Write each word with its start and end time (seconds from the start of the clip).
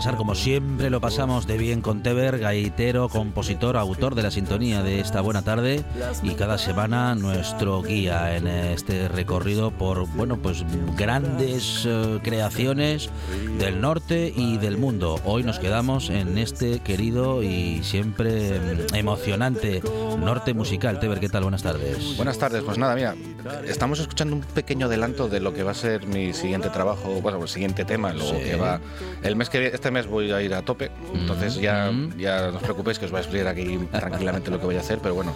Pasar, 0.00 0.16
como 0.16 0.34
siempre 0.34 0.88
lo 0.88 0.98
pasamos 0.98 1.46
de 1.46 1.58
bien 1.58 1.82
con 1.82 2.02
Teber, 2.02 2.38
gaitero, 2.38 3.10
compositor, 3.10 3.76
autor 3.76 4.14
de 4.14 4.22
la 4.22 4.30
sintonía 4.30 4.82
de 4.82 4.98
esta 4.98 5.20
buena 5.20 5.42
tarde 5.42 5.84
y 6.22 6.30
cada 6.36 6.56
semana 6.56 7.14
nuestro 7.14 7.82
guía 7.82 8.34
en 8.34 8.46
este 8.46 9.08
recorrido 9.08 9.72
por, 9.72 10.06
bueno, 10.14 10.38
pues 10.38 10.64
grandes 10.96 11.84
eh, 11.86 12.18
creaciones 12.22 13.10
del 13.58 13.82
norte 13.82 14.32
y 14.34 14.56
del 14.56 14.78
mundo. 14.78 15.20
Hoy 15.26 15.42
nos 15.42 15.58
quedamos 15.58 16.08
en 16.08 16.38
este 16.38 16.78
querido 16.78 17.42
y 17.42 17.82
siempre 17.82 18.58
mm, 18.58 18.94
emocionante 18.94 19.82
norte 20.18 20.54
musical. 20.54 20.98
Teber, 20.98 21.20
¿qué 21.20 21.28
tal? 21.28 21.42
Buenas 21.42 21.62
tardes. 21.62 22.16
Buenas 22.16 22.38
tardes, 22.38 22.62
pues 22.62 22.78
nada, 22.78 22.94
mira, 22.94 23.14
estamos 23.66 23.98
escuchando 24.00 24.36
un 24.36 24.42
pequeño 24.42 24.86
adelanto 24.86 25.28
de 25.28 25.40
lo 25.40 25.52
que 25.54 25.62
va 25.62 25.70
a 25.72 25.74
ser 25.74 26.06
mi 26.06 26.32
siguiente 26.32 26.68
trabajo, 26.70 27.20
bueno, 27.20 27.40
el 27.42 27.48
siguiente 27.48 27.84
tema, 27.84 28.12
lo 28.12 28.24
Sí. 28.24 28.36
que 28.44 28.56
va. 28.56 28.80
El 29.22 29.36
mes 29.36 29.48
que 29.50 29.66
este 29.68 29.90
mes 29.90 30.06
voy 30.06 30.30
a 30.32 30.40
ir 30.42 30.54
a 30.54 30.62
tope, 30.62 30.90
entonces 31.14 31.56
ya, 31.56 31.90
ya 32.16 32.50
no 32.50 32.56
os 32.56 32.62
preocupéis 32.62 32.98
que 32.98 33.04
os 33.06 33.10
voy 33.10 33.18
a 33.18 33.22
explicar 33.22 33.48
aquí 33.48 33.78
tranquilamente 33.90 34.50
lo 34.50 34.58
que 34.58 34.66
voy 34.66 34.76
a 34.76 34.80
hacer, 34.80 34.98
pero 35.02 35.14
bueno, 35.14 35.32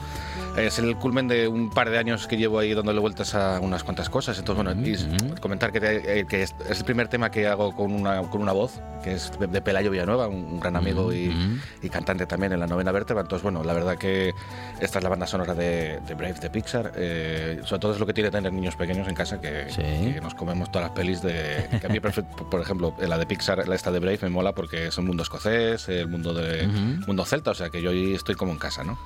es 0.56 0.78
el 0.78 0.94
culmen 0.97 1.27
de 1.27 1.48
un 1.48 1.70
par 1.70 1.91
de 1.91 1.98
años 1.98 2.27
que 2.28 2.36
llevo 2.36 2.58
ahí 2.60 2.74
dándole 2.74 3.00
vueltas 3.00 3.34
a 3.34 3.58
unas 3.60 3.83
cuantas 3.83 4.08
cosas, 4.08 4.38
entonces 4.38 4.64
bueno, 4.64 4.80
Mm. 4.80 5.38
comentar 5.41 5.72
que, 5.72 5.80
te- 5.80 6.20
eh, 6.20 6.27
que 6.27 6.42
es, 6.44 6.55
el 6.69 6.84
primer 6.84 7.08
tema 7.08 7.30
que 7.30 7.46
hago 7.48 7.74
con 7.74 7.92
una, 7.92 8.22
con 8.22 8.41
una 8.41 8.52
voz, 8.52 8.80
que 9.02 9.14
es 9.14 9.33
de, 9.38 9.61
Pelayo 9.61 9.91
Villanueva, 9.91 10.28
un, 10.28 10.61
gran 10.61 10.77
amigo 10.77 11.12
y, 11.12 11.28
Mm. 11.28 11.61
y 11.83 11.88
cantante 11.91 12.27
también 12.27 12.52
en 12.52 12.61
la 12.61 12.66
novena 12.66 12.92
vértebra. 12.92 13.22
Entonces, 13.22 13.42
bueno, 13.42 13.64
la 13.64 13.72
verdad 13.72 13.98
que 13.98 14.33
esta 14.80 14.98
es 14.98 15.02
la 15.02 15.11
banda 15.11 15.27
sonora 15.27 15.55
de, 15.55 15.98
de 16.06 16.14
Brave 16.14 16.34
de 16.34 16.50
Pixar. 16.50 16.92
Eh, 16.96 17.61
sobre 17.64 17.80
todo 17.80 17.92
es 17.94 17.98
lo 18.00 18.06
que 18.06 18.14
tiene 18.14 18.30
tener 18.30 18.52
niños 18.52 18.77
pequeños 18.77 19.08
en 19.08 19.14
casa, 19.14 19.40
que, 19.40 19.67
Sí. 19.70 19.83
que 20.14 20.20
nos 20.23 20.34
comemos 20.34 20.70
todas 20.70 20.89
las 20.89 20.96
pelis 20.96 21.20
de. 21.20 21.67
Que 21.80 21.86
a 21.86 21.90
mí, 21.90 21.98
por 22.51 22.61
ejemplo, 22.61 22.95
la 22.98 23.18
de 23.18 23.27
Pixar, 23.27 23.67
la 23.67 23.74
esta 23.74 23.90
de 23.90 23.98
Brave, 23.98 24.18
me 24.23 24.30
mola 24.30 24.52
porque 24.52 24.86
es 24.86 24.98
un 24.98 25.07
mundo 25.07 25.23
escocés, 25.24 25.89
el 25.89 26.08
mundo 26.08 26.33
de 26.33 26.67
Ujú. 26.67 27.07
mundo 27.08 27.24
celta, 27.24 27.51
o 27.51 27.55
sea 27.55 27.70
que 27.70 27.83
yo 27.83 27.90
ahí 27.90 28.14
estoy 28.14 28.36
como 28.36 28.52
en 28.52 28.58
casa, 28.58 28.84
¿no? 28.84 28.98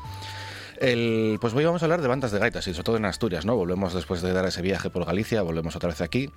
El, 0.81 1.39
pues 1.41 1.55
hoy 1.55 1.65
vamos 1.65 1.83
a 1.83 1.87
hablar 1.87 2.03
de 2.03 2.06
bandas 2.06 2.31
de 2.31 2.39
gaitas 2.39 2.66
y 2.69 2.72
sobre 2.72 2.84
todo 2.84 2.97
en 2.99 3.05
Asturias, 3.05 3.44
¿no? 3.44 3.56
Volvemos 3.56 3.94
después 3.94 4.22
de 4.22 4.33
dar 4.33 4.47
ese 4.47 4.62
viaje 4.62 4.91
por 4.91 5.05
Galicia, 5.05 5.43
volvemos 5.43 5.75
otra 5.75 5.89
vez 5.89 6.00
aquí. 6.00 6.31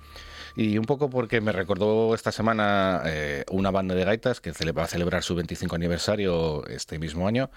Y 0.56 0.78
un 0.78 0.84
poco 0.84 1.08
porque 1.08 1.40
me 1.40 1.52
recordó 1.52 2.12
esta 2.14 2.32
semana 2.32 3.02
eh, 3.06 3.44
una 3.50 3.70
banda 3.70 3.94
de 3.94 4.04
gaitas 4.04 4.40
que 4.40 4.50
va 4.72 4.82
a 4.82 4.86
celebrar 4.86 5.22
su 5.22 5.36
25 5.36 5.76
aniversario 5.76 6.66
este 6.66 6.98
mismo 6.98 7.28
año. 7.28 7.50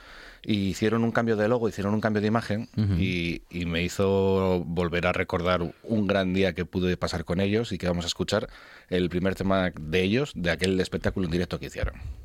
Y 0.44 0.70
hicieron 0.70 1.04
un 1.04 1.12
cambio 1.12 1.36
de 1.36 1.48
logo, 1.48 1.68
hicieron 1.68 1.96
un 1.96 2.02
cambio 2.02 2.22
de 2.22 2.28
imagen 2.28 2.70
y, 3.00 3.42
y 3.50 3.66
me 3.66 3.82
hizo 3.82 4.64
volver 4.64 5.08
a 5.08 5.12
recordar 5.12 5.62
un 5.84 6.08
gran 6.08 6.36
día 6.36 6.54
que 6.54 6.66
pude 6.66 6.98
pasar 6.98 7.26
con 7.26 7.42
ellos 7.42 7.72
y 7.72 7.80
que 7.80 7.88
vamos 7.88 8.06
a 8.06 8.08
escuchar 8.08 8.48
el 8.90 9.10
primer 9.10 9.34
tema 9.34 9.72
de 9.78 10.04
ellos, 10.04 10.34
de 10.36 10.52
aquel 10.52 10.80
espectáculo 10.80 11.26
en 11.26 11.32
directo 11.32 11.60
que 11.60 11.66
hicieron. 11.66 12.25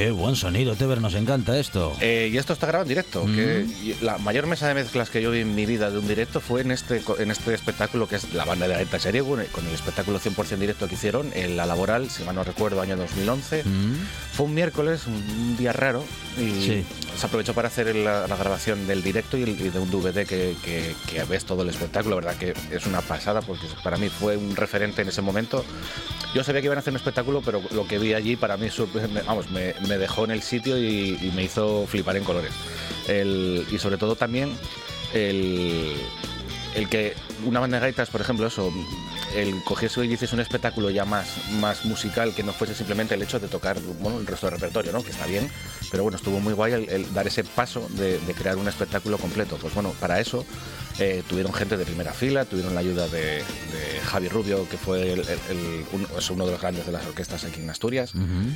Qué 0.00 0.10
buen 0.12 0.34
sonido, 0.34 0.74
Teber, 0.76 0.98
nos 1.02 1.14
encanta 1.14 1.58
esto. 1.58 1.94
Eh, 2.00 2.30
y 2.32 2.38
esto 2.38 2.54
está 2.54 2.66
grabado 2.66 2.84
en 2.84 2.88
directo. 2.88 3.26
que 3.26 3.66
y 3.82 3.94
la 4.02 4.16
mayor 4.16 4.46
mesa 4.46 4.66
de 4.66 4.72
mezclas 4.72 5.10
que 5.10 5.20
yo 5.20 5.30
vi 5.30 5.40
en 5.40 5.54
mi 5.54 5.66
vida 5.66 5.90
de 5.90 5.98
un 5.98 6.08
directo 6.08 6.40
fue 6.40 6.62
en 6.62 6.70
este, 6.70 7.02
en 7.18 7.30
este 7.30 7.52
espectáculo 7.52 8.08
que 8.08 8.16
es 8.16 8.32
la 8.32 8.46
banda 8.46 8.66
de 8.66 8.72
Gaeta 8.76 8.98
Serie, 8.98 9.22
con 9.22 9.40
el 9.40 9.48
con 9.48 9.66
el 9.66 9.74
espectáculo 9.74 10.18
100% 10.18 10.56
directo 10.56 10.88
que 10.88 10.94
hicieron 10.94 11.30
en 11.34 11.54
la 11.58 11.66
laboral, 11.66 12.08
si 12.08 12.22
mal 12.24 12.34
no 12.34 12.44
recuerdo, 12.44 12.80
año 12.80 12.96
2011. 12.96 13.62
Mm. 13.64 13.94
Fue 14.32 14.46
un 14.46 14.54
miércoles, 14.54 15.06
un 15.06 15.56
día 15.58 15.74
raro, 15.74 16.02
y 16.38 16.50
Sí. 16.64 16.84
se 17.18 17.26
aprovechó 17.26 17.52
para 17.52 17.68
hacer 17.68 17.94
la, 17.94 18.26
la 18.26 18.36
grabación 18.36 18.86
del 18.86 19.02
directo 19.02 19.36
y, 19.36 19.42
el- 19.42 19.60
y 19.60 19.68
de 19.68 19.78
un 19.80 19.90
DVD 19.90 20.24
que, 20.26 20.54
que- 20.64 20.94
que 21.10 21.24
ves 21.24 21.44
todo 21.44 21.62
el 21.62 21.68
espectáculo. 21.68 22.18
La 22.22 22.26
verdad 22.32 22.38
que 22.40 22.54
es 22.74 22.86
una 22.86 23.02
pasada 23.02 23.42
porque 23.42 23.66
para 23.84 23.98
mí 23.98 24.08
fue 24.08 24.38
un 24.38 24.56
referente 24.56 25.02
en 25.02 25.08
ese 25.08 25.20
momento. 25.20 25.62
Yo 26.34 26.42
sabía 26.42 26.62
que 26.62 26.66
iban 26.68 26.78
a 26.78 26.80
hacer 26.80 26.92
un 26.92 26.96
espectáculo, 26.96 27.42
pero 27.44 27.60
lo 27.72 27.86
que 27.86 27.98
vi 27.98 28.14
allí 28.14 28.36
para 28.36 28.56
mí 28.56 28.68
vamos, 29.26 29.50
me, 29.50 29.74
me 29.90 29.98
dejó 29.98 30.24
en 30.24 30.30
el 30.30 30.42
sitio 30.42 30.78
y, 30.78 31.32
me 31.34 31.42
hizo 31.42 31.86
flipar 31.86 32.16
en 32.16 32.24
colores. 32.24 32.52
El- 33.08 33.66
y 33.70 33.78
sobre 33.78 33.98
todo 33.98 34.14
también 34.14 34.52
el, 35.12 35.96
el 36.76 36.88
que 36.88 37.14
una 37.44 37.60
banda 37.60 37.78
de 37.78 37.82
gaitas, 37.82 38.10
por 38.10 38.20
ejemplo, 38.20 38.46
eso, 38.46 38.72
el 39.34 39.62
cogiese 39.64 40.04
y 40.04 40.12
hiciese 40.12 40.34
un 40.34 40.40
espectáculo 40.40 40.90
ya 40.90 41.04
más, 41.04 41.50
más 41.60 41.84
musical 41.84 42.34
que 42.34 42.42
no 42.42 42.52
fuese 42.52 42.74
simplemente 42.74 43.14
el 43.14 43.22
hecho 43.22 43.38
de 43.38 43.48
tocar 43.48 43.78
bueno, 44.00 44.18
el 44.18 44.26
resto 44.26 44.46
del 44.46 44.54
repertorio, 44.54 44.92
¿no? 44.92 45.02
que 45.02 45.10
está 45.10 45.26
bien, 45.26 45.50
pero 45.90 46.02
bueno, 46.02 46.16
estuvo 46.16 46.40
muy 46.40 46.52
guay 46.52 46.72
el, 46.72 47.12
dar 47.12 47.26
ese 47.26 47.44
paso 47.44 47.86
de, 47.90 48.18
crear 48.36 48.56
un 48.56 48.68
espectáculo 48.68 49.18
completo. 49.18 49.58
Pues 49.60 49.74
bueno, 49.74 49.92
para 50.00 50.20
eso 50.20 50.44
eh, 50.98 51.22
tuvieron 51.28 51.52
gente 51.52 51.76
de 51.76 51.84
primera 51.84 52.12
fila, 52.12 52.44
tuvieron 52.44 52.74
la 52.74 52.80
ayuda 52.80 53.08
de, 53.08 53.42
Javi 54.04 54.28
Rubio, 54.28 54.68
que 54.68 54.76
fue 54.76 55.12
el, 55.12 55.22
uno 55.92 56.46
de 56.46 56.52
los 56.52 56.60
grandes 56.60 56.86
de 56.86 56.92
las 56.92 57.06
orquestas 57.06 57.44
aquí 57.44 57.60
en 57.60 57.70
Asturias, 57.70 58.12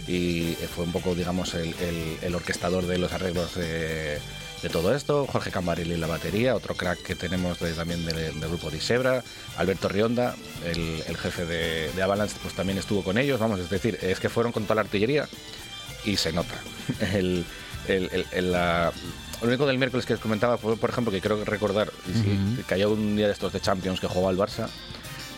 y 0.08 0.56
fue 0.74 0.84
un 0.84 0.92
poco, 0.92 1.14
digamos, 1.14 1.54
el, 1.54 2.34
orquestador 2.34 2.86
de 2.86 2.98
los 2.98 3.12
arreglos 3.12 3.54
de 3.54 4.18
de 4.62 4.68
todo 4.68 4.94
esto, 4.94 5.26
Jorge 5.26 5.50
Cambarelli 5.50 5.94
en 5.94 6.00
la 6.00 6.06
batería, 6.06 6.54
otro 6.54 6.74
crack 6.74 7.02
que 7.02 7.14
tenemos 7.14 7.58
también 7.58 8.04
del, 8.04 8.40
grupo 8.40 8.70
de 8.70 8.78
Isebra, 8.78 9.22
Alberto 9.56 9.88
Rionda, 9.88 10.34
el, 10.64 11.16
jefe 11.16 11.44
de, 11.44 11.92
de, 11.92 12.02
Avalanche, 12.02 12.36
pues 12.42 12.54
también 12.54 12.78
estuvo 12.78 13.02
con 13.02 13.18
ellos, 13.18 13.38
vamos, 13.38 13.60
es 13.60 13.68
decir, 13.68 13.98
es 14.00 14.20
que 14.20 14.28
fueron 14.28 14.52
con 14.52 14.64
toda 14.64 14.76
la 14.76 14.80
artillería 14.82 15.28
y 16.04 16.16
se 16.16 16.32
nota. 16.32 16.54
El, 17.12 17.44
la, 18.50 18.90
lo 19.42 19.48
único 19.48 19.66
del 19.66 19.76
miércoles 19.76 20.06
que 20.06 20.14
os 20.14 20.20
comentaba 20.20 20.56
fue, 20.56 20.74
por 20.78 20.88
ejemplo, 20.88 21.12
que 21.12 21.20
creo 21.20 21.44
recordar, 21.44 21.92
y 22.06 22.56
que 22.56 22.62
cayó 22.62 22.90
un 22.90 23.14
día 23.14 23.26
de 23.26 23.34
estos 23.34 23.52
de 23.52 23.60
Champions 23.60 24.00
que 24.00 24.06
jugó 24.06 24.30
al 24.30 24.38
Barça, 24.38 24.68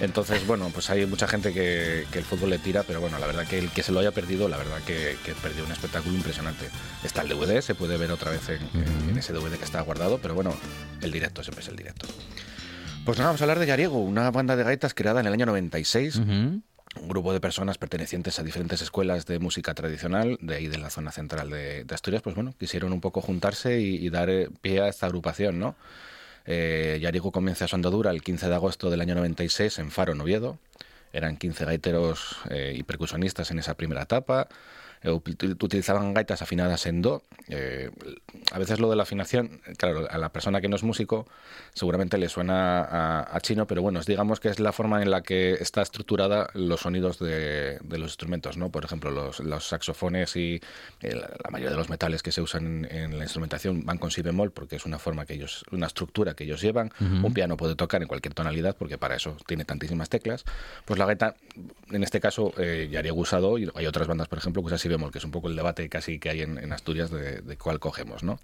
entonces, 0.01 0.47
bueno, 0.47 0.71
pues 0.73 0.91
hay 0.91 1.07
mucha 1.07 1.27
gente 1.27 1.53
que, 1.53 2.05
el 2.13 2.25
fútbol 2.25 2.51
le 2.51 2.59
tira, 2.59 2.83
pero 2.83 3.01
bueno, 3.01 3.19
la 3.19 3.27
verdad 3.27 3.47
que 3.47 3.59
el 3.59 3.71
que 3.71 3.83
se 3.83 3.93
lo 3.93 4.01
haya 4.01 4.11
perdido, 4.13 4.49
la 4.49 4.59
verdad 4.59 4.79
que, 4.87 5.17
perdió 5.43 5.65
un 5.65 5.73
espectáculo 5.73 6.15
impresionante. 6.15 6.69
Está 7.03 7.23
el 7.23 7.29
DVD, 7.29 7.61
se 7.61 7.75
puede 7.75 7.97
ver 7.97 8.13
otra 8.13 8.31
vez 8.31 8.49
en, 8.49 9.17
ese 9.17 9.33
DVD 9.33 9.57
que 9.57 9.65
está 9.65 9.81
guardado, 9.81 10.19
pero 10.19 10.35
bueno, 10.35 10.55
el 11.01 11.11
directo 11.11 11.43
siempre 11.43 11.63
es 11.63 11.69
el 11.69 11.77
directo. 11.77 12.07
Pues 13.05 13.19
nada, 13.19 13.31
vamos 13.31 13.41
a 13.41 13.45
hablar 13.45 13.59
de 13.59 13.67
Yariego, 13.67 13.99
una 14.01 14.31
banda 14.31 14.57
de 14.57 14.65
gaitas 14.65 14.93
creada 14.93 15.21
en 15.21 15.27
el 15.27 15.33
año 15.33 15.47
96. 15.47 16.17
Un 16.17 17.09
grupo 17.09 17.33
de 17.35 17.41
personas 17.41 17.77
pertenecientes 17.77 18.39
a 18.39 18.43
diferentes 18.43 18.81
escuelas 18.81 19.27
de 19.27 19.39
música 19.39 19.75
tradicional, 19.75 20.39
de 20.41 20.57
ahí 20.57 20.67
de 20.67 20.79
la 20.79 20.89
zona 20.89 21.13
central 21.13 21.51
de, 21.51 21.87
Asturias, 21.91 22.23
pues 22.23 22.35
bueno, 22.35 22.55
quisieron 22.59 22.93
un 22.93 23.01
poco 23.01 23.21
juntarse 23.21 23.81
y, 23.81 23.97
y 23.97 24.09
dar 24.09 24.31
eh, 24.31 24.49
pie 24.63 24.81
a 24.81 24.89
esta 24.89 25.07
agrupación, 25.07 25.59
¿no? 25.59 25.77
Eh, 26.47 26.99
Yarigo 27.01 27.33
comienza 27.33 27.67
su 27.67 27.75
andadura 27.75 28.11
el 28.11 28.23
15 28.23 28.49
de 28.49 28.55
agosto 28.55 28.91
del 28.91 29.01
año 29.01 29.15
96 29.15 29.79
en 29.79 29.91
Faro, 29.91 30.15
Noviedo. 30.15 30.59
Eran 31.13 31.37
15 31.37 31.65
gaiteros 31.65 32.37
eh, 32.51 32.75
y 32.77 32.83
percusionistas 32.83 33.51
en 33.51 33.59
esa 33.59 33.75
primera 33.75 34.03
etapa. 34.03 34.49
Eh, 35.07 35.11
utilizaban 35.13 36.15
gaitas 36.15 36.43
afinadas 36.43 36.85
en 36.87 37.01
do. 37.01 37.23
Eh, 37.49 37.91
a 38.51 38.59
veces 38.59 38.81
lo 38.81 38.91
de 38.91 38.97
la 38.97 39.05
afinación, 39.05 39.61
claro, 39.79 40.09
a 40.11 40.19
la 40.19 40.31
persona 40.31 40.61
que 40.61 40.69
no 40.69 40.75
es 40.75 40.83
músico 40.83 41.27
seguramente 41.75 42.19
le 42.19 42.29
suena 42.29 42.81
a, 43.23 43.41
chino, 43.41 43.67
pero 43.67 43.83
bueno, 43.83 44.01
digamos 44.05 44.41
que 44.41 44.49
es 44.49 44.59
la 44.59 44.73
forma 44.73 45.03
en 45.03 45.11
la 45.11 45.23
que 45.23 45.53
está 45.53 45.83
estructurada 45.83 46.49
los 46.55 46.81
sonidos 46.81 47.19
de, 47.19 47.79
los 47.89 48.11
instrumentos, 48.11 48.57
¿no? 48.57 48.71
Por 48.71 48.85
ejemplo, 48.85 49.11
los, 49.11 49.67
saxofones 49.67 50.35
y 50.37 50.61
eh, 51.03 51.15
la, 51.15 51.51
mayoría 51.51 51.71
de 51.71 51.77
los 51.77 51.89
metales 51.89 52.23
que 52.23 52.33
se 52.33 52.41
usan 52.41 52.87
en, 52.91 53.17
la 53.17 53.25
instrumentación 53.25 53.85
van 53.85 53.99
con 53.99 54.11
si 54.11 54.23
bemol 54.23 54.51
porque 54.51 54.77
es 54.77 54.87
una 54.87 54.99
forma 54.99 55.25
que 55.25 55.35
ellos, 55.35 55.65
una 55.71 55.87
estructura 55.87 56.35
que 56.35 56.45
ellos 56.45 56.61
llevan. 56.61 56.93
Un 57.01 57.33
piano 57.33 57.57
puede 57.57 57.77
tocar 57.77 58.03
en 58.03 58.09
cualquier 58.09 58.35
tonalidad 58.35 58.75
porque 58.77 58.99
para 58.99 59.15
eso 59.15 59.37
tiene 59.47 59.65
tantísimas 59.65 60.09
teclas. 60.09 60.45
Pues 60.85 60.99
la 60.99 61.07
gaita, 61.07 61.37
en 61.91 62.03
este 62.03 62.21
caso, 62.21 62.53
ya 62.57 62.99
haría 62.99 63.13
usado 63.13 63.59
y 63.59 63.71
hay 63.75 63.87
otras 63.87 64.09
bandas, 64.09 64.29
por 64.29 64.39
ejemplo, 64.39 64.63
que 64.63 64.67
usan 64.67 64.79
si 64.79 64.89
que 65.11 65.19
es 65.19 65.25
un 65.25 65.31
poco 65.31 65.49
el 65.49 65.57
debate 65.57 65.89
casi 65.89 66.19
que 66.19 66.31
hay 66.31 66.43
en, 66.43 66.73
Asturias 66.73 67.11
de, 67.11 67.57
cuál 67.57 67.79
cogemos, 67.79 68.23
¿no? 68.23 68.39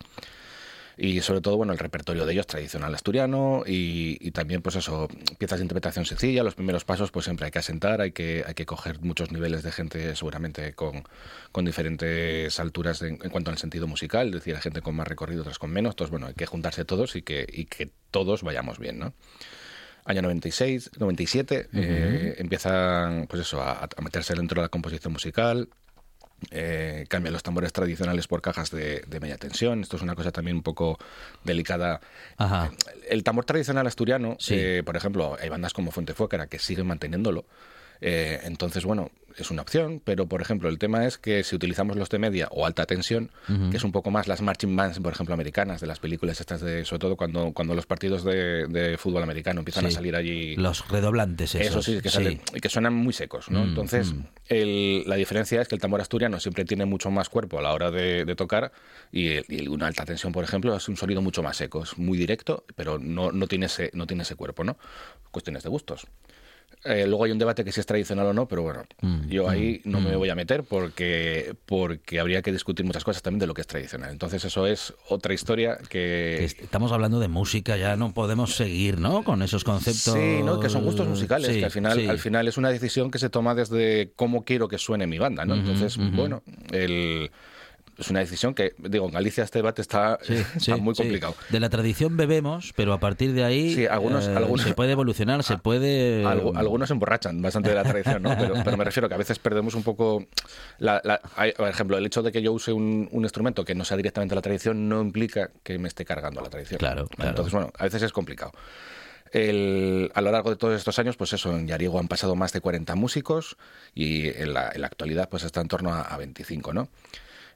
y 0.96 1.20
sobre 1.20 1.40
todo 1.40 1.56
bueno 1.56 1.72
el 1.72 1.78
repertorio 1.78 2.26
de 2.26 2.32
ellos 2.32 2.46
tradicional 2.46 2.94
asturiano 2.94 3.64
y, 3.66 4.31
también 4.32 4.62
pues 4.62 4.76
eso 4.76 5.08
piezas 5.38 5.58
de 5.58 5.64
interpretación 5.64 6.04
sencilla 6.04 6.43
los 6.43 6.54
primeros 6.54 6.84
pasos 6.84 7.10
pues 7.10 7.25
siempre 7.25 7.46
hay 7.46 7.50
que 7.50 7.58
asentar 7.58 8.00
hay 8.00 8.12
que 8.12 8.44
hay 8.46 8.54
que 8.54 8.66
coger 8.66 9.00
muchos 9.00 9.31
niveles 9.31 9.62
de 9.62 9.72
gente 9.72 10.16
seguramente 10.16 10.75
con, 10.75 11.04
con 11.50 11.64
diferentes 11.64 12.58
alturas 12.60 13.02
en, 13.02 13.16
cuanto 13.16 13.50
al 13.50 13.58
sentido 13.58 13.87
musical 13.87 14.28
es 14.28 14.34
decir 14.34 14.54
hay 14.54 14.62
gente 14.62 14.81
con 14.81 14.94
más 14.94 15.06
recorrido 15.06 15.43
otras 15.43 15.58
con 15.58 15.70
menos 15.70 15.93
entonces 15.93 16.10
bueno 16.10 16.26
hay 16.26 16.34
que 16.34 16.46
juntarse 16.46 16.84
todos 16.84 17.16
y 17.16 17.22
que 17.22 17.46
y 17.50 17.66
que 17.66 17.90
todos 18.10 18.43
vayamos 18.43 18.78
bien 18.78 18.99
no 18.99 19.14
año 20.04 20.22
96 20.22 20.93
97 20.99 21.69
eh, 21.72 22.34
empiezan 22.38 23.26
pues 23.28 23.43
eso 23.43 23.62
a, 23.62 23.84
a 23.84 24.02
meterse 24.02 24.34
dentro 24.34 24.60
de 24.60 24.66
la 24.66 24.69
composición 24.69 25.12
musical 25.12 25.69
eh, 26.50 27.06
cambian 27.08 27.32
los 27.32 27.42
tambores 27.42 27.72
tradicionales 27.72 28.26
por 28.26 28.42
cajas 28.42 28.70
de, 28.70 29.04
media 29.20 29.36
tensión. 29.36 29.82
Esto 29.82 29.96
es 29.96 30.02
una 30.02 30.14
cosa 30.14 30.32
también 30.32 30.56
un 30.56 30.62
poco 30.62 30.98
delicada. 31.44 32.00
El 33.08 33.22
tambor 33.22 33.44
tradicional 33.44 33.86
asturiano, 33.86 34.36
eh, 34.48 34.82
por 34.84 34.96
ejemplo, 34.96 35.36
hay 35.40 35.48
bandas 35.48 35.72
como 35.72 35.90
Fuente 35.90 36.14
Fuécara 36.14 36.46
que 36.46 36.58
siguen 36.58 36.86
manteniéndolo. 36.86 37.44
Eh, 38.04 38.40
entonces, 38.44 38.84
bueno, 38.84 39.12
es 39.37 39.50
una 39.50 39.62
opción, 39.62 40.00
pero 40.05 40.26
por 40.26 40.43
ejemplo, 40.43 40.69
el 40.69 40.79
tema 40.79 41.06
es 41.06 41.19
que 41.19 41.44
si 41.44 41.56
utilizamos 41.56 41.96
los 41.96 42.08
de 42.08 42.19
media 42.19 42.49
o 42.50 42.67
alta 42.67 42.87
tensión, 42.87 43.31
que 43.70 43.76
es 43.76 43.84
un 43.84 43.93
poco 43.93 44.11
más 44.11 44.29
las 44.29 44.43
marching 44.43 44.75
bands, 44.75 44.99
por 45.00 45.12
ejemplo, 45.12 45.34
americanas, 45.34 45.81
de 45.81 45.87
las 45.87 45.99
películas 45.99 46.40
estas 46.40 46.61
de, 46.61 46.84
sobre 46.84 47.00
todo 47.00 47.17
cuando, 47.17 47.52
cuando 47.52 47.75
los 47.75 47.87
partidos 47.87 48.25
de, 48.25 48.96
fútbol 48.99 49.23
americano 49.23 49.61
empiezan 49.61 49.87
a 49.87 49.90
salir 49.90 50.14
allí. 50.17 50.56
Los 50.56 50.88
redoblantes, 50.88 51.55
esos. 51.55 51.67
Eso 51.67 51.82
sí, 51.82 52.00
que, 52.00 52.11
Salen, 52.11 52.38
que 52.38 52.69
suenan 52.69 52.94
muy 52.94 53.12
secos, 53.12 53.50
¿no? 53.50 53.64
Mm, 53.64 53.69
Entonces, 53.69 54.12
mm. 54.12 55.08
la 55.08 55.17
diferencia 55.17 55.61
es 55.61 55.69
que 55.69 55.75
el 55.75 55.81
tambor 55.81 56.00
asturiano 56.00 56.38
siempre 56.40 56.64
tiene 56.64 56.85
mucho 56.85 57.11
más 57.11 57.28
cuerpo 57.28 57.58
a 57.58 57.62
la 57.62 57.73
hora 57.73 57.90
de, 57.90 58.32
tocar 58.37 58.73
y, 59.11 59.67
una 59.69 59.87
alta 59.87 60.05
tensión, 60.05 60.32
por 60.32 60.44
ejemplo, 60.44 60.75
es 60.76 60.88
un 60.88 60.96
sonido 60.96 61.23
mucho 61.23 61.43
más 61.43 61.56
seco, 61.56 61.82
es 61.82 61.99
muy 61.99 62.19
directo, 62.19 62.64
pero 62.75 62.99
no, 62.99 63.32
no, 63.32 63.46
tiene, 63.46 63.67
ese, 63.67 63.90
no 63.94 64.06
tiene 64.06 64.23
ese 64.23 64.35
cuerpo, 64.35 64.64
¿no? 64.64 64.78
Cuestiones 65.31 65.62
de 65.62 65.69
gustos. 65.69 66.06
Eh, 66.84 67.06
luego 67.06 67.25
hay 67.25 67.31
un 67.31 67.38
debate 67.38 67.64
que 67.64 67.70
si 67.70 67.81
es 67.81 67.87
tradicional 67.87 68.26
o 68.26 68.32
no, 68.32 68.49
pero 68.49 68.62
bueno, 68.62 68.84
mm, 69.00 69.29
yo 69.29 69.49
ahí 69.49 69.81
mm, 69.84 69.90
no 69.90 70.00
me 70.00 70.14
mm. 70.14 70.19
voy 70.19 70.29
a 70.31 70.34
meter 70.34 70.64
porque, 70.64 71.55
porque 71.67 72.19
habría 72.19 72.43
que 72.43 72.50
discutir 72.50 72.84
muchas 72.84 73.05
cosas 73.05 73.23
también 73.23 73.38
de 73.38 73.46
lo 73.46 73.55
que 73.55 73.61
es 73.61 73.67
tradicional. 73.67 74.11
Entonces 74.11 74.44
eso 74.44 74.67
es 74.67 74.93
otra 75.08 75.32
historia 75.32 75.79
que... 75.88 76.44
Estamos 76.44 76.90
hablando 76.90 77.20
de 77.20 77.29
música, 77.29 77.76
ya 77.76 77.96
no 77.96 78.12
podemos 78.12 78.55
seguir, 78.56 78.99
¿no? 78.99 79.23
Con 79.23 79.43
esos 79.43 79.62
conceptos... 79.62 80.14
Sí, 80.14 80.43
¿no? 80.44 80.58
que 80.58 80.69
son 80.69 80.84
gustos 80.84 81.06
musicales, 81.06 81.56
que 81.56 81.64
al 81.64 81.70
final, 81.70 82.11
al 82.11 82.19
final 82.19 82.49
es 82.49 82.56
una 82.56 82.70
decisión 82.70 83.11
que 83.11 83.19
se 83.19 83.31
toma 83.31 83.55
desde 83.55 84.12
cómo 84.17 84.44
quiero 84.44 84.69
que 84.69 84.78
suene 84.78 85.06
mi 85.06 85.19
banda, 85.19 85.44
¿no? 85.44 85.55
Entonces, 85.55 85.96
bueno, 85.96 86.43
el 86.73 87.31
es 88.02 88.10
una 88.10 88.20
decisión 88.20 88.54
que, 88.54 88.75
digo, 88.78 89.06
en 89.06 89.12
Galicia 89.12 89.44
este 89.44 89.58
debate 89.58 89.81
está, 89.82 90.19
muy 90.81 90.94
complicado. 90.94 91.34
De 91.49 91.60
la 91.60 91.70
tradición 91.70 92.16
bebemos, 92.16 92.72
pero 92.76 92.93
a 92.93 93.00
partir 93.00 93.32
de 93.32 93.44
ahí 93.44 93.87
algunos, 93.87 94.28
eh, 94.28 94.37
algunos, 94.37 94.62
se 94.62 94.75
puede 94.75 94.93
evolucionar, 94.93 95.43
se 95.43 95.56
puede... 95.56 96.25
algunos 96.26 96.88
se 96.88 96.94
emborrachan 96.94 97.40
bastante 97.40 97.70
de 97.70 97.76
la 97.76 97.84
tradición, 97.84 98.22
¿no? 98.22 98.37
Pero, 98.64 98.76
me 98.76 98.84
refiero 98.84 99.08
que 99.08 99.14
a 99.14 99.19
veces 99.19 99.38
perdemos 99.38 99.75
un 99.75 99.82
poco... 99.82 100.26
La, 100.78 101.00
por 101.56 101.69
ejemplo, 101.69 101.96
el 101.96 102.04
hecho 102.06 102.22
de 102.22 102.32
que 102.32 102.43
yo 102.43 102.52
use 102.52 102.72
un, 102.72 103.08
instrumento 103.12 103.64
que 103.64 103.75
no 103.75 103.84
sea 103.84 103.96
directamente 103.96 104.34
la 104.34 104.43
tradición 104.43 104.88
no 104.88 105.00
implica 105.00 105.50
que 105.62 105.78
me 105.78 105.88
esté 105.88 106.04
cargando 106.04 106.40
la 106.40 106.50
tradición. 106.50 106.78
Claro, 106.78 107.08
Entonces, 107.19 107.52
bueno, 107.52 107.72
a 107.78 107.84
veces 107.84 108.02
es 108.02 108.12
complicado. 108.12 108.52
a 109.32 110.20
lo 110.20 110.31
largo 110.31 110.50
de 110.50 110.56
todos 110.56 110.76
estos 110.76 110.99
años, 110.99 111.16
pues 111.16 111.32
eso, 111.32 111.56
en 111.56 111.69
Yarigo 111.69 111.99
han 111.99 112.08
pasado 112.08 112.34
más 112.34 112.52
de 112.52 112.60
40 112.60 112.94
músicos 112.96 113.56
y 113.94 114.28
en 114.28 114.52
la, 114.54 114.72
actualidad 114.82 115.28
pues 115.28 115.44
está 115.44 115.60
en 115.60 115.69
torno 115.69 115.94
a, 115.94 116.02
a 116.02 116.16
25, 116.16 116.72
¿no? 116.72 116.88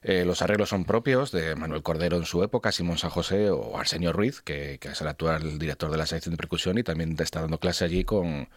Eh, 0.03 0.25
los 0.25 0.41
arreglos 0.41 0.69
son 0.69 0.85
propios 0.85 1.31
de 1.31 1.55
Manuel 1.55 1.83
Cordero 1.83 2.17
en 2.17 2.25
su 2.25 2.43
época, 2.43 2.71
Simón 2.71 2.97
San 2.97 3.09
José 3.09 3.49
o 3.49 3.77
Arsenio 3.77 4.13
Ruiz, 4.13 4.41
que, 4.41 4.79
es 4.81 5.01
el 5.01 5.07
actual 5.07 5.59
director 5.59 5.91
de 5.91 5.97
la 5.97 6.05
sección 6.05 6.33
de 6.33 6.37
percusión 6.37 6.77
y 6.77 6.83
también 6.83 7.15
está 7.19 7.41
dando 7.41 7.59
clase 7.59 7.85
allí 7.85 8.03
con, 8.03 8.47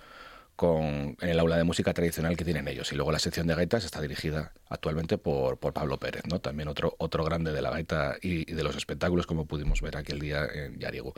con, 0.56 1.16
en 1.20 1.28
el 1.28 1.38
aula 1.38 1.56
de 1.56 1.64
música 1.64 1.94
tradicional 1.94 2.36
que 2.36 2.44
tienen 2.44 2.68
ellos. 2.68 2.92
Y 2.92 2.96
luego 2.96 3.10
la 3.12 3.18
sección 3.18 3.46
de 3.46 3.54
gaitas 3.54 3.84
está 3.84 4.00
dirigida 4.00 4.52
actualmente 4.68 5.18
por, 5.18 5.58
por 5.58 5.72
Pablo 5.72 5.96
Pérez, 5.98 6.22
¿no? 6.28 6.40
también 6.40 6.68
otro, 6.68 6.94
otro 6.98 7.24
grande 7.24 7.52
de 7.52 7.62
la 7.62 7.70
gaita 7.70 8.16
y, 8.20 8.44
de 8.52 8.62
los 8.62 8.76
espectáculos, 8.76 9.26
como 9.26 9.46
pudimos 9.46 9.80
ver 9.80 9.96
aquel 9.96 10.20
día 10.20 10.46
en 10.52 10.78
Yarigo. 10.78 11.14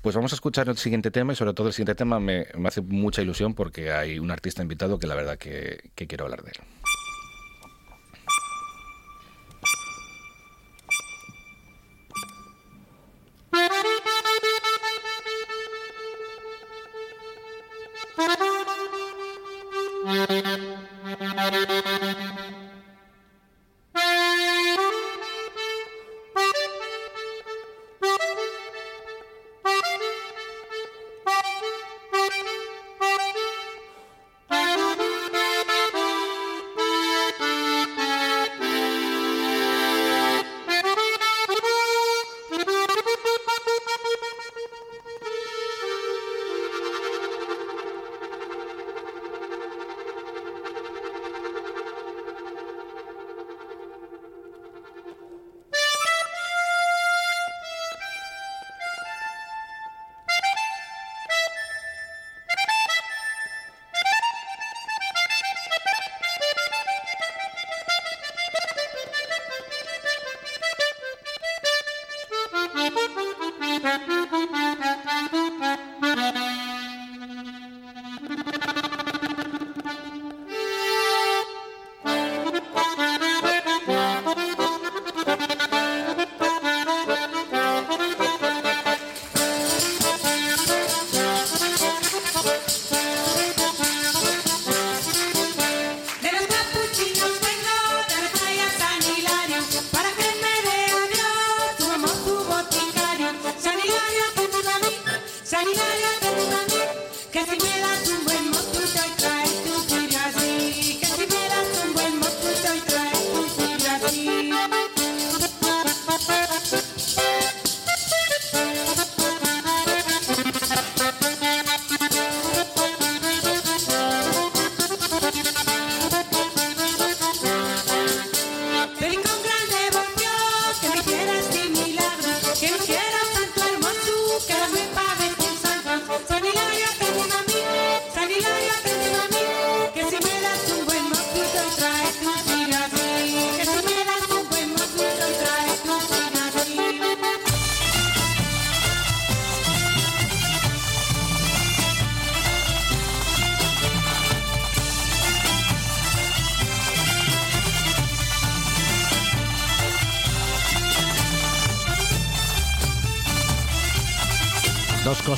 Pues 0.00 0.16
vamos 0.16 0.32
a 0.32 0.34
escuchar 0.34 0.68
el 0.68 0.76
siguiente 0.76 1.10
tema 1.10 1.32
y 1.32 1.36
sobre 1.36 1.54
todo 1.54 1.68
el 1.68 1.72
siguiente 1.72 1.94
tema 1.94 2.18
me, 2.18 2.46
hace 2.66 2.80
mucha 2.80 3.22
ilusión 3.22 3.54
porque 3.54 3.92
hay 3.92 4.18
un 4.18 4.30
artista 4.30 4.62
invitado 4.62 4.98
que 4.98 5.06
la 5.06 5.14
verdad 5.14 5.38
que 5.38 5.90
quiero 5.94 6.24
hablar 6.24 6.42
de 6.42 6.50
él. 6.50 6.91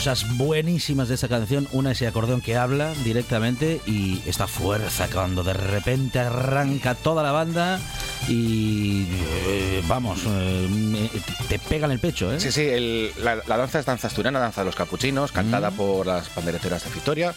Cosas 0.05 0.37
buenísimas 0.37 1.09
de 1.09 1.15
esta 1.15 1.29
canción. 1.29 1.67
Una 1.73 1.93
ese 1.93 2.07
acordeón 2.07 2.43
que 2.43 2.59
habla 2.59 2.93
directamente 3.05 3.81
y 3.87 4.21
esta 4.27 4.47
fuerza 4.47 5.09
cuando 5.11 5.43
de 5.43 5.55
repente 5.55 6.19
arranca 6.19 6.95
toda 6.95 7.23
la 7.23 7.33
banda 7.33 7.81
y 8.29 9.07
eh, 9.49 9.83
vamos, 9.89 10.21
eh, 10.29 11.09
te 11.49 11.59
pega 11.59 11.87
en 11.87 11.93
el 11.93 12.01
pecho. 12.01 12.31
¿eh? 12.31 12.39
Sí, 12.39 12.53
sí, 12.53 13.13
la, 13.23 13.37
danza 13.47 13.79
es 13.79 13.87
danza 13.87 14.09
asturiana, 14.09 14.39
danza 14.41 14.61
de 14.61 14.67
los 14.67 14.77
capuchinos, 14.77 15.33
cantada 15.33 15.71
mm. 15.71 15.75
por 15.75 16.07
las 16.07 16.29
pandereteras 16.29 16.85
de 16.85 16.91
Victoria 16.91 17.35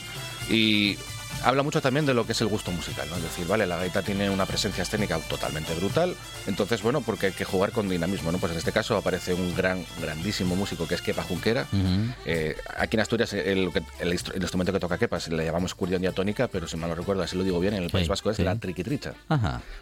y 0.50 0.98
habla 1.48 1.64
mucho 1.64 1.82
también 1.82 2.06
de 2.06 2.14
lo 2.14 2.26
que 2.26 2.34
es 2.34 2.42
el 2.42 2.48
gusto 2.48 2.72
musical, 2.72 3.08
¿no? 3.10 3.16
Es 3.16 3.24
decir, 3.24 3.48
vale, 3.48 3.66
la 3.66 3.78
gaita 3.78 4.02
tiene 4.02 4.30
una 4.30 4.46
presencia 4.46 4.84
escénica 4.84 5.18
totalmente 5.20 5.74
brutal, 5.76 6.14
entonces, 6.46 6.82
bueno, 6.82 7.00
porque 7.02 7.28
hay 7.28 7.32
que 7.32 7.46
jugar 7.46 7.72
con 7.72 7.88
dinamismo, 7.88 8.34
¿no? 8.34 8.38
Pues 8.38 8.52
en 8.52 8.58
este 8.58 8.74
caso 8.74 8.98
aparece 8.98 9.34
un 9.34 9.56
gran, 9.56 9.86
grandísimo 10.02 10.58
músico 10.58 10.88
que 10.88 10.96
es 10.96 11.02
Kepa 11.02 11.24
Junquera. 11.24 11.66
Eh, 12.26 12.58
aquí 12.78 12.98
en 12.98 13.02
Asturias 13.02 13.32
el, 13.32 13.72
instrumento 14.36 14.74
que 14.74 14.80
toca 14.80 14.98
Kepa 14.98 15.20
le 15.30 15.46
llamamos 15.46 15.74
curdión 15.74 16.02
diatónica, 16.02 16.50
pero 16.50 16.68
si 16.68 16.76
mal 16.76 16.90
no 16.90 16.96
recuerdo, 16.96 17.24
así 17.24 17.38
lo 17.38 17.46
digo 17.46 17.60
bien, 17.62 17.76
en 17.76 17.84
el 17.84 17.90
País 17.90 18.10
Vasco 18.10 18.30
es 18.30 18.40
la 18.40 18.56
triquitricha, 18.56 19.14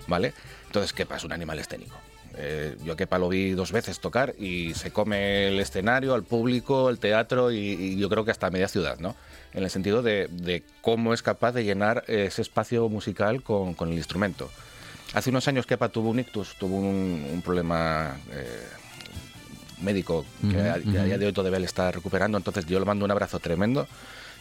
¿vale? 0.07 0.33
Entonces, 0.67 0.93
Kepa 0.93 1.15
es 1.15 1.23
un 1.23 1.33
animal 1.33 1.57
escénico. 1.57 1.95
Eh, 2.37 2.75
yo 2.83 2.93
a 2.93 2.97
Kepa 2.97 3.17
lo 3.17 3.29
vi 3.29 3.51
dos 3.51 3.71
veces 3.71 3.99
tocar 3.99 4.35
y 4.37 4.73
se 4.73 4.91
come 4.91 5.47
el 5.47 5.59
escenario, 5.59 6.13
al 6.13 6.23
público, 6.23 6.89
el 6.89 6.99
teatro 6.99 7.51
y, 7.51 7.57
y 7.57 7.97
yo 7.97 8.09
creo 8.09 8.25
que 8.25 8.31
hasta 8.31 8.49
media 8.49 8.67
ciudad, 8.67 8.99
¿no? 8.99 9.15
en 9.55 9.63
el 9.63 9.69
sentido 9.69 10.01
de, 10.03 10.63
cómo 10.81 11.13
es 11.13 11.23
capaz 11.23 11.53
de 11.53 11.63
llenar 11.63 12.03
ese 12.07 12.41
espacio 12.41 12.87
musical 12.89 13.41
con, 13.41 13.75
el 13.79 13.93
instrumento. 13.93 14.51
Hace 15.13 15.29
unos 15.29 15.47
años 15.47 15.65
Kepa 15.65 15.89
tuvo 15.89 16.09
un 16.09 16.19
ictus, 16.19 16.55
tuvo 16.55 16.77
un, 16.77 17.41
problema 17.43 18.17
eh, 18.31 18.67
médico 19.81 20.25
que, 20.51 20.59
a, 20.59 20.77
día 20.77 21.17
de 21.17 21.25
hoy 21.25 21.33
todavía 21.33 21.59
le 21.59 21.65
está 21.65 21.89
recuperando, 21.89 22.37
entonces 22.37 22.65
yo 22.65 22.79
le 22.79 22.85
mando 22.85 23.05
un 23.05 23.11
abrazo 23.11 23.39
tremendo 23.39 23.87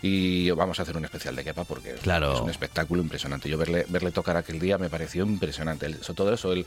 y 0.03 0.51
vamos 0.51 0.81
a 0.81 0.83
hacer 0.83 0.97
un 0.97 1.05
especial 1.05 1.37
de 1.37 1.45
Kepa 1.45 1.63
porque 1.63 1.95
es 1.95 2.41
un 2.41 2.51
espectáculo 2.51 3.01
impresionante. 3.01 3.49
Yo 3.49 3.57
verle, 3.57 3.87
verle 3.89 4.11
tocar 4.11 4.37
aquel 4.37 4.59
día 4.59 4.79
me 4.79 4.91
pareció 4.91 5.25
impresionante. 5.25 5.95
sobre 6.03 6.17
todo 6.17 6.35
eso, 6.35 6.53
el, 6.53 6.67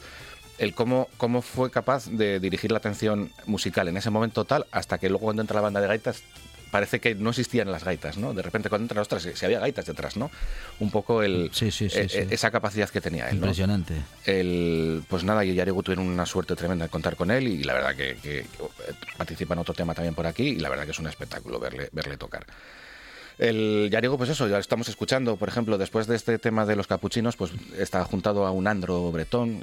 el 0.58 0.74
cómo, 0.74 1.08
cómo 1.18 1.42
fue 1.42 1.72
capaz 1.72 2.08
de 2.08 2.40
dirigir 2.40 2.72
la 2.72 2.80
atención 2.80 3.32
musical 3.46 3.88
en 3.88 3.98
ese 3.98 4.10
momento 4.10 4.46
tal, 4.46 4.66
hasta 4.72 4.98
que 4.98 5.10
luego 5.10 5.26
cuando 5.26 5.42
entra 5.42 5.56
la 5.56 5.62
banda 5.62 5.82
de 5.82 5.88
gaitas 5.88 6.24
parece 6.72 7.00
que 7.00 7.16
no 7.16 7.30
existían 7.30 7.72
las 7.72 7.84
gaitas, 7.84 8.18
¿no? 8.18 8.34
De 8.34 8.42
repente 8.42 8.70
cuando 8.70 8.84
entran, 8.84 9.02
ostras, 9.02 9.28
si 9.34 9.46
había 9.46 9.60
gaitas 9.60 9.86
detrás, 9.86 10.18
¿no? 10.18 10.30
Un 10.80 10.92
poco 10.92 11.24
el, 11.24 11.50
sí, 11.54 11.72
sí, 11.72 11.90
sí, 11.90 12.00
e, 12.00 12.28
esa 12.30 12.52
capacidad 12.52 12.90
que 12.90 13.02
tenía 13.02 13.30
él, 13.30 13.36
Impresionante. 13.36 13.94
El, 14.26 15.04
pues 15.08 15.24
nada, 15.24 15.46
y 15.46 15.54
Yarigu 15.54 15.82
tuvieron 15.84 16.08
una 16.08 16.26
suerte 16.26 16.56
tremenda 16.56 16.86
de 16.86 16.90
contar 16.90 17.16
con 17.16 17.32
él 17.32 17.48
y 17.48 17.64
la 17.64 17.74
verdad 17.74 17.96
que, 17.96 18.18
que 18.22 18.46
participa 19.18 19.54
en 19.54 19.60
otro 19.60 19.74
tema 19.74 19.94
también 19.94 20.14
por 20.14 20.28
aquí 20.28 20.50
y 20.50 20.60
la 20.60 20.70
verdad 20.70 20.86
que 20.86 20.92
es 20.92 21.00
un 21.00 21.08
espectáculo 21.08 21.60
verle, 21.60 21.90
verle 21.92 22.18
tocar. 22.18 22.46
El 23.38 23.90
Yarigo, 23.92 24.18
pues 24.18 24.32
eso, 24.32 24.48
ya 24.48 24.58
estamos 24.58 24.90
escuchando, 24.90 25.36
por 25.38 25.48
ejemplo, 25.48 25.78
después 25.78 26.08
de 26.08 26.16
este 26.16 26.40
tema 26.40 26.66
de 26.66 26.76
los 26.76 26.88
capuchinos, 26.88 27.36
pues 27.36 27.52
está 27.78 28.04
juntado 28.04 28.48
a 28.48 28.52
un 28.52 28.68
andro 28.68 29.12
bretón. 29.12 29.62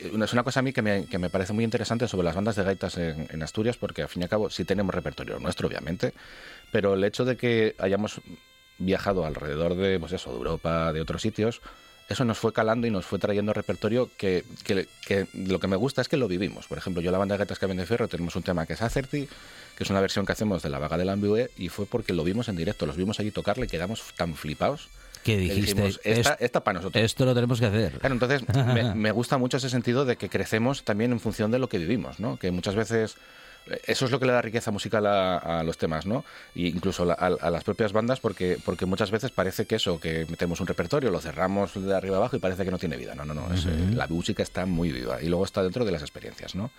Es 0.00 0.32
una 0.32 0.42
cosa 0.42 0.60
a 0.60 0.62
mí 0.62 0.72
que 0.72 0.82
me, 0.82 1.06
que 1.06 1.18
me, 1.18 1.30
parece 1.30 1.52
muy 1.52 1.64
interesante 1.64 2.08
sobre 2.08 2.24
las 2.24 2.34
bandas 2.34 2.56
de 2.56 2.64
gaitas 2.64 2.96
en, 2.98 3.42
Asturias, 3.42 3.76
porque 3.76 4.02
al 4.02 4.08
fin 4.08 4.22
y 4.22 4.24
al 4.24 4.30
cabo 4.30 4.50
sí 4.50 4.64
tenemos 4.64 4.94
repertorio 4.94 5.38
nuestro, 5.38 5.68
obviamente, 5.68 6.12
pero 6.72 6.94
el 6.94 7.04
hecho 7.04 7.24
de 7.24 7.36
que 7.36 7.74
hayamos 7.78 8.20
viajado 8.78 9.24
alrededor 9.24 9.76
de, 9.76 9.98
pues 10.00 10.12
eso, 10.12 10.30
de 10.30 10.36
Europa, 10.36 10.92
de 10.92 11.00
otros 11.00 11.22
sitios, 11.22 11.60
eso 12.08 12.24
nos 12.24 12.38
fue 12.38 12.52
calando 12.52 12.86
y 12.86 12.90
nos 12.90 13.06
fue 13.06 13.18
trayendo 13.18 13.54
repertorio 13.54 14.10
que, 14.18 14.44
que, 14.64 14.86
que, 15.06 15.26
lo 15.32 15.58
que 15.58 15.68
me 15.68 15.76
gusta 15.76 16.02
es 16.02 16.08
que 16.08 16.18
lo 16.18 16.28
vivimos. 16.28 16.66
Por 16.66 16.76
ejemplo, 16.76 17.00
yo 17.00 17.10
la 17.10 17.18
banda 17.18 17.34
de 17.34 17.38
gaitas 17.38 17.58
que 17.58 17.66
de 17.66 17.86
Ferro 17.86 18.08
tenemos 18.08 18.36
un 18.36 18.42
tema 18.42 18.66
que 18.66 18.74
es 18.74 18.82
Acerti, 18.82 19.26
que 19.76 19.84
es 19.84 19.90
una 19.90 20.00
versión 20.00 20.26
que 20.26 20.32
hacemos 20.32 20.62
de 20.62 20.68
la 20.68 20.78
vaga 20.78 20.98
del 20.98 21.08
Ambiue 21.08 21.50
y 21.56 21.70
fue 21.70 21.86
porque 21.86 22.12
lo 22.12 22.24
vimos 22.24 22.48
en 22.48 22.56
directo, 22.56 22.84
los 22.84 22.96
vimos 22.96 23.20
allí 23.20 23.30
tocarle 23.30 23.66
y 23.66 23.68
quedamos 23.68 24.02
tan 24.16 24.34
flipados. 24.34 24.88
Que 25.24 25.38
dijiste, 25.38 25.90
esta, 26.04 26.62
para 26.62 26.78
nosotros. 26.78 27.02
Esto 27.02 27.24
lo 27.24 27.34
tenemos 27.34 27.58
que 27.58 27.66
hacer. 27.66 27.92
Claro, 27.92 28.14
entonces 28.14 28.42
me, 28.94 29.10
gusta 29.10 29.38
mucho 29.38 29.56
ese 29.56 29.70
sentido 29.70 30.04
de 30.04 30.16
que 30.16 30.28
crecemos 30.28 30.84
también 30.84 31.12
en 31.12 31.18
función 31.18 31.50
de 31.50 31.58
lo 31.58 31.68
que 31.68 31.78
vivimos, 31.78 32.20
¿no? 32.20 32.36
Que 32.36 32.50
muchas 32.50 32.74
veces 32.74 33.16
eso 33.86 34.04
es 34.04 34.10
lo 34.10 34.20
que 34.20 34.26
le 34.26 34.32
da 34.32 34.42
riqueza 34.42 34.70
musical 34.70 35.06
a, 35.06 35.62
los 35.64 35.78
temas, 35.78 36.04
¿no? 36.04 36.26
E 36.54 36.68
incluso 36.68 37.10
a, 37.10 37.50
las 37.50 37.64
propias 37.64 37.94
bandas, 37.94 38.20
porque, 38.20 38.58
porque 38.62 38.84
muchas 38.84 39.10
veces 39.10 39.30
parece 39.30 39.64
que 39.64 39.76
eso, 39.76 39.98
que 39.98 40.26
metemos 40.28 40.60
un 40.60 40.66
repertorio, 40.66 41.10
lo 41.10 41.20
cerramos 41.22 41.72
de 41.74 41.96
arriba 41.96 42.18
abajo 42.18 42.36
y 42.36 42.38
parece 42.38 42.66
que 42.66 42.70
no 42.70 42.78
tiene 42.78 42.98
vida. 42.98 43.14
No, 43.14 43.24
no, 43.24 43.32
no. 43.32 43.48
la 43.94 44.06
música 44.08 44.42
está 44.42 44.66
muy 44.66 44.92
viva 44.92 45.22
y 45.22 45.28
luego 45.28 45.46
está 45.46 45.62
dentro 45.62 45.86
de 45.86 45.92
las 45.92 46.02
experiencias, 46.02 46.54
¿no? 46.54 46.70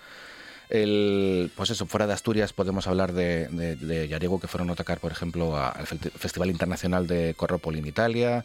El, 0.68 1.50
pues 1.54 1.70
eso, 1.70 1.86
fuera 1.86 2.06
de 2.06 2.12
Asturias 2.12 2.52
podemos 2.52 2.86
hablar 2.86 3.12
de, 3.12 3.48
de, 3.48 4.08
Yariego 4.08 4.40
que 4.40 4.48
fueron 4.48 4.70
a 4.70 4.74
tocar, 4.74 4.98
por 4.98 5.12
ejemplo, 5.12 5.56
al 5.56 5.86
Festival 5.86 6.50
Internacional 6.50 7.06
de 7.06 7.34
Corropoli 7.34 7.78
en 7.78 7.86
Italia. 7.86 8.44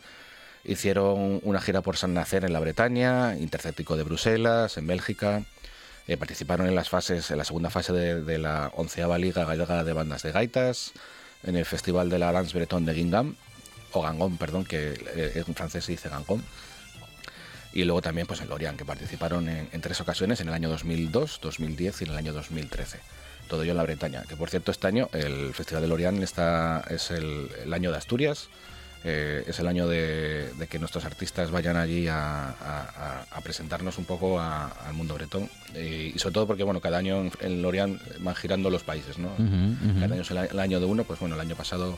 Hicieron 0.64 1.40
una 1.44 1.60
gira 1.62 1.82
por 1.82 1.98
San 1.98 2.14
Nacer 2.14 2.46
en 2.46 2.54
la 2.54 2.60
Bretaña, 2.60 3.36
Intercéptico 3.38 3.98
de 3.98 4.04
Bruselas, 4.04 4.78
en 4.78 4.86
Bélgica. 4.86 5.44
Eh, 6.08 6.18
participaron 6.18 6.68
en 6.68 6.76
las 6.76 6.90
fases, 6.90 7.32
en 7.32 7.38
la 7.38 7.44
segunda 7.44 7.72
fase 7.72 7.94
de, 7.94 8.38
la 8.38 8.72
onceava 8.76 9.18
Liga 9.18 9.46
Gallega 9.46 9.84
de 9.84 9.94
Bandas 9.94 10.22
de 10.22 10.32
Gaitas, 10.32 10.92
en 11.44 11.56
el 11.56 11.66
Festival 11.66 12.10
de 12.10 12.20
la 12.20 12.32
Dance 12.32 12.56
Breton 12.56 12.86
de 12.86 12.94
Guingamp, 12.94 13.36
o 13.94 14.02
Gangon, 14.04 14.38
perdón, 14.38 14.64
que 14.66 14.94
eh, 15.16 15.44
en 15.48 15.56
francés 15.56 15.86
se 15.86 15.94
dice 15.94 16.10
Gangon 16.10 16.44
y 17.74 17.84
luego 17.84 18.02
también 18.02 18.28
pues 18.28 18.42
en 18.42 18.50
Lorient, 18.50 18.78
que 18.78 18.86
participaron 18.86 19.48
en, 19.48 19.82
tres 19.82 20.02
ocasiones, 20.02 20.42
en 20.42 20.50
el 20.50 20.54
año 20.54 20.70
2002, 20.70 21.40
2010 21.42 22.02
y 22.02 22.04
en 22.06 22.12
el 22.12 22.18
año 22.18 22.34
2013. 22.34 23.00
Todo 23.48 23.64
ello 23.64 23.72
en 23.72 23.78
la 23.78 23.84
Bretaña, 23.84 24.24
que 24.28 24.36
por 24.36 24.50
cierto 24.50 24.72
este 24.72 24.88
año 24.88 25.10
el 25.14 25.54
Festival 25.54 25.84
de 25.84 25.90
Lorient 25.90 26.22
está, 26.24 26.84
es 26.90 27.12
el, 27.12 27.50
año 27.74 27.92
de 27.92 27.98
Asturias, 27.98 28.50
eh, 29.04 29.44
es 29.48 29.60
el 29.60 29.68
año 29.68 29.88
de, 29.88 30.52
que 30.70 30.80
nuestros 30.80 31.06
artistas 31.06 31.50
vayan 31.52 31.76
allí 31.76 32.08
a, 32.10 33.26
presentarnos 33.44 33.98
un 33.98 34.06
poco 34.06 34.40
al 34.40 34.94
mundo 34.94 35.16
bretón. 35.16 35.50
Y 35.76 36.18
sobre 36.20 36.34
todo 36.34 36.48
porque 36.48 36.64
bueno 36.64 36.80
cada 36.82 36.98
año 36.98 37.30
en, 37.40 37.62
Lorient 37.62 38.02
van 38.20 38.36
girando 38.36 38.70
los 38.70 38.84
países 38.84 39.18
no 39.18 39.32
cada 40.00 40.14
año 40.14 40.22
es 40.22 40.32
el, 40.32 40.60
año 40.60 40.80
de 40.80 40.86
uno 40.86 41.04
pues 41.04 41.20
bueno 41.20 41.36
el 41.36 41.42
año 41.42 41.56
pasado 41.56 41.98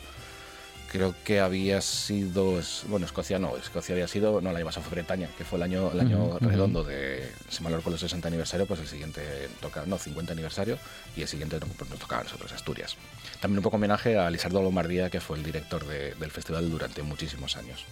creo 0.93 1.15
que 1.23 1.39
había 1.39 1.81
sido, 1.81 2.61
bueno, 2.87 3.07
Escocia 3.07 3.39
no, 3.39 3.57
Escocia 3.57 3.95
había 3.95 4.07
sido, 4.07 4.41
no, 4.41 4.51
el 4.51 4.57
año 4.57 4.65
pasado 4.65 4.85
fue 4.85 4.91
Bretaña, 4.91 5.27
que 5.35 5.43
fue 5.43 5.57
el 5.57 5.63
año, 5.63 5.91
el 5.91 5.99
año 5.99 6.37
redondo 6.39 6.83
de, 6.83 7.31
si 7.49 7.63
mal 7.63 7.81
con 7.81 7.93
el 7.93 7.99
60 7.99 8.27
aniversario, 8.27 8.67
pues 8.67 8.79
el 8.79 8.87
siguiente 8.87 9.49
toca, 9.59 9.85
no, 9.87 9.97
50 9.97 10.33
aniversario, 10.33 10.77
y 11.17 11.23
el 11.23 11.27
siguiente 11.27 11.57
pues, 11.59 11.89
nos 11.89 11.97
tocaba 11.97 12.21
a 12.21 12.23
nosotros, 12.25 12.53
Asturias. 12.53 12.95
También 13.41 13.57
un 13.57 13.63
poco 13.63 13.77
homenaje 13.77 14.19
a 14.19 14.29
Lisardo 14.29 14.61
Lombardía, 14.61 15.09
que 15.09 15.19
fue 15.19 15.37
el 15.37 15.43
director 15.43 15.83
del 15.83 16.31
festival 16.31 16.69
durante 16.69 17.01
muchísimos 17.01 17.57
años. 17.57 17.85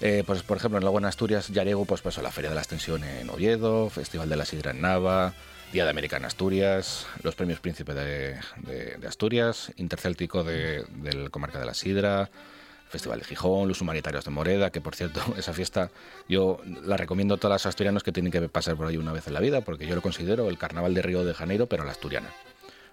Eh, 0.00 0.24
pues 0.26 0.42
por 0.42 0.56
ejemplo 0.56 0.78
en 0.78 0.84
la 0.84 0.90
Buena 0.90 1.08
Asturias, 1.08 1.46
Yarego, 1.48 1.84
pues, 1.84 2.00
pues 2.00 2.18
la 2.18 2.32
Feria 2.32 2.50
de 2.50 2.56
la 2.56 2.60
Extensión 2.60 3.04
en 3.04 3.30
Oviedo, 3.30 3.88
Festival 3.88 4.28
de 4.28 4.36
la 4.36 4.44
Sidra 4.44 4.72
en 4.72 4.80
Nava, 4.80 5.32
Día 5.72 5.84
de 5.84 5.90
América 5.90 6.16
en 6.16 6.24
Asturias, 6.24 7.06
los 7.22 7.34
premios 7.34 7.60
Príncipe 7.60 7.92
de, 7.92 8.38
Asturias, 9.06 9.72
Intercéltico 9.76 10.44
de, 10.44 10.84
del 11.02 11.30
Comarca 11.30 11.58
de 11.58 11.66
la 11.66 11.74
Sidra, 11.74 12.30
Festival 12.88 13.18
de 13.18 13.24
Gijón, 13.24 13.68
los 13.68 13.80
Humanitarios 13.80 14.24
de 14.24 14.30
Moreda, 14.30 14.70
que 14.70 14.80
por 14.80 14.94
cierto, 14.94 15.20
esa 15.36 15.52
fiesta 15.52 15.90
yo 16.28 16.60
la 16.84 16.96
recomiendo 16.96 17.34
a 17.34 17.36
todos 17.38 17.52
los 17.52 17.66
asturianos 17.66 18.02
que 18.02 18.12
tienen 18.12 18.32
que 18.32 18.40
pasar 18.48 18.76
por 18.76 18.86
ahí 18.86 18.96
una 18.96 19.12
vez 19.12 19.26
en 19.26 19.34
la 19.34 19.40
vida, 19.40 19.60
porque 19.60 19.86
yo 19.86 19.94
lo 19.94 20.02
considero 20.02 20.48
el 20.48 20.58
Carnaval 20.58 20.94
de 20.94 21.02
Río 21.02 21.24
de 21.24 21.34
Janeiro, 21.34 21.66
pero 21.66 21.82
a 21.82 21.86
la 21.86 21.92
asturiana. 21.92 22.30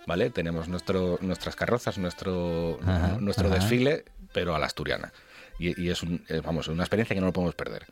¿Vale? 0.06 0.30
Tenemos 0.32 0.68
nuestro, 0.68 1.18
nuestras 1.22 1.56
carrozas, 1.56 1.98
nuestro, 1.98 2.78
nuestro 3.22 3.50
desfile, 3.50 4.04
pero 4.34 4.54
a 4.54 4.60
la 4.60 4.66
asturiana. 4.66 5.14
Y, 5.60 5.90
es, 5.90 6.02
vamos, 6.44 6.68
una 6.68 6.84
experiencia 6.84 7.14
que 7.14 7.22
no 7.22 7.28
lo 7.28 7.34
podemos 7.34 7.56
perder. 7.56 7.86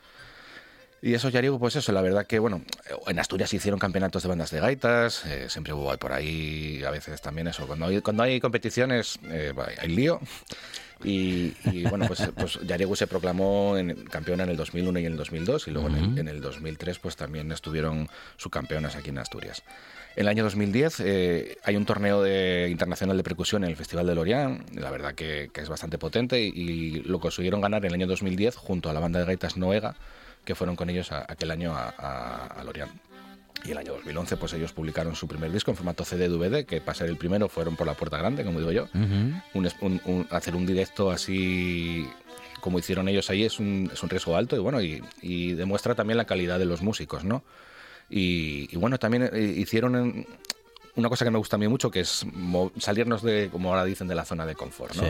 Y 1.04 1.16
eso, 1.16 1.30
ya 1.30 1.42
digo, 1.42 1.58
pues 1.58 1.76
eso, 1.76 1.92
la 1.92 2.02
verdad 2.02 2.28
que, 2.28 2.38
bueno, 2.38 2.62
en 3.08 3.18
Asturias 3.18 3.50
se 3.50 3.56
hicieron 3.56 3.80
campeonatos 3.80 4.22
de 4.22 4.30
bandas 4.30 4.52
de 4.52 4.60
gaitas, 4.60 5.26
eh, 5.26 5.50
siempre 5.50 5.74
hubo 5.74 5.96
por 5.98 6.14
ahí, 6.14 6.84
a 6.86 6.92
veces 6.92 7.20
también 7.22 7.48
eso, 7.48 7.66
cuando 7.66 7.88
hay, 7.88 8.02
cuando 8.02 8.22
hay 8.22 8.40
competiciones 8.40 9.18
eh, 9.24 9.52
hay 9.80 9.90
lío. 9.90 10.20
Y, 11.04 11.54
bueno, 11.90 12.06
pues, 12.06 12.22
pues 12.36 12.60
Yarigu 12.62 12.96
se 12.96 13.08
proclamó 13.08 13.76
en, 13.78 14.06
campeona 14.06 14.44
en 14.44 14.52
el 14.52 14.58
2001 14.58 15.00
y 15.00 15.06
en 15.08 15.12
el 15.14 15.18
2002, 15.18 15.68
y 15.68 15.72
luego 15.72 15.88
en, 15.88 16.28
el, 16.28 16.40
2003 16.40 17.00
pues 17.00 17.16
también 17.16 17.52
estuvieron 17.52 18.08
subcampeonas 18.38 18.96
aquí 18.96 19.10
en 19.10 19.18
Asturias. 19.18 19.64
En 20.16 20.24
el 20.24 20.28
año 20.28 20.44
2010 20.44 21.00
eh, 21.00 21.58
hay 21.64 21.78
un 21.78 21.86
torneo 21.86 22.22
de, 22.22 22.68
internacional 22.70 23.18
de 23.18 23.24
percusión 23.24 23.64
en 23.64 23.72
el 23.72 23.76
Festival 23.76 24.06
de 24.06 24.14
Lorient, 24.14 24.70
la 24.76 24.92
verdad 24.92 25.16
que, 25.16 25.50
es 25.52 25.70
bastante 25.70 25.98
potente, 25.98 26.40
y, 26.40 26.52
y, 26.54 26.92
lo 27.02 27.20
consiguieron 27.20 27.60
ganar 27.60 27.84
en 27.84 27.88
el 27.88 27.96
año 27.96 28.06
2010 28.06 28.56
junto 28.56 28.92
a 28.92 28.94
la 28.94 29.00
banda 29.00 29.20
de 29.20 29.26
gaitas 29.26 29.58
Noega, 29.58 29.96
que 30.46 30.56
fueron 30.56 30.76
con 30.76 30.90
ellos 30.90 31.12
aquel 31.12 31.52
año 31.52 31.74
a, 31.76 31.90
a, 32.48 32.64
Lorient. 32.64 32.92
Y 33.64 33.72
el 33.72 33.78
año 33.78 33.94
2011, 33.94 34.38
pues 34.38 34.54
ellos 34.54 34.74
publicaron 34.74 35.16
su 35.16 35.28
primer 35.28 35.52
disco 35.52 35.70
en 35.70 35.78
formato 35.78 36.04
CD-DVD, 36.04 36.66
que 36.66 36.82
para 36.82 36.96
ser 36.96 37.10
el 37.10 37.18
primero 37.18 37.48
fueron 37.48 37.76
por 37.76 37.86
la 37.86 37.94
puerta 37.94 38.18
grande, 38.18 38.44
como 38.44 38.60
digo 38.60 38.72
yo. 38.72 38.88
hacer 40.32 40.56
un 40.56 40.66
directo 40.66 41.12
así 41.12 42.08
como 42.62 42.80
hicieron 42.80 43.10
ellos 43.10 43.30
ahí 43.30 43.44
es 43.44 43.60
un, 43.60 43.90
es 43.92 44.02
un 44.02 44.10
riesgo 44.10 44.38
alto 44.38 44.56
y 44.56 44.60
bueno, 44.60 44.80
y, 44.82 45.54
demuestra 45.54 45.96
también 45.96 46.18
la 46.18 46.26
calidad 46.26 46.60
de 46.60 46.66
los 46.66 46.82
músicos, 46.82 47.26
¿no? 47.26 47.44
Y, 48.10 48.76
bueno, 48.76 49.00
también 49.00 49.30
eh, 49.34 49.54
hicieron 49.58 50.28
una 50.96 51.10
cosa 51.10 51.26
que 51.26 51.32
me 51.32 51.38
gusta 51.38 51.56
a 51.56 51.60
mí 51.60 51.68
mucho, 51.68 51.90
que 51.90 52.02
es 52.02 52.26
salirnos 52.78 53.22
de, 53.22 53.50
como 53.52 53.70
ahora 53.70 53.86
dicen, 53.86 54.08
de 54.08 54.16
la 54.16 54.26
zona 54.26 54.46
de 54.46 54.56
confort. 54.56 54.96
¿no? 54.96 55.04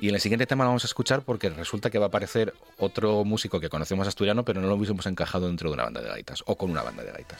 Y 0.00 0.08
en 0.08 0.14
el 0.14 0.20
siguiente 0.20 0.46
tema 0.46 0.64
lo 0.64 0.70
vamos 0.70 0.84
a 0.84 0.86
escuchar 0.86 1.22
porque 1.22 1.50
resulta 1.50 1.90
que 1.90 1.98
va 1.98 2.06
a 2.06 2.08
aparecer 2.08 2.54
otro 2.78 3.24
músico 3.24 3.60
que 3.60 3.68
conocemos 3.68 4.08
asturiano, 4.08 4.44
pero 4.44 4.60
no 4.60 4.68
lo 4.68 4.74
hubiésemos 4.74 5.06
encajado 5.06 5.46
dentro 5.46 5.70
de 5.70 5.74
una 5.74 5.84
banda 5.84 6.00
de 6.00 6.08
gaitas 6.08 6.42
o 6.46 6.56
con 6.56 6.70
una 6.70 6.82
banda 6.82 7.02
de 7.02 7.12
gaitas. 7.12 7.38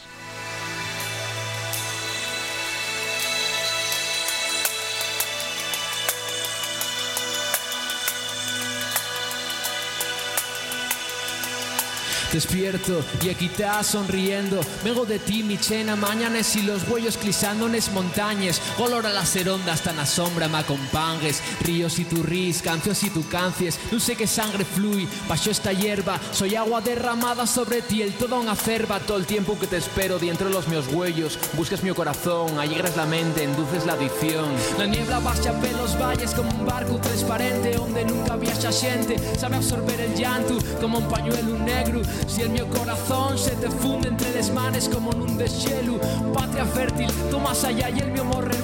Despierto 12.32 13.02
y 13.22 13.28
aquí 13.28 13.50
sonriendo. 13.82 14.60
Vengo 14.84 15.04
de 15.04 15.18
ti, 15.18 15.42
mi 15.42 15.58
chena, 15.58 15.96
mañanes 15.96 16.54
y 16.56 16.62
los 16.62 16.88
huellos 16.88 17.16
clisando 17.16 17.66
en 17.66 17.74
es 17.74 17.92
montañas. 17.92 18.60
Olor 18.78 19.06
a 19.06 19.12
las 19.12 19.36
ondas 19.36 19.82
tan 19.82 19.98
a 19.98 20.06
sombra 20.06 20.48
me 20.48 20.58
acompangues. 20.58 21.42
Ríos 21.62 21.98
y 21.98 22.04
tu 22.04 22.22
ris, 22.22 22.62
canciones 22.62 23.02
y 23.04 23.10
tu 23.10 23.26
cancies. 23.28 23.78
Sé 24.00 24.16
qué 24.16 24.26
sangre 24.26 24.64
fluye, 24.64 25.06
pasó 25.28 25.50
esta 25.50 25.72
hierba. 25.72 26.18
Soy 26.32 26.56
agua 26.56 26.80
derramada 26.80 27.46
sobre 27.46 27.82
ti, 27.82 28.02
el 28.02 28.14
todo 28.14 28.40
una 28.40 28.56
cerva. 28.56 28.98
Todo 29.00 29.18
el 29.18 29.26
tiempo 29.26 29.58
que 29.58 29.66
te 29.66 29.76
espero 29.76 30.18
dentro 30.18 30.48
de 30.48 30.54
los 30.54 30.68
míos 30.68 30.86
huellos. 30.90 31.38
Busques 31.52 31.82
mi 31.82 31.90
corazón, 31.90 32.58
alegras 32.58 32.96
la 32.96 33.06
mente, 33.06 33.44
enduces 33.44 33.84
la 33.84 33.92
adicción. 33.92 34.46
La 34.78 34.86
niebla 34.86 35.18
baja 35.18 35.52
pelos 35.60 36.00
valles 36.00 36.32
como 36.32 36.50
un 36.50 36.64
barco 36.64 36.96
transparente 36.96 37.72
donde 37.72 38.04
nunca 38.04 38.32
había 38.34 38.54
gente. 38.72 39.16
Sabe 39.38 39.56
absorber 39.56 40.00
el 40.00 40.14
llanto 40.14 40.58
como 40.80 40.98
un 40.98 41.08
pañuelo 41.08 41.58
negro. 41.58 42.00
Si 42.26 42.42
el 42.42 42.50
mío 42.50 42.66
corazón 42.68 43.38
se 43.38 43.50
te 43.52 43.70
funde 43.70 44.08
entre 44.08 44.34
las 44.34 44.50
manes 44.52 44.88
como 44.88 45.12
en 45.12 45.22
un 45.22 45.36
deshielo 45.36 45.98
Patria 46.32 46.64
fértil, 46.64 47.10
tú 47.30 47.38
más 47.38 47.64
allá 47.64 47.90
y 47.90 47.98
el 47.98 48.12
mío 48.12 48.24
morre, 48.24 48.56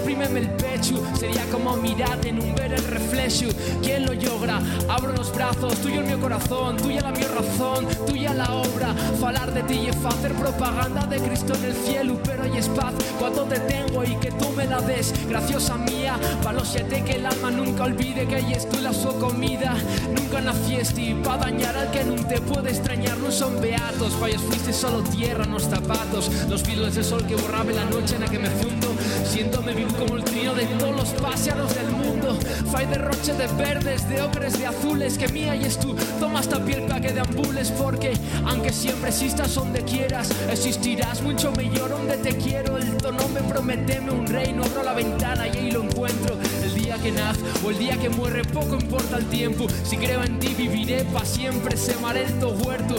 Sería 1.18 1.44
como 1.50 1.76
mirar 1.76 2.24
en 2.26 2.40
un 2.40 2.54
ver 2.54 2.72
el 2.72 2.84
reflejo 2.84 3.50
¿Quién 3.82 4.06
lo 4.06 4.14
logra? 4.14 4.60
Abro 4.88 5.12
los 5.12 5.34
brazos, 5.34 5.74
tuyo 5.76 6.00
el 6.00 6.06
mío 6.06 6.20
corazón 6.20 6.76
Tuya 6.76 7.00
la 7.00 7.10
mi 7.10 7.22
razón, 7.22 7.86
tuya 8.06 8.32
la 8.32 8.52
obra 8.52 8.94
Falar 9.20 9.52
de 9.52 9.62
ti 9.64 9.74
y 9.74 9.88
hacer 9.88 10.32
propaganda 10.34 11.06
de 11.06 11.18
Cristo 11.18 11.54
en 11.54 11.64
el 11.64 11.74
cielo 11.74 12.18
Pero 12.24 12.44
hay 12.44 12.60
paz 12.76 12.94
cuando 13.18 13.42
te 13.44 13.58
tengo 13.60 14.04
y 14.04 14.14
que 14.16 14.30
tú 14.32 14.50
me 14.50 14.66
la 14.66 14.80
des 14.80 15.12
Graciosa 15.28 15.76
mía, 15.76 16.18
para 16.42 16.58
los 16.58 16.68
siete 16.68 17.02
que 17.04 17.16
el 17.16 17.26
alma 17.26 17.50
nunca 17.50 17.84
olvide 17.84 18.26
Que 18.26 18.38
es 18.38 18.68
tú 18.68 18.78
la 18.80 18.92
su 18.92 19.18
comida 19.18 19.74
Nunca 20.14 20.40
naciste 20.40 21.00
y 21.00 21.14
pa' 21.14 21.36
dañar 21.36 21.76
al 21.76 21.90
que 21.90 22.04
nunca 22.04 22.28
te 22.28 22.40
puede 22.40 22.70
extrañar 22.70 23.18
No 23.18 23.30
son 23.30 23.60
beatos, 23.60 24.14
fallos 24.14 24.42
fuiste 24.42 24.72
solo 24.72 25.02
tierra, 25.02 25.44
no 25.44 25.58
zapatos. 25.58 26.30
Los 26.48 26.62
filos 26.62 26.94
de 26.94 27.02
sol 27.02 27.24
que 27.26 27.36
borraba 27.36 27.70
la 27.72 27.84
noche 27.84 28.14
en 28.14 28.22
la 28.22 28.28
que 28.28 28.38
me 28.38 28.50
fundo. 28.50 28.95
Siéntome 29.24 29.74
vivo 29.74 29.90
como 29.98 30.16
el 30.16 30.24
trío 30.24 30.54
de 30.54 30.64
todos 30.78 30.96
los 30.96 31.08
pájaros 31.20 31.74
del 31.74 31.90
mundo. 31.90 32.38
Fai 32.70 32.86
derroche 32.86 33.32
de 33.34 33.46
verdes, 33.48 34.08
de 34.08 34.22
ocres, 34.22 34.58
de 34.58 34.66
azules. 34.66 35.18
Que 35.18 35.28
mía 35.28 35.54
y 35.56 35.64
es 35.64 35.78
tú, 35.78 35.94
toma 36.20 36.40
esta 36.40 36.64
piel 36.64 36.82
para 36.82 37.00
que 37.00 37.12
deambules. 37.12 37.70
Porque 37.70 38.12
aunque 38.44 38.72
siempre 38.72 39.10
existas 39.10 39.54
donde 39.54 39.82
quieras, 39.82 40.30
existirás 40.50 41.22
mucho 41.22 41.52
mejor 41.52 41.90
donde 41.90 42.16
te 42.16 42.36
quiero. 42.36 42.76
El 42.78 42.96
tono 42.96 43.28
me 43.28 43.40
prometeme 43.42 44.10
un 44.10 44.26
reino, 44.26 44.64
abro 44.64 44.82
la 44.82 44.94
ventana 44.94 45.46
y 45.48 45.56
ahí 45.56 45.70
lo 45.70 45.82
encuentro. 45.84 46.36
Día 46.96 47.12
que 47.12 47.12
nace 47.12 47.40
o 47.62 47.70
el 47.70 47.78
día 47.78 47.98
que 47.98 48.08
muere, 48.08 48.42
poco 48.42 48.74
importa 48.74 49.18
el 49.18 49.26
tiempo. 49.26 49.66
Si 49.84 49.98
creo 49.98 50.22
en 50.24 50.38
ti, 50.38 50.54
viviré 50.56 51.04
para 51.04 51.26
siempre. 51.26 51.76
Semaré 51.76 52.24
el 52.24 52.38
to 52.38 52.48
huerto 52.48 52.96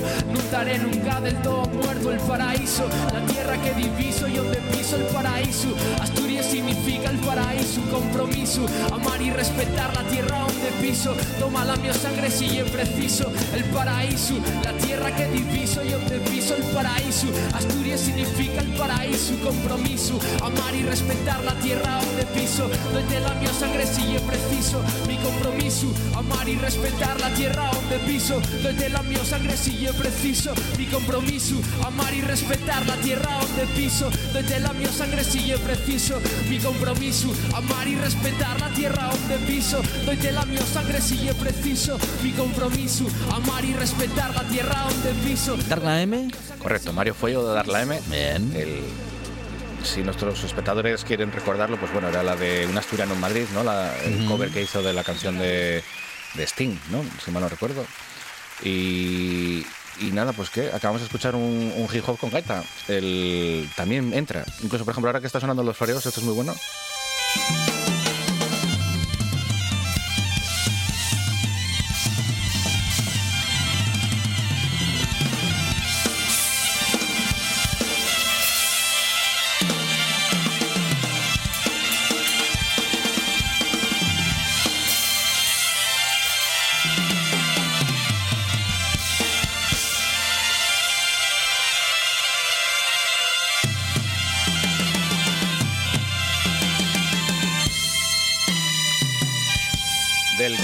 estaré 0.47 0.77
nunca 0.77 1.19
del 1.19 1.41
todo 1.41 1.65
muerto 1.67 2.11
el 2.11 2.19
paraíso, 2.19 2.87
la 3.13 3.25
tierra 3.25 3.61
que 3.61 3.73
diviso 3.73 4.27
y 4.27 4.35
donde 4.35 4.57
piso 4.71 4.95
el 4.95 5.03
paraíso. 5.13 5.67
Asturias 5.99 6.45
significa 6.45 7.09
el 7.09 7.17
paraíso, 7.17 7.81
compromiso, 7.91 8.65
amar 8.93 9.21
y 9.21 9.29
respetar 9.31 9.93
la 9.93 10.03
tierra 10.03 10.39
donde 10.39 10.71
piso. 10.79 11.13
Toma 11.39 11.65
la 11.65 11.75
mi 11.75 11.91
sangre 11.93 12.31
si 12.31 12.59
es 12.59 12.69
preciso, 12.69 13.31
el 13.53 13.65
paraíso, 13.65 14.35
la 14.63 14.71
tierra 14.77 15.15
que 15.15 15.25
diviso 15.27 15.83
y 15.83 15.89
donde 15.89 16.19
piso 16.19 16.55
el 16.55 16.63
paraíso. 16.73 17.27
Asturias 17.53 17.99
significa 17.99 18.61
el 18.61 18.73
paraíso, 18.77 19.33
compromiso, 19.43 20.19
amar 20.41 20.73
y 20.75 20.83
respetar 20.83 21.43
la 21.43 21.55
tierra 21.55 21.99
donde 22.01 22.23
piso. 22.27 22.69
Donde 22.93 23.19
la 23.19 23.33
mi 23.35 23.47
sangre 23.47 23.85
si 23.87 24.15
es 24.15 24.21
preciso, 24.21 24.81
mi 25.07 25.17
compromiso, 25.17 25.87
amar 26.15 26.47
y 26.47 26.55
respetar 26.55 27.19
la 27.19 27.29
tierra 27.33 27.71
donde 27.73 27.97
piso. 27.99 28.41
Donde 28.63 28.89
la 28.89 29.01
mi 29.03 29.15
sangre 29.17 29.55
si 29.57 29.85
es 29.85 29.95
preciso 29.95 30.53
mi 30.77 30.85
compromiso, 30.85 31.55
amar 31.85 32.13
y 32.13 32.21
respetar 32.21 32.85
la 32.85 32.95
tierra 32.97 33.39
donde 33.41 33.65
piso, 33.73 34.09
desde 34.33 34.59
la 34.59 34.73
mi 34.73 34.85
sangre 34.85 35.23
sigue 35.23 35.57
preciso, 35.57 36.19
mi 36.49 36.59
compromiso, 36.59 37.29
amar 37.55 37.87
y 37.87 37.95
respetar 37.95 38.59
la 38.59 38.69
tierra 38.69 39.09
donde 39.11 39.37
piso, 39.45 39.81
desde 40.05 40.31
la 40.31 40.45
mi 40.45 40.57
sangre 40.57 41.01
sigue 41.01 41.33
preciso, 41.33 41.97
mi 42.23 42.31
compromiso, 42.31 43.05
amar 43.33 43.65
y 43.65 43.73
respetar 43.73 44.33
la 44.35 44.43
tierra 44.43 44.85
donde 44.89 45.11
piso. 45.27 45.57
¿Dar 45.69 45.81
la 45.81 46.01
M? 46.01 46.29
Correcto, 46.59 46.93
Mario 46.93 47.13
Fuego 47.13 47.47
de 47.47 47.53
Dar 47.53 47.67
la 47.67 47.81
M. 47.81 47.99
Bien. 48.09 48.51
El, 48.55 48.81
si 49.87 50.03
nuestros 50.03 50.43
espectadores 50.43 51.03
quieren 51.03 51.31
recordarlo, 51.31 51.77
pues 51.77 51.91
bueno, 51.91 52.09
era 52.09 52.23
la 52.23 52.35
de 52.35 52.65
un 52.67 52.77
asturiano 52.77 53.13
en 53.13 53.19
Madrid, 53.19 53.45
¿no? 53.53 53.63
La, 53.63 53.97
el 54.03 54.25
cover 54.25 54.49
que 54.49 54.61
hizo 54.61 54.81
de 54.81 54.93
la 54.93 55.03
canción 55.03 55.37
de, 55.37 55.83
de 56.35 56.43
Sting, 56.43 56.77
¿no? 56.91 57.03
Si 57.23 57.31
mal 57.31 57.41
no 57.41 57.49
recuerdo. 57.49 57.85
Y, 58.63 59.65
y 59.99 60.11
nada, 60.11 60.33
pues 60.33 60.49
que 60.49 60.67
acabamos 60.67 61.01
de 61.01 61.05
escuchar 61.05 61.35
un, 61.35 61.73
un 61.75 61.87
hip 61.91 62.07
hop 62.07 62.17
con 62.17 62.29
gaita. 62.29 62.63
El, 62.87 63.69
también 63.75 64.13
entra. 64.13 64.43
Incluso, 64.61 64.85
por 64.85 64.91
ejemplo, 64.93 65.09
ahora 65.09 65.21
que 65.21 65.27
está 65.27 65.39
sonando 65.39 65.63
los 65.63 65.77
fareos, 65.77 66.05
esto 66.05 66.19
es 66.19 66.25
muy 66.25 66.35
bueno. 66.35 66.55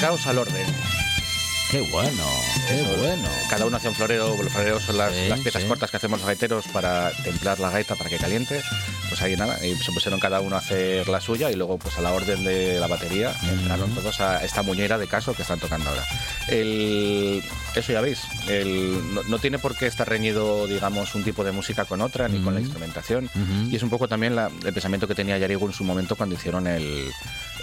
Caos 0.04 0.28
al 0.28 0.38
orden. 0.38 0.68
Qué 1.72 1.80
bueno, 1.80 2.26
qué 2.68 2.84
bueno. 2.98 3.30
Cada 3.50 3.66
uno 3.66 3.78
hace 3.78 3.88
un 3.88 3.96
floreo, 3.96 4.36
los 4.36 4.52
floreos 4.52 4.84
son 4.84 4.98
las, 4.98 5.14
piezas 5.40 5.64
cortas 5.64 5.92
que 5.92 5.96
hacemos 5.96 6.20
los 6.20 6.28
gaiteros 6.28 6.68
para 6.68 7.14
templar 7.24 7.58
la 7.62 7.70
gaita 7.70 7.96
para 7.96 8.10
que 8.10 8.18
caliente. 8.18 8.62
Pues 9.14 9.22
ahí 9.22 9.36
nada, 9.36 9.64
y 9.64 9.76
se 9.76 9.92
pusieron 9.92 10.20
cada 10.20 10.42
uno 10.42 10.56
a 10.56 10.58
hacer 10.58 11.08
la 11.08 11.22
suya 11.22 11.52
y 11.52 11.56
luego 11.56 11.78
pues 11.78 12.00
a 12.00 12.02
la 12.02 12.14
orden 12.14 12.44
de 12.44 12.80
la 12.80 12.88
batería 12.88 13.32
entraron 13.48 13.94
todos 13.94 14.20
a 14.20 14.44
esta 14.44 14.64
muñera 14.64 14.98
de 14.98 15.06
caso 15.06 15.36
que 15.36 15.44
están 15.44 15.60
tocando 15.60 15.88
ahora. 15.88 16.04
El, 16.48 17.44
eso 17.76 17.94
ya 17.94 18.02
veis, 18.02 18.24
el, 18.48 19.00
no, 19.30 19.38
tiene 19.38 19.60
por 19.60 19.78
qué 19.78 19.86
estar 19.86 20.10
reñido, 20.10 20.66
digamos, 20.66 21.14
un 21.14 21.24
tipo 21.24 21.44
de 21.44 21.52
música 21.52 21.86
con 21.86 22.02
otra, 22.02 22.28
ni 22.28 22.40
con 22.40 22.56
la 22.56 22.62
instrumentación. 22.62 23.30
Y 23.70 23.76
es 23.76 23.84
un 23.84 23.92
poco 23.92 24.08
también 24.08 24.36
el 24.36 24.74
pensamiento 24.74 25.08
que 25.08 25.14
tenía 25.14 25.38
Yarigo 25.38 25.68
en 25.68 25.74
su 25.74 25.84
momento 25.84 26.16
cuando 26.16 26.34
hicieron 26.34 26.66
el, 26.66 27.12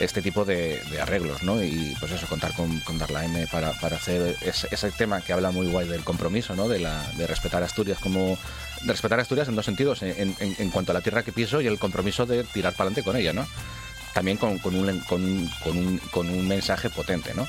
este 0.01 0.23
tipo 0.23 0.45
de, 0.45 0.81
arreglos, 1.01 1.43
¿no? 1.43 1.63
Y 1.63 1.95
pues 2.01 2.13
eso, 2.13 2.27
contar 2.27 2.53
con, 2.55 2.81
con 2.81 2.99
Darla 2.99 3.25
M 3.25 3.47
para, 3.49 3.73
para 3.73 3.97
hacer 3.97 4.37
ese, 4.43 4.91
tema 4.93 5.21
que 5.21 5.33
habla 5.33 5.51
muy 5.51 5.67
guay 5.67 5.89
del 5.89 6.03
compromiso, 6.03 6.57
¿no? 6.57 6.69
De, 6.69 6.81
la, 6.81 7.03
de 7.17 7.27
respetar 7.27 7.63
Asturias 7.63 7.99
como... 7.99 8.39
De 8.83 8.93
respetar 8.93 9.21
Asturias 9.21 9.47
en 9.49 9.57
dos 9.57 9.67
sentidos, 9.67 10.03
en, 10.03 10.35
en, 10.39 10.71
cuanto 10.71 10.93
a 10.93 10.95
la 10.95 11.03
tierra 11.03 11.23
que 11.23 11.33
piso 11.41 11.61
y 11.61 11.67
el 11.67 11.79
compromiso 11.79 12.27
de 12.27 12.45
tirar 12.45 12.75
para 12.75 12.89
adelante 12.89 13.03
con 13.03 13.17
ella, 13.17 13.33
¿no? 13.33 13.47
También 14.13 14.37
con, 14.37 14.59
con, 14.59 14.75
un, 14.75 15.01
con, 15.01 15.49
con, 15.63 15.77
un, 15.77 15.99
con 16.11 16.29
un 16.29 16.47
mensaje 16.47 16.91
potente, 16.91 17.33
¿no? 17.35 17.47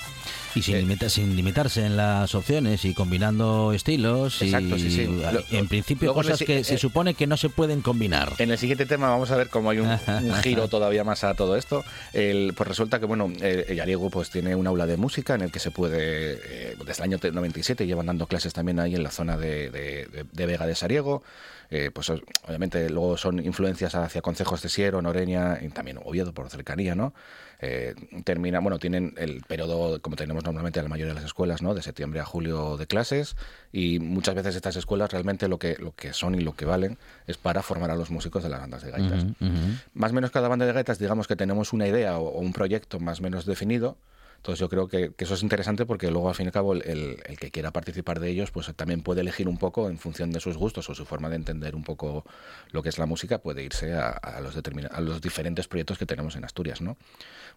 Y 0.54 0.62
sin, 0.62 0.92
eh, 0.92 1.10
sin 1.10 1.36
limitarse 1.36 1.86
en 1.86 1.98
las 1.98 2.36
opciones 2.36 2.86
y 2.86 2.94
combinando 2.94 3.72
estilos. 3.74 4.42
Exacto, 4.42 4.76
y, 4.76 4.80
sí, 4.80 4.92
sí. 4.92 5.58
en 5.58 5.68
principio, 5.68 6.14
cosas 6.14 6.40
que 6.40 6.64
se 6.64 6.76
eh, 6.76 6.78
supone 6.78 7.14
que 7.14 7.26
no 7.26 7.36
se 7.38 7.50
pueden 7.50 7.82
combinar. 7.82 8.34
En 8.38 8.52
el 8.52 8.58
siguiente 8.58 8.86
tema 8.86 9.10
vamos 9.10 9.32
a 9.32 9.38
ver 9.38 9.50
cómo 9.50 9.72
hay 9.72 9.80
un, 9.80 9.98
giro 10.44 10.68
todavía 10.68 11.04
más 11.04 11.24
a 11.24 11.34
todo 11.34 11.56
esto. 11.56 11.84
El, 12.14 12.54
pues 12.56 12.68
resulta 12.68 13.00
que, 13.00 13.06
bueno, 13.06 13.32
el, 13.42 13.80
el 13.80 14.10
pues 14.12 14.30
tiene 14.30 14.56
un 14.56 14.68
aula 14.68 14.86
de 14.86 14.98
música 14.98 15.36
en 15.36 15.42
el 15.42 15.52
que 15.52 15.60
se 15.60 15.72
puede, 15.72 16.40
eh, 16.44 16.76
desde 16.86 17.04
el 17.04 17.14
año 17.14 17.20
97, 17.32 17.88
llevan 17.88 18.06
dando 18.06 18.28
clases 18.28 18.54
también 18.54 18.80
ahí 18.80 18.96
en 18.96 19.04
la 19.04 19.12
zona 19.12 19.38
de, 19.38 19.72
de, 19.72 20.26
de 20.32 20.46
Vega 20.46 20.68
de 20.68 20.76
Sariego. 20.76 21.24
Eh, 21.72 21.90
pues 21.92 22.10
obviamente 22.10 22.90
luego 22.90 23.16
son 23.16 23.44
influencias 23.44 23.96
hacia 23.96 24.22
concejos 24.22 24.62
de 24.62 24.68
Siero, 24.68 25.02
Noreña, 25.02 25.58
y 25.62 25.70
también 25.70 26.00
Oviedo 26.04 26.34
por 26.34 26.50
cercanía, 26.50 26.96
¿no? 26.96 27.14
Eh, 27.62 27.96
termina, 28.26 28.60
bueno, 28.60 28.78
tienen 28.78 29.14
el 29.18 29.42
periodo, 29.44 30.02
como 30.02 30.18
tenemos 30.18 30.44
normalmente 30.44 30.80
en 30.80 30.86
la 30.86 30.90
mayoría 30.90 31.14
de 31.14 31.20
las 31.22 31.24
escuelas, 31.24 31.62
¿no? 31.62 31.74
De 31.74 31.82
septiembre 31.82 32.20
a 32.20 32.26
julio 32.26 32.76
de 32.76 32.88
clases 32.88 33.38
y 33.72 34.00
muchas 34.00 34.36
veces 34.36 34.56
estas 34.58 34.76
escuelas 34.76 35.12
realmente 35.12 35.48
lo 35.48 35.60
que, 35.60 35.78
lo 35.80 35.96
que 35.96 36.12
son 36.12 36.36
y 36.36 36.42
lo 36.42 36.54
que 36.56 36.66
valen 36.66 36.98
es 37.26 37.38
para 37.38 37.62
formar 37.62 37.90
a 37.90 37.96
los 37.96 38.12
músicos 38.12 38.44
de 38.44 38.50
las 38.50 38.60
bandas 38.60 38.84
de 38.84 38.92
gaitas. 38.92 39.26
Más 39.94 40.12
o 40.12 40.14
menos 40.14 40.32
cada 40.32 40.50
banda 40.50 40.66
de 40.66 40.74
gaitas, 40.74 41.00
digamos 41.00 41.28
que 41.28 41.38
tenemos 41.38 41.72
una 41.72 41.88
idea 41.88 42.18
o 42.18 42.38
un 42.40 42.52
proyecto 42.52 43.00
más 43.00 43.22
o 43.22 43.24
menos 43.24 43.46
definido 43.46 43.96
entonces 44.42 44.60
yo 44.60 44.70
creo 44.70 44.88
que, 44.88 45.12
eso 45.20 45.36
es 45.36 45.44
interesante 45.44 45.86
porque 45.86 46.10
luego 46.10 46.28
al 46.28 46.34
fin 46.34 46.46
y 46.46 46.48
al 46.48 46.52
cabo 46.52 46.74
el, 46.74 47.22
que 47.40 47.52
quiera 47.52 47.70
participar 47.70 48.20
de 48.20 48.32
ellos 48.32 48.50
pues 48.50 48.74
también 48.76 49.04
puede 49.04 49.22
elegir 49.22 49.48
un 49.48 49.60
poco 49.60 49.88
en 49.88 50.00
función 50.00 50.32
de 50.32 50.40
sus 50.40 50.58
gustos 50.58 50.90
o 50.90 50.96
su 50.96 51.06
forma 51.06 51.30
de 51.30 51.36
entender 51.36 51.76
un 51.76 51.84
poco 51.84 52.26
lo 52.72 52.82
que 52.82 52.90
es 52.90 52.98
la 52.98 53.06
música, 53.06 53.38
puede 53.38 53.64
irse 53.64 53.94
a, 53.94 54.40
los, 54.42 54.56
a 54.58 55.02
los 55.02 55.22
diferentes 55.22 55.68
proyectos 55.68 56.00
que 56.00 56.08
tenemos 56.08 56.36
en 56.36 56.44
Asturias. 56.44 56.82
¿no? 56.82 56.98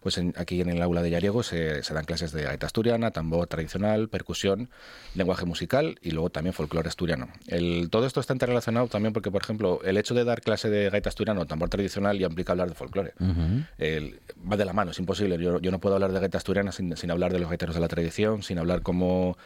Pues 0.01 0.21
aquí 0.35 0.61
en 0.61 0.69
el 0.69 0.79
aula 0.83 1.01
de 1.01 1.09
Yariego 1.09 1.41
se, 1.41 1.81
dan 1.81 2.05
clases 2.05 2.31
de 2.31 2.43
gaita 2.43 2.67
asturiana, 2.67 3.09
tambor 3.09 3.47
tradicional, 3.47 4.07
percusión, 4.07 4.69
lenguaje 5.15 5.45
musical 5.45 5.97
y 6.03 6.11
luego 6.11 6.29
también 6.29 6.53
folclore 6.53 6.87
asturiano. 6.87 7.29
El, 7.47 7.89
todo 7.89 8.05
esto 8.05 8.19
está 8.19 8.33
interrelacionado 8.33 8.87
también 8.89 9.11
porque, 9.11 9.31
por 9.31 9.41
ejemplo, 9.41 9.81
el 9.83 9.97
hecho 9.97 10.13
de 10.13 10.23
dar 10.23 10.41
clase 10.41 10.69
de 10.69 10.91
gaita 10.91 11.09
asturiano, 11.09 11.47
tambor 11.47 11.69
tradicional, 11.69 12.19
ya 12.19 12.27
implica 12.27 12.51
hablar 12.51 12.69
de 12.69 12.75
folclore. 12.75 13.13
va 13.19 14.57
de 14.57 14.65
la 14.65 14.73
mano, 14.73 14.91
es 14.91 14.99
imposible. 14.99 15.39
Yo, 15.39 15.59
yo 15.59 15.71
no 15.71 15.79
puedo 15.79 15.95
hablar 15.95 16.11
de 16.11 16.19
gaita 16.19 16.37
asturiana 16.37 16.71
sin, 16.75 16.95
sin 16.95 17.11
hablar 17.11 17.33
de 17.33 17.39
los 17.39 17.49
gaiteros 17.49 17.75
de 17.75 17.81
la 17.81 17.87
tradición, 17.87 18.43
sin 18.43 18.59
hablar 18.59 18.81
como 18.81 19.37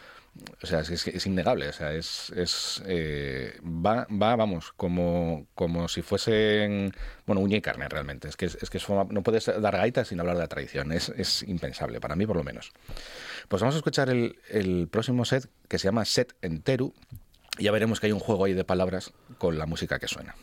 o 0.62 0.68
sea, 0.68 0.80
es, 0.82 1.26
innegable, 1.26 1.70
o 1.70 1.74
sea, 1.74 1.94
es, 1.94 2.32
es 2.36 2.82
eh, 2.86 3.60
va, 3.64 4.08
va, 4.10 4.36
vamos, 4.36 4.74
como, 4.76 5.48
como 5.56 5.88
si 5.88 6.02
fuesen, 6.02 6.94
bueno, 7.26 7.42
uña 7.42 7.58
y 7.58 7.62
carne 7.62 7.88
realmente, 7.90 8.28
es 8.28 8.38
que, 8.38 8.46
es 8.46 8.70
que 8.70 8.80
no 8.88 9.24
puedes 9.24 9.46
dar 9.46 9.78
gaitas 9.78 10.10
sin 10.10 10.20
hablar 10.20 10.36
de 10.36 10.42
la 10.42 10.48
tradición, 10.48 10.92
es, 10.92 11.10
es 11.10 11.44
impensable, 11.44 12.00
para 12.00 12.16
mí 12.16 12.26
por 12.26 12.38
lo 12.38 12.44
menos. 12.44 12.72
Pues 13.48 13.62
vamos 13.62 13.76
a 13.76 13.80
escuchar 13.80 14.10
el, 14.10 14.38
el 14.50 14.88
próximo 14.90 15.26
set 15.26 15.50
que 15.68 15.80
se 15.80 15.86
llama 15.86 16.06
Set 16.06 16.36
Enteru, 16.42 16.94
y 17.58 17.64
ya 17.64 17.72
veremos 17.72 18.00
que 18.00 18.08
hay 18.08 18.14
un 18.14 18.20
juego 18.20 18.46
ahí 18.46 18.54
de 18.54 18.64
palabras 18.64 19.12
con 19.38 19.58
la 19.58 19.66
música 19.66 20.00
que 20.00 20.08
suena. 20.08 20.36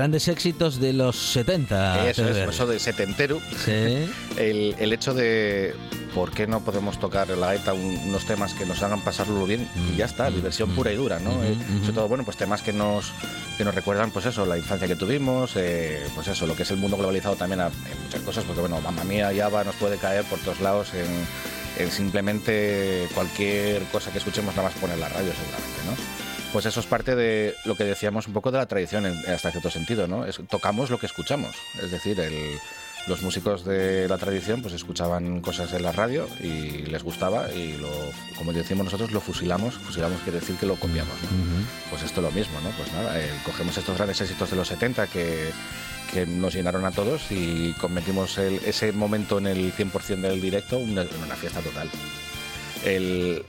Grandes 0.00 0.28
éxitos 0.28 0.80
de 0.80 0.94
los 0.94 1.14
70. 1.14 2.08
Eso 2.08 2.26
es, 2.26 2.34
eso 2.38 2.66
de 2.66 2.78
setentero. 2.78 3.38
Sí. 3.62 4.08
El, 4.38 4.92
hecho 4.94 5.12
de 5.12 5.74
por 6.14 6.30
qué 6.30 6.46
no 6.46 6.60
podemos 6.60 6.98
tocar 6.98 7.28
la 7.28 7.48
gaita 7.48 7.74
unos 7.74 8.24
temas 8.24 8.54
que 8.54 8.64
nos 8.64 8.82
hagan 8.82 9.02
pasarlo 9.02 9.44
bien 9.44 9.68
y 9.76 9.96
ya 9.96 10.06
está, 10.06 10.30
mm, 10.30 10.36
diversión 10.36 10.72
mm, 10.72 10.74
pura 10.74 10.90
y 10.90 10.96
dura, 10.96 11.18
¿no? 11.18 11.44
Eh, 11.44 11.54
sobre 11.82 11.92
todo, 11.92 12.08
bueno, 12.08 12.24
pues 12.24 12.38
temas 12.38 12.62
que 12.62 12.72
nos 12.72 13.12
que 13.58 13.64
nos 13.66 13.74
recuerdan, 13.74 14.10
pues 14.10 14.24
eso, 14.24 14.46
la 14.46 14.56
infancia 14.56 14.88
que 14.88 14.96
tuvimos, 14.96 15.52
eh, 15.56 16.02
pues 16.14 16.28
eso, 16.28 16.46
lo 16.46 16.56
que 16.56 16.62
es 16.62 16.70
el 16.70 16.78
mundo 16.78 16.96
globalizado 16.96 17.36
también 17.36 17.60
en 17.60 18.02
muchas 18.02 18.22
cosas, 18.22 18.44
porque 18.44 18.62
bueno, 18.62 18.80
mamá 18.80 19.04
mía, 19.04 19.30
ya 19.34 19.50
va, 19.50 19.64
nos 19.64 19.74
puede 19.74 19.98
caer 19.98 20.24
por 20.24 20.38
todos 20.38 20.60
lados 20.60 20.94
en, 20.94 21.84
en 21.84 21.90
simplemente 21.90 23.06
cualquier 23.14 23.82
cosa 23.92 24.10
que 24.10 24.16
escuchemos 24.16 24.56
nada 24.56 24.70
más 24.70 24.78
poner 24.78 24.96
la 24.96 25.10
radio 25.10 25.30
seguramente, 25.34 25.80
¿no? 25.84 26.19
Pues 26.52 26.66
eso 26.66 26.80
es 26.80 26.86
parte 26.86 27.14
de 27.14 27.54
lo 27.64 27.76
que 27.76 27.84
decíamos 27.84 28.26
un 28.26 28.32
poco 28.32 28.50
de 28.50 28.58
la 28.58 28.66
tradición, 28.66 29.06
hasta 29.06 29.52
cierto 29.52 29.70
sentido, 29.70 30.08
¿no? 30.08 30.24
tocamos 30.48 30.90
lo 30.90 30.98
que 30.98 31.06
escuchamos. 31.06 31.54
Es 31.80 31.92
decir, 31.92 32.18
los 33.06 33.22
músicos 33.22 33.64
de 33.64 34.08
la 34.08 34.18
tradición 34.18 34.60
pues 34.60 34.74
escuchaban 34.74 35.40
cosas 35.40 35.72
en 35.72 35.84
la 35.84 35.92
radio 35.92 36.28
y 36.40 36.86
les 36.86 37.04
gustaba 37.04 37.52
y 37.52 37.76
lo, 37.78 37.88
como 38.36 38.52
decimos 38.52 38.84
nosotros, 38.84 39.12
lo 39.12 39.20
fusilamos. 39.20 39.74
Fusilamos 39.74 40.20
quiere 40.22 40.40
decir 40.40 40.56
que 40.56 40.66
lo 40.66 40.74
copiamos, 40.74 41.14
Pues 41.88 42.02
esto 42.02 42.20
es 42.20 42.24
lo 42.24 42.32
mismo, 42.32 42.60
¿no? 42.62 42.70
Pues 42.70 42.92
nada, 42.92 43.18
eh, 43.20 43.30
cogemos 43.44 43.76
estos 43.78 43.96
grandes 43.96 44.20
éxitos 44.20 44.50
de 44.50 44.56
los 44.56 44.68
70 44.68 45.06
que, 45.06 45.52
nos 46.26 46.54
llenaron 46.54 46.84
a 46.84 46.90
todos 46.90 47.30
y 47.30 47.72
convertimos 47.74 48.36
ese 48.36 48.90
momento 48.90 49.38
en 49.38 49.46
el 49.46 49.72
100% 49.72 50.20
del 50.22 50.40
directo 50.40 50.76
en 50.78 50.98
una 50.98 51.36
fiesta 51.36 51.60
total. 51.60 51.88
El, 52.84 53.44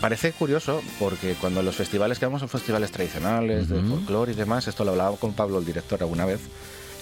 parece 0.00 0.32
curioso 0.32 0.82
porque 0.98 1.34
cuando 1.40 1.62
los 1.62 1.76
festivales 1.76 2.18
que 2.18 2.26
vamos 2.26 2.40
son 2.40 2.48
festivales 2.48 2.90
tradicionales, 2.90 3.68
de 3.68 3.80
folclore 3.82 4.32
y 4.32 4.34
demás, 4.34 4.68
esto 4.68 4.84
lo 4.84 4.92
hablaba 4.92 5.16
con 5.16 5.32
Pablo, 5.32 5.58
el 5.58 5.64
director, 5.64 6.00
alguna 6.02 6.24
vez, 6.24 6.40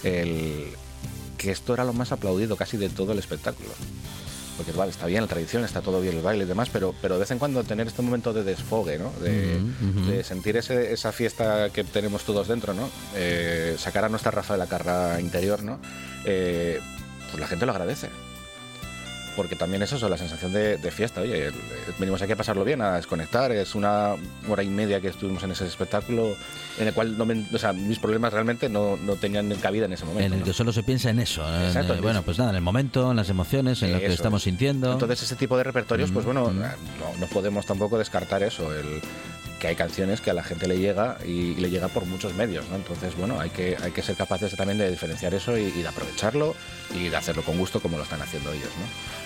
el, 0.03 0.69
que 1.37 1.51
esto 1.51 1.75
era 1.75 1.85
lo 1.85 1.93
más 1.93 2.13
aplaudido 2.13 2.57
casi 2.57 2.77
de 2.77 2.89
todo 2.89 3.13
el 3.13 3.19
espectáculo. 3.19 3.71
Porque 4.57 4.71
vale, 4.71 4.93
está 4.93 5.07
bien 5.07 5.23
la 5.23 5.27
tradición, 5.27 5.65
está 5.65 5.83
todo 5.83 6.01
bien 6.01 6.17
el 6.17 6.23
baile 6.23 6.45
y 6.45 6.47
demás, 6.47 6.69
pero, 6.73 6.95
pero 7.03 7.15
de 7.15 7.21
vez 7.21 7.31
en 7.33 7.41
cuando 7.41 7.65
tener 7.65 7.89
este 7.89 8.03
momento 8.03 8.33
de 8.33 8.45
desfogue, 8.45 8.99
¿no? 8.99 9.13
de, 9.21 10.23
sentir 10.23 10.57
ese, 10.57 10.93
esa 10.93 11.11
fiesta 11.11 11.71
que 11.71 11.83
tenemos 11.83 12.23
todos 12.23 12.47
dentro, 12.47 12.73
¿no? 12.73 12.89
Eh, 13.17 13.75
sacar 13.79 14.05
a 14.05 14.09
nuestra 14.09 14.31
raza 14.31 14.55
de 14.55 14.61
la 14.61 14.67
carra 14.67 15.21
interior, 15.21 15.65
¿no? 15.65 15.81
Eh, 16.25 16.81
pues 17.31 17.41
la 17.41 17.49
gente 17.49 17.67
lo 17.67 17.73
agradece 17.73 18.09
porque 19.37 19.57
también 19.57 19.83
es 19.83 19.92
eso, 19.92 20.09
la 20.09 20.16
sensación 20.16 20.53
de, 20.53 20.79
fiesta. 20.90 21.20
Oye, 21.20 21.51
venimos 21.99 22.23
aquí 22.23 22.33
a 22.33 22.37
pasarlo 22.37 22.64
bien, 22.64 22.81
a 22.81 22.97
desconectar. 22.97 23.51
Es 23.53 23.75
una 23.75 24.14
hora 24.49 24.62
y 24.62 24.68
media 24.68 25.01
que 25.01 25.09
estuvimos 25.09 25.42
en 25.42 25.53
ese 25.53 25.66
espectáculo 25.66 26.37
en 26.79 26.88
el 26.88 26.94
cual 26.94 27.16
no 27.16 27.27
o 27.53 27.59
sea, 27.59 27.73
mis 27.73 27.99
problemas 27.99 28.33
realmente 28.33 28.68
no, 28.68 28.97
no, 28.97 29.16
tenían 29.16 29.53
cabida 29.57 29.87
en 29.87 29.92
ese 29.92 30.05
momento. 30.05 30.27
En 30.27 30.40
el 30.40 30.44
que 30.44 30.53
solo 30.53 30.73
se 30.73 30.83
piensa 30.83 31.11
en 31.11 31.20
eso. 31.20 31.44
bueno, 32.03 32.23
pues 32.23 32.38
nada, 32.38 32.51
en 32.51 32.57
el 32.57 32.62
momento, 32.62 33.11
en 33.11 33.16
las 33.16 33.31
emociones, 33.31 33.83
en 33.83 33.92
lo 33.92 33.99
que 33.99 34.07
estamos 34.07 34.42
sintiendo. 34.42 34.92
Entonces, 34.92 35.23
ese 35.23 35.37
tipo 35.37 35.57
de 35.57 35.64
repertorios, 35.64 36.11
pues 36.11 36.25
bueno, 36.25 36.53
no, 36.53 36.64
no 37.18 37.27
podemos 37.27 37.66
tampoco 37.66 37.99
descartar 37.99 38.42
eso. 38.42 38.75
El, 38.75 39.01
que 39.64 39.68
hay 39.68 39.77
canciones 39.77 40.20
que 40.20 40.31
a 40.31 40.35
la 40.35 40.42
gente 40.42 40.68
le 40.68 40.79
llega 40.79 41.16
y, 41.25 41.55
le 41.55 41.70
llega 41.70 41.88
por 41.88 42.05
muchos 42.05 42.35
medios, 42.35 42.68
¿no? 42.68 42.77
Entonces, 42.77 43.16
bueno, 43.16 43.40
hay 43.40 43.49
que, 43.49 43.79
hay 43.81 43.92
que 43.92 44.03
ser 44.03 44.14
capaces 44.14 44.55
también 44.57 44.77
de 44.77 44.90
diferenciar 44.90 45.33
eso 45.33 45.57
y, 45.57 45.70
de 45.70 45.88
aprovecharlo 45.88 46.55
y 46.94 47.09
de 47.09 47.16
hacerlo 47.16 47.42
con 47.42 47.57
gusto 47.57 47.81
como 47.81 47.97
lo 47.97 48.03
están 48.03 48.20
haciendo 48.20 48.53
ellos, 48.53 48.68
¿no? 48.79 48.85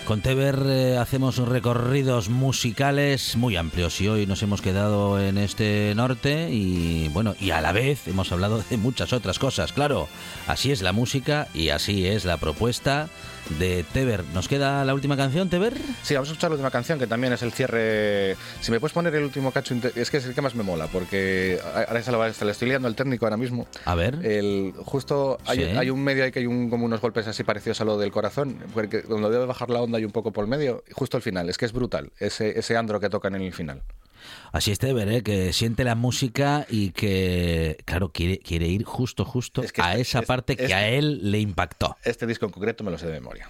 Con 0.08 0.22
Teber 0.22 0.58
eh, 0.64 0.96
hacemos 0.96 1.36
recorridos 1.36 2.30
musicales 2.30 3.36
muy 3.36 3.56
amplios 3.56 4.00
y 4.00 4.08
hoy 4.08 4.24
nos 4.24 4.42
hemos 4.42 4.62
quedado 4.62 5.20
en 5.20 5.36
este 5.36 5.92
norte 5.94 6.48
y 6.50 7.10
bueno, 7.10 7.34
y 7.38 7.50
a 7.50 7.60
la 7.60 7.72
vez 7.72 8.08
hemos 8.08 8.32
hablado 8.32 8.64
de 8.70 8.78
muchas 8.78 9.12
otras 9.12 9.38
cosas, 9.38 9.74
claro, 9.74 10.08
así 10.46 10.72
es 10.72 10.80
la 10.80 10.92
música 10.92 11.48
y 11.52 11.68
así 11.68 12.06
es 12.06 12.24
la 12.24 12.38
propuesta 12.38 13.10
de 13.58 13.84
Teber. 13.92 14.24
¿Nos 14.34 14.48
queda 14.48 14.84
la 14.84 14.94
última 14.94 15.16
canción, 15.16 15.48
Teber? 15.48 15.74
Sí, 16.02 16.14
vamos 16.14 16.28
a 16.28 16.32
escuchar 16.32 16.50
la 16.50 16.54
última 16.56 16.70
canción, 16.70 16.98
que 16.98 17.06
también 17.06 17.32
es 17.32 17.42
el 17.42 17.52
cierre. 17.52 18.36
Si 18.60 18.70
me 18.70 18.80
puedes 18.80 18.92
poner 18.92 19.14
el 19.14 19.24
último 19.24 19.52
cacho, 19.52 19.74
es 19.94 20.10
que 20.10 20.18
es 20.18 20.26
el 20.26 20.34
que 20.34 20.42
más 20.42 20.54
me 20.54 20.62
mola, 20.62 20.86
porque 20.88 21.58
ahora 21.88 22.02
se, 22.02 22.12
lo, 22.12 22.22
le 22.22 22.50
estoy 22.50 22.68
liando 22.68 22.88
al 22.88 22.94
técnico 22.94 23.26
ahora 23.26 23.36
mismo. 23.36 23.66
A 23.84 23.94
ver. 23.94 24.18
El, 24.22 24.74
justo 24.84 25.38
hay, 25.46 25.62
hay 25.62 25.90
un 25.90 26.02
medio 26.02 26.24
ahí 26.24 26.30
que 26.30 26.40
hay 26.40 26.46
un, 26.46 26.68
como 26.70 26.84
unos 26.84 27.00
golpes 27.00 27.26
así 27.26 27.42
parecidos 27.42 27.80
a 27.80 27.84
lo 27.84 27.98
del 27.98 28.10
corazón, 28.10 28.58
porque 28.74 29.02
donde 29.02 29.30
debe 29.30 29.46
bajar 29.46 29.70
la 29.70 29.80
onda 29.80 29.97
y 29.98 30.04
un 30.04 30.10
poco 30.10 30.32
por 30.32 30.44
el 30.44 30.50
medio, 30.50 30.84
justo 30.92 31.16
al 31.16 31.22
final. 31.22 31.48
Es 31.48 31.58
que 31.58 31.64
es 31.64 31.72
brutal, 31.72 32.12
ese, 32.18 32.58
ese 32.58 32.76
andro 32.76 33.00
que 33.00 33.08
tocan 33.08 33.34
en 33.34 33.42
el 33.42 33.52
final. 33.52 33.82
Así 34.52 34.72
es 34.72 34.78
Teber, 34.78 35.08
¿eh? 35.08 35.22
que 35.22 35.52
siente 35.52 35.84
la 35.84 35.94
música 35.94 36.66
y 36.68 36.90
que, 36.90 37.78
claro, 37.84 38.10
quiere, 38.10 38.38
quiere 38.38 38.66
ir 38.66 38.84
justo, 38.84 39.24
justo 39.24 39.62
a 39.62 39.64
este 39.64 40.00
esa 40.00 40.22
parte 40.22 40.56
que 40.56 40.74
a 40.74 40.88
él 40.88 41.30
le 41.30 41.38
impactó. 41.38 41.96
Este 42.02 42.26
disco 42.26 42.46
en 42.46 42.52
concreto 42.52 42.84
me 42.84 42.90
lo 42.90 42.98
sé 42.98 43.06
de 43.06 43.12
memoria. 43.12 43.48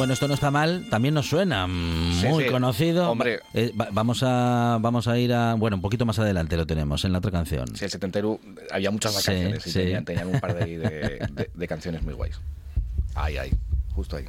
Bueno, 0.00 0.14
esto 0.14 0.28
no 0.28 0.32
está 0.32 0.50
mal, 0.50 0.86
también 0.88 1.12
nos 1.12 1.28
suena 1.28 1.66
muy 1.66 2.46
conocido. 2.46 3.10
Hombre. 3.10 3.40
Eh, 3.52 3.70
vamos, 3.92 4.22
a, 4.22 4.78
vamos 4.80 5.06
a 5.08 5.18
ir 5.18 5.30
a. 5.30 5.52
Bueno, 5.56 5.76
un 5.76 5.82
poquito 5.82 6.06
más 6.06 6.18
adelante 6.18 6.56
lo 6.56 6.66
tenemos 6.66 7.04
en 7.04 7.12
la 7.12 7.18
otra 7.18 7.30
canción. 7.30 7.76
Sí, 7.76 7.84
el 7.84 7.90
setentero 7.90 8.40
había 8.70 8.90
muchas 8.90 9.12
canciones 9.12 9.66
y 9.66 9.72
tenían, 10.02 10.28
un 10.28 10.40
par 10.40 10.54
de, 10.66 11.50
de 11.52 11.68
canciones 11.68 12.02
muy 12.02 12.14
guays. 12.14 12.40
Ahí, 13.14 13.36
ahí, 13.36 13.50
justo 13.94 14.16
ahí. 14.16 14.24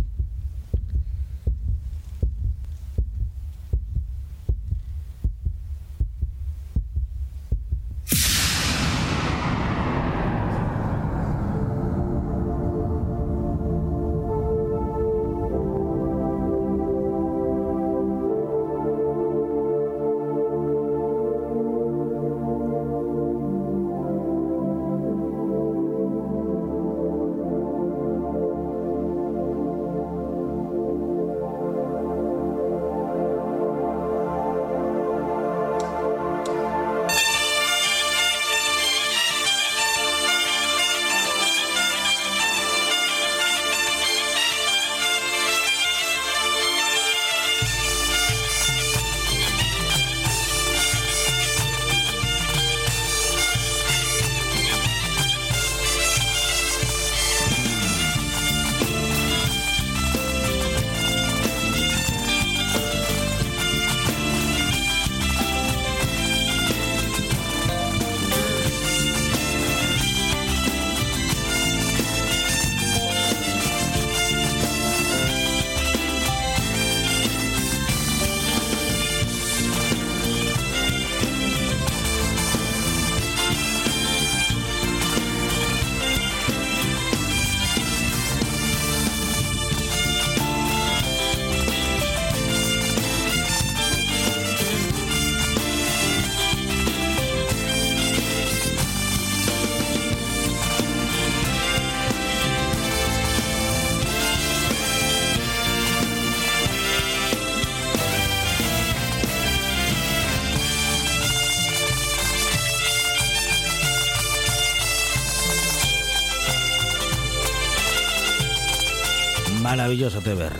Maravilloso 119.91 120.21
Teber. 120.21 120.53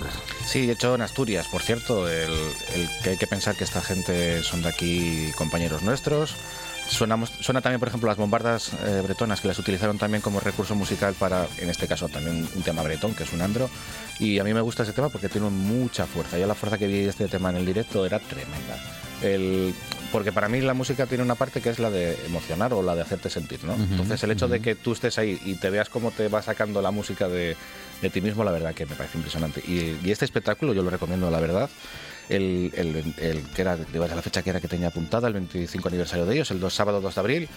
Sí, 0.45 0.69
hecho 0.69 0.93
en 0.93 1.01
Asturias, 1.03 1.47
por 1.47 1.61
cierto, 1.61 2.09
el, 2.09 2.33
que 3.01 3.11
hay 3.11 3.17
que 3.17 3.27
pensar 3.27 3.55
que 3.55 3.63
esta 3.63 3.79
gente 3.79 4.43
son 4.43 4.61
de 4.61 4.67
aquí 4.67 5.31
compañeros 5.37 5.83
nuestros. 5.83 6.35
Suena, 6.89 7.17
suena 7.39 7.61
también, 7.61 7.79
por 7.79 7.87
ejemplo, 7.87 8.09
las 8.09 8.17
bombardas 8.17 8.73
eh, 8.83 8.99
bretonas 9.01 9.39
que 9.39 9.47
las 9.47 9.57
utilizaron 9.57 9.97
también 9.97 10.21
como 10.21 10.41
recurso 10.41 10.75
musical 10.75 11.13
para, 11.17 11.47
en 11.59 11.69
este 11.69 11.87
caso, 11.87 12.09
también 12.09 12.45
un 12.53 12.61
tema 12.61 12.83
bretón, 12.83 13.15
que 13.15 13.23
es 13.23 13.31
un 13.31 13.41
andro. 13.41 13.69
Y 14.19 14.37
a 14.37 14.43
mí 14.43 14.53
me 14.53 14.59
gusta 14.59 14.83
ese 14.83 14.91
tema 14.91 15.07
porque 15.07 15.29
tiene 15.29 15.49
mucha 15.49 16.05
fuerza. 16.07 16.37
Yo 16.37 16.45
la 16.45 16.53
fuerza 16.53 16.77
que 16.77 16.87
vi 16.87 17.05
este 17.05 17.29
tema 17.29 17.51
en 17.51 17.55
el 17.55 17.65
directo 17.65 18.05
era 18.05 18.19
tremenda. 18.19 18.77
El, 19.21 19.73
porque 20.11 20.31
para 20.31 20.49
mí 20.49 20.61
la 20.61 20.73
música 20.73 21.05
tiene 21.05 21.23
una 21.23 21.35
parte 21.35 21.61
que 21.61 21.69
es 21.69 21.79
la 21.79 21.89
de 21.89 22.17
emocionar 22.25 22.73
o 22.73 22.81
la 22.81 22.95
de 22.95 23.01
hacerte 23.01 23.29
sentir, 23.29 23.63
¿no? 23.63 23.73
Entonces 23.73 24.21
el 24.23 24.31
hecho 24.31 24.47
de 24.47 24.59
que 24.59 24.75
tú 24.75 24.93
estés 24.93 25.17
ahí 25.17 25.39
y 25.45 25.55
te 25.55 25.69
veas 25.69 25.89
cómo 25.89 26.11
te 26.11 26.27
va 26.27 26.41
sacando 26.41 26.81
la 26.81 26.91
música 26.91 27.27
de, 27.27 27.55
de 28.01 28.09
ti 28.09 28.21
mismo, 28.21 28.43
la 28.43 28.51
verdad 28.51 28.73
que 28.73 28.85
me 28.85 28.95
parece 28.95 29.17
impresionante. 29.17 29.61
Y, 29.61 30.09
este 30.09 30.25
espectáculo 30.25 30.73
yo 30.73 30.83
lo 30.83 30.89
recomiendo, 30.89 31.29
la 31.31 31.39
verdad. 31.39 31.69
El, 32.29 32.71
el, 32.75 33.43
que 33.55 33.61
era, 33.61 33.75
de 33.77 33.99
la 33.99 34.21
fecha 34.21 34.41
que 34.41 34.49
era 34.49 34.61
que 34.61 34.67
tenía 34.67 34.87
apuntada, 34.87 35.27
el 35.27 35.33
25 35.33 35.87
aniversario 35.87 36.25
de 36.25 36.35
ellos, 36.35 36.51
el 36.51 36.59
2, 36.59 36.73
sábado 36.73 37.01
2 37.01 37.15
de 37.15 37.21
abril, 37.21 37.49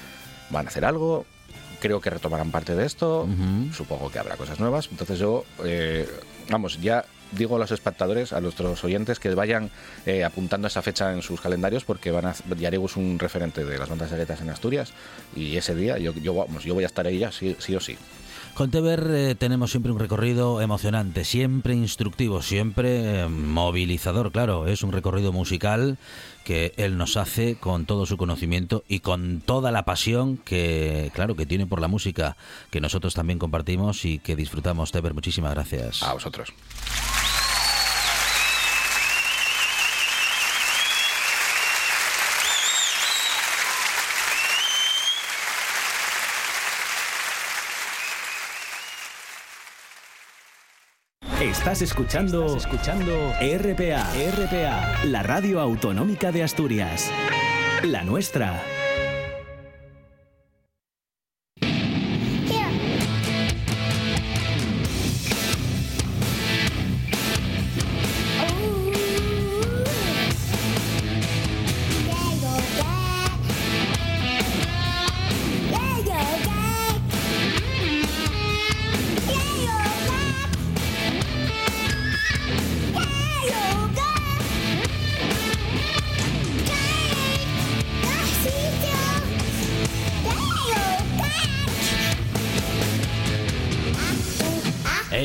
van 0.51 0.67
a 0.67 0.69
hacer 0.69 0.85
algo. 0.85 1.27
Creo 1.81 2.01
que 2.01 2.11
retomarán 2.11 2.51
parte 2.51 2.75
de 2.75 2.87
esto. 2.87 3.29
Supongo 3.73 4.11
que 4.11 4.19
habrá 4.19 4.37
cosas 4.37 4.59
nuevas. 4.61 4.89
Entonces 4.91 5.19
yo, 5.19 5.45
eh, 5.65 6.09
vamos, 6.49 6.81
ya 6.81 7.05
digo 7.33 7.57
a 7.57 7.59
los 7.59 7.71
espectadores, 7.71 8.33
a 8.33 8.41
nuestros 8.41 8.83
oyentes, 8.85 9.19
que 9.19 9.35
vayan 9.35 9.71
eh, 10.07 10.25
apuntando 10.25 10.69
esa 10.69 10.83
fecha 10.83 11.13
en 11.13 11.23
sus 11.23 11.41
calendarios 11.41 11.85
porque 11.85 12.11
van 12.11 12.27
a, 12.27 12.35
Yarego 12.59 12.87
es 12.87 12.97
un 12.97 13.19
referente 13.19 13.65
de 13.65 13.79
las 13.79 13.89
bandas 13.89 14.11
de 14.11 14.25
en 14.25 14.51
Asturias 14.51 14.93
y 15.37 15.57
ese 15.57 15.75
día 15.75 15.99
yo, 15.99 16.13
yo, 16.15 16.35
vamos, 16.35 16.65
yo 16.65 16.75
voy 16.75 16.85
a 16.85 16.87
estar 16.87 17.07
ahí 17.07 17.19
ya 17.19 17.31
sí, 17.31 17.57
sí 17.59 17.77
o 17.77 17.81
sí. 17.81 17.97
Con 18.55 18.71
Teber 18.71 19.09
eh, 19.11 19.35
tenemos 19.35 19.73
siempre 19.73 19.91
un 19.91 19.99
recorrido 19.99 20.61
emocionante, 20.61 21.25
siempre 21.25 21.75
instructivo, 21.75 22.41
siempre 22.41 23.23
eh, 23.23 23.29
movilizador, 23.29 24.31
claro, 24.31 24.69
es 24.69 24.85
un 24.85 24.93
recorrido 24.93 25.33
musical 25.33 25.99
que 26.45 26.73
él 26.77 26.97
nos 26.97 27.17
hace 27.17 27.57
con 27.57 27.85
todo 27.85 28.07
su 28.07 28.17
conocimiento 28.17 28.85
y 28.87 29.01
con 29.01 29.41
toda 29.41 29.73
la 29.73 29.85
pasión 29.85 30.37
que, 30.37 31.11
claro, 31.15 31.35
que 31.35 31.47
tiene 31.47 31.67
por 31.67 31.81
la 31.81 31.89
música, 31.89 32.37
que 32.71 32.81
nosotros 32.81 33.15
también 33.15 33.41
compartimos 33.41 34.05
y 34.05 34.21
que 34.21 34.37
disfrutamos. 34.37 34.93
Teber, 34.93 35.15
muchísimas 35.15 35.53
gracias. 35.53 36.05
A 36.05 36.13
vosotros. 36.13 36.53
Estás 51.65 51.81
escuchando, 51.81 52.59
escuchando 52.59 53.33
RPA, 53.41 54.07
RPA, 54.13 55.05
la 55.07 55.23
radio 55.23 55.61
autonómica 55.61 56.31
de 56.31 56.43
Asturias. 56.43 57.11
La 57.83 58.05
nuestra. 58.05 58.63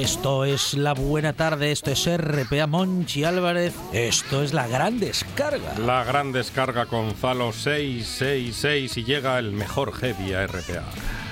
Esto 0.09 0.43
es 0.43 0.73
la 0.73 0.95
buena 0.95 1.33
tarde, 1.33 1.71
esto 1.71 1.91
es 1.91 2.09
RPA 2.17 2.65
Monchi 2.65 3.25
Álvarez, 3.25 3.75
esto 3.93 4.41
es 4.41 4.53
la 4.53 4.67
gran 4.67 4.99
descarga. 4.99 5.77
La 5.77 6.03
gran 6.03 6.31
descarga 6.31 6.87
con 6.87 7.13
Zalo 7.13 7.53
666 7.53 8.97
y 8.97 9.03
llega 9.03 9.37
el 9.37 9.51
mejor 9.51 9.93
heavy 9.93 10.33
a 10.33 10.47
RPA. 10.47 10.83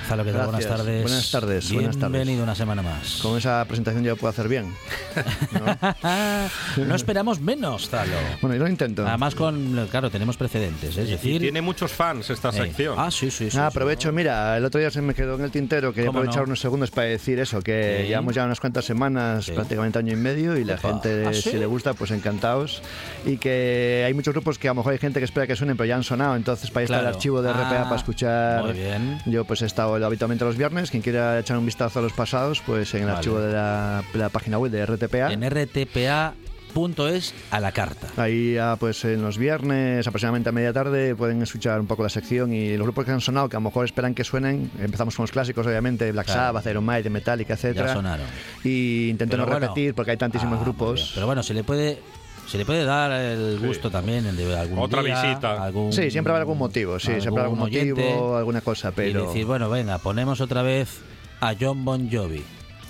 Zalo, 0.08 0.24
¿qué 0.24 0.32
tal? 0.32 0.44
Buenas 0.46 0.66
tardes. 0.66 1.02
Buenas 1.02 1.30
tardes, 1.30 1.72
buenas 1.72 1.96
tardes. 1.98 2.12
Bienvenido 2.12 2.42
una 2.42 2.54
semana 2.54 2.80
más. 2.80 3.20
Con 3.22 3.36
esa 3.36 3.62
presentación 3.66 4.02
ya 4.04 4.10
lo 4.12 4.16
puedo 4.16 4.30
hacer 4.30 4.48
bien. 4.48 4.72
no 6.78 6.94
esperamos 6.94 7.40
menos, 7.40 7.90
Zalo. 7.90 8.12
Bueno, 8.40 8.56
yo 8.56 8.62
lo 8.62 8.70
intento. 8.70 9.06
Además 9.06 9.34
con, 9.34 9.86
claro, 9.90 10.10
tenemos 10.10 10.38
precedentes, 10.38 10.96
es 10.96 11.08
Y 11.08 11.10
decir... 11.12 11.40
tiene 11.42 11.60
muchos 11.60 11.92
fans 11.92 12.30
esta 12.30 12.48
eh, 12.48 12.52
sección. 12.52 12.94
Ah, 12.98 13.10
sí, 13.10 13.30
sí, 13.30 13.50
sí. 13.50 13.58
Ah, 13.58 13.68
sí. 13.70 13.76
aprovecho, 13.76 14.10
mira, 14.10 14.56
el 14.56 14.64
otro 14.64 14.80
día 14.80 14.90
se 14.90 15.02
me 15.02 15.12
quedó 15.14 15.34
en 15.34 15.42
el 15.42 15.50
tintero, 15.50 15.92
quería 15.92 16.06
¿Cómo 16.08 16.20
aprovechar 16.20 16.42
no? 16.44 16.48
unos 16.48 16.60
segundos 16.60 16.90
para 16.90 17.08
decir 17.08 17.38
eso, 17.38 17.60
que 17.60 17.98
Sí. 18.02 18.08
llevamos 18.08 18.34
ya 18.34 18.44
unas 18.46 18.60
cuantas 18.60 18.86
semanas, 18.86 19.44
Sí. 19.44 19.52
prácticamente 19.52 19.98
año 19.98 20.14
y 20.14 20.16
medio, 20.16 20.56
y 20.56 20.64
la 20.64 20.74
Epa. 20.76 20.88
gente, 20.88 21.26
¿Ah, 21.28 21.34
sí? 21.34 21.50
si 21.50 21.58
le 21.58 21.66
gusta, 21.66 21.92
pues 21.92 22.12
encantados. 22.12 22.82
Y 23.26 23.36
que 23.36 24.04
hay 24.06 24.14
muchos 24.14 24.32
grupos 24.32 24.58
que 24.58 24.68
a 24.68 24.70
lo 24.70 24.76
mejor 24.76 24.92
hay 24.94 24.98
gente 24.98 25.18
que 25.20 25.24
espera 25.26 25.46
que 25.46 25.54
suenen, 25.54 25.76
pero 25.76 25.86
ya 25.86 25.96
han 25.96 26.04
sonado, 26.04 26.34
entonces 26.34 26.70
para 26.70 26.80
ahí 26.80 26.84
está 26.84 26.96
el 26.96 27.00
Claro. 27.02 27.14
archivo 27.14 27.42
de 27.42 27.50
RPA 27.52 27.80
Ah, 27.82 27.84
para 27.84 27.96
escuchar. 27.96 28.64
muy 28.64 28.72
bien. 28.72 29.20
Yo 29.26 29.44
pues 29.44 29.60
he 29.60 29.66
estado 29.66 29.97
habitualmente 30.06 30.44
los 30.44 30.56
viernes, 30.56 30.90
quien 30.90 31.02
quiera 31.02 31.38
echar 31.38 31.56
un 31.58 31.66
vistazo 31.66 31.98
a 31.98 32.02
los 32.02 32.12
pasados, 32.12 32.62
pues 32.64 32.92
en 32.94 33.00
el 33.02 33.06
Vale. 33.06 33.16
archivo 33.18 33.40
de 33.40 33.52
la, 33.52 34.02
página 34.32 34.58
web 34.58 34.70
de 34.70 34.84
RTPA. 34.86 35.32
En 35.32 35.42
rtpa.es 35.48 37.34
a 37.50 37.60
la 37.60 37.72
carta. 37.72 38.08
Ahí 38.16 38.54
ya, 38.54 38.76
pues 38.76 39.04
en 39.04 39.22
los 39.22 39.38
viernes, 39.38 40.06
aproximadamente 40.06 40.48
a 40.50 40.52
media 40.52 40.72
tarde, 40.72 41.14
pueden 41.14 41.42
escuchar 41.42 41.80
un 41.80 41.86
poco 41.86 42.02
la 42.02 42.08
sección 42.08 42.52
y 42.52 42.76
los 42.76 42.84
grupos 42.86 43.04
que 43.04 43.10
han 43.10 43.20
sonado, 43.20 43.48
que 43.48 43.56
a 43.56 43.60
lo 43.60 43.64
mejor 43.64 43.84
esperan 43.84 44.14
que 44.14 44.22
suenen, 44.24 44.70
empezamos 44.80 45.16
con 45.16 45.24
los 45.24 45.30
clásicos, 45.32 45.66
obviamente, 45.66 46.10
Black 46.12 46.26
Claro. 46.26 46.40
Sabbath, 46.40 46.66
Iron 46.66 46.84
Maiden, 46.84 47.12
Metallica, 47.12 47.48
Ya 47.50 47.54
etcétera. 47.54 47.92
sonaron. 47.94 48.26
Y 48.64 49.08
intento 49.08 49.32
Pero 49.32 49.44
no 49.46 49.50
bueno. 49.50 49.66
repetir 49.66 49.94
porque 49.94 50.12
hay 50.12 50.16
tantísimos 50.16 50.58
Ah, 50.58 50.62
grupos. 50.62 51.12
Pero 51.14 51.26
bueno, 51.26 51.42
se 51.42 51.54
le 51.54 51.64
puede 51.64 51.98
se 52.48 52.58
le 52.58 52.64
puede 52.64 52.84
dar 52.84 53.12
el 53.12 53.58
gusto 53.60 53.90
también 53.90 54.34
de 54.36 54.56
algún 54.58 54.78
Otra 54.78 55.02
día, 55.02 55.22
visita. 55.22 55.62
algún- 55.62 55.92
Sí, 55.92 56.10
siempre 56.10 56.32
habrá 56.32 56.40
algún 56.42 56.58
motivo, 56.58 56.98
sí, 56.98 57.06
siempre 57.20 57.28
habrá 57.28 57.42
algún 57.44 57.60
oyente, 57.60 58.02
motivo, 58.02 58.36
alguna 58.36 58.60
cosa, 58.62 58.88
y 58.88 58.92
pero... 58.96 59.26
decir, 59.26 59.44
bueno, 59.44 59.68
venga, 59.68 59.98
ponemos 59.98 60.40
otra 60.40 60.62
vez 60.62 61.00
a 61.40 61.54
John 61.60 61.84
Bon 61.84 62.10
Jovi, 62.10 62.42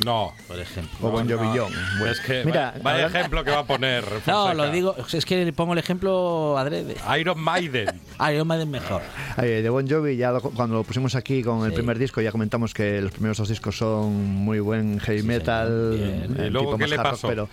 No. 0.05 0.33
por 0.47 0.59
ejemplo. 0.61 1.09
O 1.09 1.11
Bon 1.11 1.27
no, 1.27 1.37
Jovi 1.37 1.49
no. 1.49 1.55
John. 1.64 1.73
Bueno, 1.99 2.12
Es 2.12 2.21
que 2.21 2.44
mira, 2.44 2.73
vaya, 2.83 2.99
hablando- 3.07 3.18
ejemplo 3.18 3.44
que 3.44 3.51
va 3.51 3.59
a 3.59 3.64
poner. 3.64 4.05
No, 4.27 4.44
Fonseca. 4.47 4.55
lo 4.55 4.71
digo, 4.71 4.94
es 5.12 5.25
que 5.27 5.44
le 5.44 5.53
pongo 5.53 5.73
el 5.73 5.81
ejemplo 5.81 6.57
adrede. 6.57 6.94
Iron 7.18 7.40
Maiden. 7.40 8.01
Iron 8.33 8.47
Maiden 8.47 8.71
mejor. 8.71 9.03
Eh, 9.42 9.61
de 9.62 9.68
Bon 9.68 9.87
Jovi, 9.90 10.16
ya 10.16 10.31
lo- 10.31 10.40
cuando 10.40 10.77
lo 10.77 10.85
pusimos 10.85 11.16
aquí 11.16 11.42
con 11.42 11.64
el 11.64 11.71
Sí. 11.73 11.77
primer 11.77 11.99
disco, 11.99 12.21
ya 12.21 12.31
comentamos 12.31 12.73
que 12.75 13.01
los 13.03 13.11
primeros 13.11 13.37
dos 13.38 13.49
discos 13.49 13.77
son 13.77 14.14
muy 14.14 14.61
buen 14.61 15.01
heavy 15.01 15.21
Sí, 15.23 15.27
metal, 15.27 15.97
eh, 15.99 16.47
¿Y 16.47 16.51
luego 16.51 16.66
tipo 16.68 16.79
qué 16.79 16.83
más 16.85 16.90
le 16.90 16.97
rock, 16.97 17.07
pasó? 17.11 17.29
pero 17.29 17.49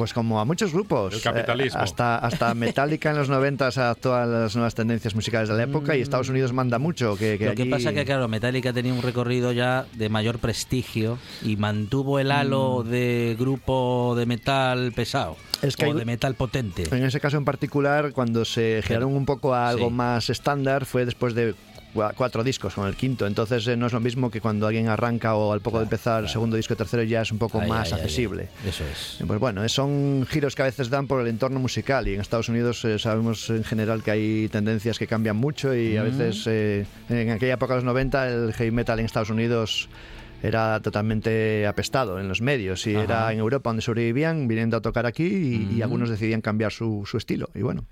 pues 0.00 0.14
como 0.14 0.40
a 0.40 0.46
muchos 0.46 0.72
grupos, 0.72 1.12
El 1.12 1.20
capitalismo. 1.20 1.78
eh, 1.78 1.82
hasta, 1.84 2.16
hasta 2.16 2.54
Metallica 2.54 3.10
en 3.10 3.18
los 3.18 3.28
90 3.28 3.70
se 3.70 3.80
adaptó 3.80 4.14
a 4.14 4.24
las 4.24 4.56
nuevas 4.56 4.74
tendencias 4.74 5.14
musicales 5.14 5.50
de 5.50 5.56
la 5.56 5.64
época 5.64 5.94
y 5.94 6.00
Estados 6.00 6.30
Unidos 6.30 6.54
manda 6.54 6.78
mucho. 6.78 7.18
Que, 7.18 7.36
que 7.36 7.44
Lo 7.44 7.54
que 7.54 7.66
pasa 7.66 7.92
que, 7.92 8.06
claro, 8.06 8.26
Metallica 8.26 8.72
tenía 8.72 8.94
un 8.94 9.02
recorrido 9.02 9.52
ya 9.52 9.84
de 9.92 10.08
mayor 10.08 10.38
prestigio 10.38 11.18
y 11.42 11.56
mantuvo 11.58 12.18
el 12.18 12.30
halo 12.32 12.82
de 12.82 13.36
grupo 13.38 14.14
de 14.16 14.24
metal 14.24 14.92
pesado 14.92 15.36
Mm. 15.62 15.66
Es 15.66 15.76
que 15.76 15.84
o 15.84 15.88
hay- 15.88 15.98
de 15.98 16.04
metal 16.06 16.34
potente. 16.36 16.84
En 16.90 17.04
ese 17.04 17.20
caso 17.20 17.36
en 17.36 17.44
particular, 17.44 18.12
cuando 18.12 18.46
se 18.46 18.80
giraron 18.82 19.14
un 19.14 19.26
poco 19.26 19.52
a 19.54 19.68
algo 19.68 19.88
sí. 19.88 19.92
más 19.94 20.30
estándar, 20.30 20.86
fue 20.86 21.04
después 21.04 21.34
de 21.34 21.54
cuatro 21.92 22.44
discos 22.44 22.74
con 22.74 22.86
el 22.86 22.96
quinto. 22.96 23.26
Entonces 23.26 23.66
eh, 23.66 23.76
no 23.76 23.86
es 23.86 23.92
lo 23.92 24.00
mismo 24.00 24.30
que 24.30 24.40
cuando 24.40 24.66
alguien 24.66 24.88
arranca 24.88 25.34
o 25.34 25.52
al 25.52 25.60
poco 25.60 25.78
de 25.78 25.84
empezar 25.84 26.22
el 26.24 26.28
segundo 26.28 26.56
disco, 26.56 26.76
tercero 26.76 27.02
ya 27.02 27.22
es 27.22 27.32
un 27.32 27.38
poco 27.38 27.60
Ay, 27.60 27.68
más 27.68 27.92
ay, 27.92 28.00
accesible. 28.00 28.48
ay. 28.62 28.68
Eso 28.68 28.84
es. 28.84 29.18
Pues 29.26 29.40
bueno, 29.40 29.68
son 29.68 30.26
giros 30.28 30.54
que 30.54 30.62
a 30.62 30.66
veces 30.66 30.90
dan 30.90 31.06
por 31.06 31.20
el 31.20 31.26
entorno 31.28 31.60
musical 31.60 32.06
y 32.08 32.14
en 32.14 32.20
Estados 32.20 32.48
Unidos 32.48 32.84
eh, 32.84 32.98
sabemos 32.98 33.50
en 33.50 33.64
general 33.64 34.02
que 34.02 34.10
hay 34.10 34.48
tendencias 34.48 34.98
que 34.98 35.06
cambian 35.06 35.36
mucho 35.36 35.74
y 35.74 35.96
a 35.96 36.02
veces 36.02 36.46
eh, 36.46 36.86
en 37.08 37.30
aquella 37.30 37.54
época 37.54 37.74
de 37.74 37.78
los 37.78 37.84
90 37.84 38.28
el 38.28 38.52
heavy 38.52 38.70
metal 38.70 38.98
en 38.98 39.06
Estados 39.06 39.30
Unidos 39.30 39.88
era 40.42 40.80
totalmente 40.80 41.66
apestado 41.66 42.18
en 42.18 42.26
los 42.28 42.40
medios 42.40 42.86
y 42.86 42.94
era 42.94 43.30
en 43.30 43.40
Europa 43.40 43.68
donde 43.68 43.82
sobrevivían 43.82 44.48
viniendo 44.48 44.76
a 44.78 44.80
tocar 44.80 45.04
aquí 45.04 45.24
y, 45.70 45.76
y 45.76 45.82
algunos 45.82 46.08
decidían 46.08 46.40
cambiar 46.40 46.72
su, 46.72 47.02
su 47.04 47.18
estilo 47.18 47.50
y 47.54 47.60
bueno. 47.60 47.84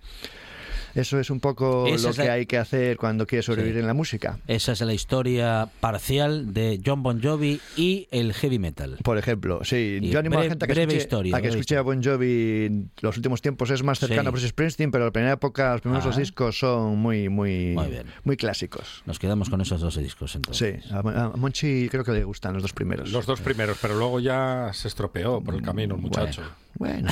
Eso 0.95 1.19
es 1.21 1.31
un 1.31 1.41
poco 1.41 1.87
Esa 1.87 2.09
lo 2.09 2.15
que 2.15 2.25
la- 2.25 2.33
hay 2.35 2.47
que 2.47 2.59
hacer 2.59 2.97
cuando 2.97 3.27
quieres 3.27 3.47
sobrevivir 3.47 3.75
Sí. 3.77 3.81
en 3.81 3.87
la 3.87 3.95
música. 3.95 4.39
Esa 4.47 4.73
es 4.73 4.81
la 4.81 4.93
historia 4.95 5.69
parcial 5.81 6.53
de 6.55 6.81
John 6.85 7.03
Bon 7.03 7.23
Jovi 7.23 7.61
y 7.77 8.09
el 8.11 8.33
heavy 8.35 8.59
metal. 8.59 8.99
Por 9.03 9.19
ejemplo, 9.19 9.61
sí, 9.65 9.99
Y 10.03 10.09
yo 10.11 10.19
animo 10.19 10.35
a 10.35 10.39
la 10.39 10.41
breve- 10.43 10.49
gente 10.51 10.65
a 10.65 10.67
que 10.69 10.73
breve 10.75 10.93
escuche, 10.95 11.03
historia, 11.05 11.37
a 11.37 11.39
que 11.39 11.49
breve 11.49 11.61
escuche 11.61 11.77
a 11.77 11.83
Bon 11.83 12.03
Jovi. 12.03 12.87
Los 13.01 13.17
últimos 13.17 13.43
tiempos 13.43 13.71
es 13.71 13.83
más 13.83 13.99
cercano 13.99 14.23
Sí. 14.23 14.29
a 14.29 14.31
Bruce 14.31 14.49
Springsteen, 14.49 14.91
pero 14.91 15.05
la 15.05 15.11
primera 15.11 15.33
época, 15.35 15.73
los 15.73 15.81
primeros 15.81 16.05
Ah. 16.05 16.09
dos 16.09 16.17
discos 16.17 16.59
son 16.59 16.97
muy, 16.99 17.29
muy, 17.29 17.75
Muy 17.75 17.87
bien. 17.89 18.07
muy 18.25 18.37
clásicos. 18.37 19.03
Nos 19.07 19.19
quedamos 19.19 19.51
con 19.51 19.61
esos 19.61 19.81
dos 19.81 19.97
discos 19.97 20.35
entonces. 20.35 20.83
Sí, 20.85 20.91
a, 20.95 20.99
a 20.99 21.29
Monchi 21.37 21.89
creo 21.91 22.05
que 22.05 22.13
le 22.13 22.25
gustan 22.25 22.55
los 22.55 22.63
dos 22.63 22.73
primeros. 22.73 23.11
Los 23.13 23.27
dos 23.27 23.41
primeros, 23.41 23.79
pero 23.81 23.95
luego 23.97 24.21
ya 24.21 24.71
se 24.73 24.89
estropeó 24.89 25.41
por 25.43 25.55
el 25.55 25.63
camino 25.63 25.95
el 25.97 26.01
muchacho. 26.01 26.43
Bueno, 26.75 27.11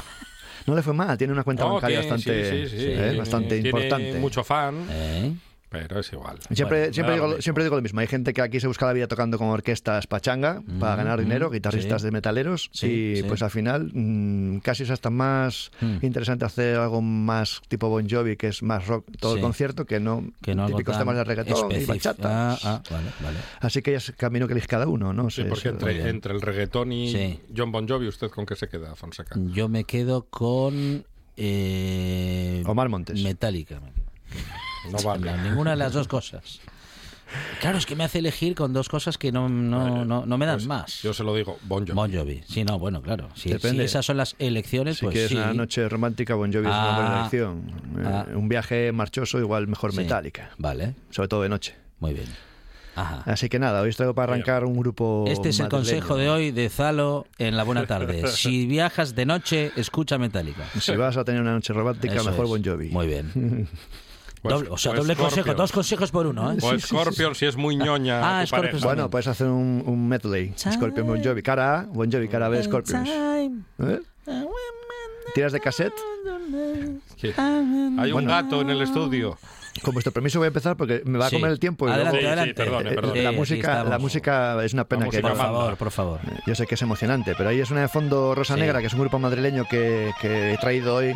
no 0.67 0.75
le 0.75 0.83
fue 0.83 0.93
mal, 0.93 1.17
tiene 1.17 1.33
una 1.33 1.45
cuenta 1.45 1.65
No, 1.65 1.75
bancaria 1.75 2.01
tiene- 2.01 2.13
bastante, 2.17 2.51
sí, 2.51 2.69
sí, 2.71 2.77
sí, 2.79 2.85
eh, 2.85 2.95
tiene- 2.97 3.19
bastante 3.19 3.49
tiene 3.61 3.69
importante. 3.69 4.19
mucho 4.19 4.43
fan, 4.45 4.87
¿Eh? 4.91 5.33
Pero 5.69 5.99
es 6.01 6.13
igual. 6.13 6.39
Siempre, 6.53 6.79
Bueno, 6.79 6.93
siempre, 6.95 7.15
digo, 7.15 7.27
mismo. 7.27 7.43
siempre 7.43 7.65
digo 7.65 7.77
lo 7.77 7.83
mismo. 7.83 8.01
Hay 8.01 8.07
gente 8.07 8.33
que 8.33 8.41
aquí 8.41 8.61
se 8.61 8.67
busca 8.69 8.87
la 8.87 8.93
vida 8.93 9.09
tocando 9.09 9.37
con 9.39 9.49
orquestas 9.49 10.07
pachanga 10.07 10.63
para 10.81 10.97
ganar 10.97 11.21
dinero, 11.21 11.51
guitarristas 11.51 12.03
sí. 12.03 12.07
de 12.07 12.11
metaleros, 12.13 12.71
Sí, 12.73 12.87
y 12.87 13.17
sí. 13.17 13.23
pues 13.25 13.43
al 13.43 13.51
final 13.51 13.91
mm, 13.93 14.59
casi 14.59 14.85
es 14.85 14.91
hasta 14.91 15.11
más 15.11 15.71
Mm. 15.81 15.99
interesante 16.03 16.45
hacer 16.45 16.77
algo 16.77 17.03
más 17.03 17.61
tipo 17.69 17.89
Bon 17.89 18.09
Jovi, 18.09 18.37
que 18.37 18.49
es 18.49 18.63
más 18.63 18.87
rock 18.87 19.07
todo 19.21 19.33
Sí. 19.33 19.39
el 19.39 19.43
concierto, 19.43 19.85
que 19.85 20.01
no, 20.01 20.31
Que 20.43 20.55
no 20.55 20.67
típicos 20.67 20.97
temas 20.99 21.17
de 21.17 21.25
reggaetón 21.25 21.73
y 21.73 21.85
bachata. 21.85 22.53
Ah, 22.53 22.59
ah, 22.63 22.83
vale, 22.91 23.11
vale. 23.21 23.39
Así 23.61 23.83
que 23.83 23.91
ya 23.93 23.99
es 23.99 24.09
el 24.09 24.15
camino 24.17 24.47
que 24.47 24.53
elige 24.55 24.69
cada 24.69 24.87
uno, 24.87 25.13
¿no? 25.13 25.29
Sí, 25.31 25.43
sé, 25.43 25.49
porque 25.49 25.69
entre, 25.71 26.09
entre 26.09 26.33
el 26.35 26.41
reggaetón 26.43 26.93
y 26.93 27.13
Sí. 27.13 27.41
John 27.57 27.73
Bon 27.73 27.87
Jovi, 27.89 28.07
¿usted 28.09 28.29
con 28.31 28.47
qué 28.47 28.55
se 28.57 28.69
queda, 28.69 28.95
Fonseca? 28.95 29.35
Yo 29.53 29.69
me 29.69 29.85
quedo 29.85 30.23
con 30.31 31.05
eh, 31.37 32.63
Omar 32.67 32.89
Montes. 32.89 33.23
Metallica. 33.23 33.81
No 34.93 34.99
vale. 35.03 35.31
No, 35.31 35.37
ninguna 35.43 35.71
de 35.73 35.77
las 35.77 35.93
dos 35.93 36.09
cosas. 36.09 36.61
Claro, 37.61 37.77
es 37.77 37.87
que 37.87 37.97
me 37.97 38.05
hace 38.05 38.21
elegir 38.21 38.55
con 38.55 38.73
dos 38.73 38.89
cosas 38.89 39.19
que 39.19 39.33
no, 39.33 39.49
no, 39.49 40.05
no, 40.05 40.25
no 40.25 40.39
me 40.39 40.47
dan 40.47 40.57
Pues 40.57 40.67
más. 40.69 41.03
Yo 41.03 41.13
se 41.13 41.25
lo 41.25 41.35
digo, 41.35 41.59
Bon 41.65 41.81
Jovi. 41.85 41.93
Bon 41.95 42.13
Jovi. 42.13 42.43
Sí, 42.49 42.63
no, 42.65 42.79
bueno, 42.79 43.03
claro. 43.03 43.29
Si, 43.35 43.51
Depende. 43.51 43.79
si 43.83 43.87
esas 43.87 44.07
son 44.07 44.17
las 44.17 44.37
elecciones, 44.39 44.99
Si 44.99 45.05
pues 45.07 45.13
quieres 45.15 45.31
sí. 45.33 45.37
una 45.37 45.53
noche 45.53 45.89
romántica, 45.89 46.37
Bon 46.37 46.53
Jovi 46.53 46.67
es 46.67 46.71
una 46.71 46.93
Ah. 46.93 46.95
buena 47.01 47.19
elección. 47.21 47.73
Eh, 47.99 48.03
Ah. 48.07 48.27
Un 48.37 48.49
viaje 48.49 48.93
marchoso, 48.93 49.41
igual 49.41 49.67
mejor 49.67 49.91
Sí. 49.91 49.99
Metallica. 49.99 50.51
Vale, 50.59 50.95
Sobre 51.11 51.29
todo 51.29 51.43
de 51.43 51.49
noche. 51.49 51.75
muy 51.99 52.15
bien. 52.15 52.27
Ajá. 52.95 53.23
Así 53.27 53.49
que 53.51 53.59
nada, 53.59 53.83
hoy 53.83 53.91
os 53.91 53.97
traigo 53.97 54.15
para 54.15 54.33
arrancar 54.33 54.65
un 54.65 54.79
grupo. 54.79 55.25
Este 55.27 55.49
es 55.51 55.59
el 55.61 55.69
consejo 55.69 56.17
de 56.17 56.31
hoy 56.31 56.51
de 56.53 56.71
Zalo 56.71 57.27
en 57.39 57.57
la 57.57 57.65
buena 57.65 57.87
tarde. 57.87 58.23
Si 58.29 58.67
viajas 58.67 59.15
de 59.17 59.27
noche, 59.27 59.73
escucha 59.77 60.17
Metallica. 60.17 60.65
Si 60.81 60.95
vas 60.97 61.17
a 61.19 61.25
tener 61.25 61.43
una 61.43 61.53
noche 61.53 61.73
romántica, 61.75 62.15
Eso 62.15 62.25
mejor 62.31 62.45
es. 62.45 62.51
Bon 62.51 62.65
Jovi. 62.65 62.89
Muy 62.91 63.07
bien. 63.09 63.69
Pues- 64.49 64.61
Doble- 64.63 64.69
o 64.73 64.79
sea, 64.79 64.93
pues 64.93 65.03
doble 65.03 65.17
consejo, 65.17 65.55
dos 65.55 65.73
consejos 65.73 66.11
por 66.11 66.27
uno, 66.27 66.53
¿eh? 66.53 66.57
O 66.63 66.79
Scorpion, 66.79 67.35
si 67.35 67.47
es 67.47 67.57
muy 67.57 67.77
ñoña. 67.77 68.41
Ah, 68.41 68.45
tu 68.45 68.51
pareja. 68.51 68.79
Bueno, 68.85 69.11
puedes 69.11 69.27
hacer 69.27 69.47
un, 69.49 69.83
un 69.87 70.09
medley. 70.09 70.53
Scorpion 70.57 71.07
Bon 71.07 71.23
Jovi. 71.23 71.43
Cara 71.43 71.81
A, 71.81 71.83
Bon 71.85 72.11
Jovi, 72.11 72.29
cara 72.29 72.49
B, 72.49 72.63
Scorpions. 72.63 73.09
¿Eh? 73.09 74.01
¿Tiras 75.35 75.53
de 75.53 75.61
cassette? 75.61 75.93
Hay 77.99 78.13
un 78.13 78.25
gato 78.27 78.61
en 78.61 78.71
el 78.71 78.83
estudio. 78.83 79.39
Con 79.83 79.93
vuestro 79.95 80.13
permiso 80.13 80.39
voy 80.39 80.47
a 80.47 80.49
empezar 80.49 80.77
porque 80.77 81.03
me 81.05 81.19
va 81.19 81.27
a 81.27 81.31
Sí. 81.31 81.37
comer 81.37 81.51
el 81.53 81.59
tiempo. 81.61 81.87
y 81.89 81.91
Adelante, 81.93 82.19
Sí, 82.19 82.21
sí, 82.23 82.27
adelante. 82.27 82.55
perdone, 82.55 82.83
luego- 82.85 82.97
perdone. 83.01 83.21
Eh, 83.21 83.23
la, 83.25 83.31
Sí, 83.31 83.37
música, 83.37 83.85
la 83.85 83.99
música 83.99 84.65
es 84.65 84.73
una 84.75 84.85
pena 84.85 85.05
La 85.07 85.11
que 85.11 85.21
Por 85.21 85.31
no- 85.33 85.37
favor, 85.37 85.77
por 85.77 85.91
favor. 85.91 86.21
Yo 86.47 86.55
sé 86.55 86.67
que 86.67 86.75
es 86.77 86.83
emocionante, 86.83 87.35
pero 87.37 87.51
ahí 87.51 87.61
es 87.61 87.71
una 87.71 87.83
de 87.83 87.89
fondo 87.89 88.35
Rosa 88.35 88.55
Sí. 88.55 88.61
Negra, 88.61 88.81
que 88.81 88.87
es 88.87 88.93
un 88.95 89.01
grupo 89.01 89.19
madrileño 89.19 89.65
que, 89.69 90.13
que 90.21 90.55
he 90.55 90.59
traído 90.59 90.95
hoy, 90.97 91.15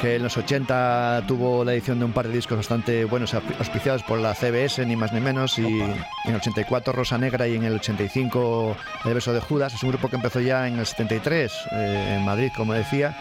que 0.00 0.16
en 0.16 0.22
los 0.22 0.36
80 0.36 1.24
tuvo 1.26 1.64
la 1.64 1.72
edición 1.74 1.98
de 1.98 2.04
un 2.04 2.12
par 2.12 2.28
de 2.28 2.34
discos 2.34 2.56
bastante 2.56 3.04
buenos, 3.04 3.34
auspiciados 3.34 4.02
por 4.04 4.18
la 4.20 4.34
CBS, 4.34 4.84
ni 4.86 4.94
más 4.96 5.12
ni 5.12 5.20
menos, 5.20 5.58
y 5.58 5.66
en 5.66 5.94
el 6.26 6.36
84 6.36 6.92
Rosa 6.92 7.18
Negra 7.18 7.48
y 7.48 7.56
en 7.56 7.64
el 7.64 7.74
85 7.74 8.76
El 9.04 9.14
beso 9.14 9.32
de 9.32 9.40
Judas. 9.40 9.74
Es 9.74 9.82
un 9.82 9.90
grupo 9.90 10.08
que 10.08 10.16
empezó 10.16 10.40
ya 10.40 10.68
en 10.68 10.78
el 10.78 10.86
73 10.86 11.52
eh, 11.72 12.16
en 12.18 12.24
Madrid, 12.24 12.50
como 12.56 12.74
decía. 12.74 13.16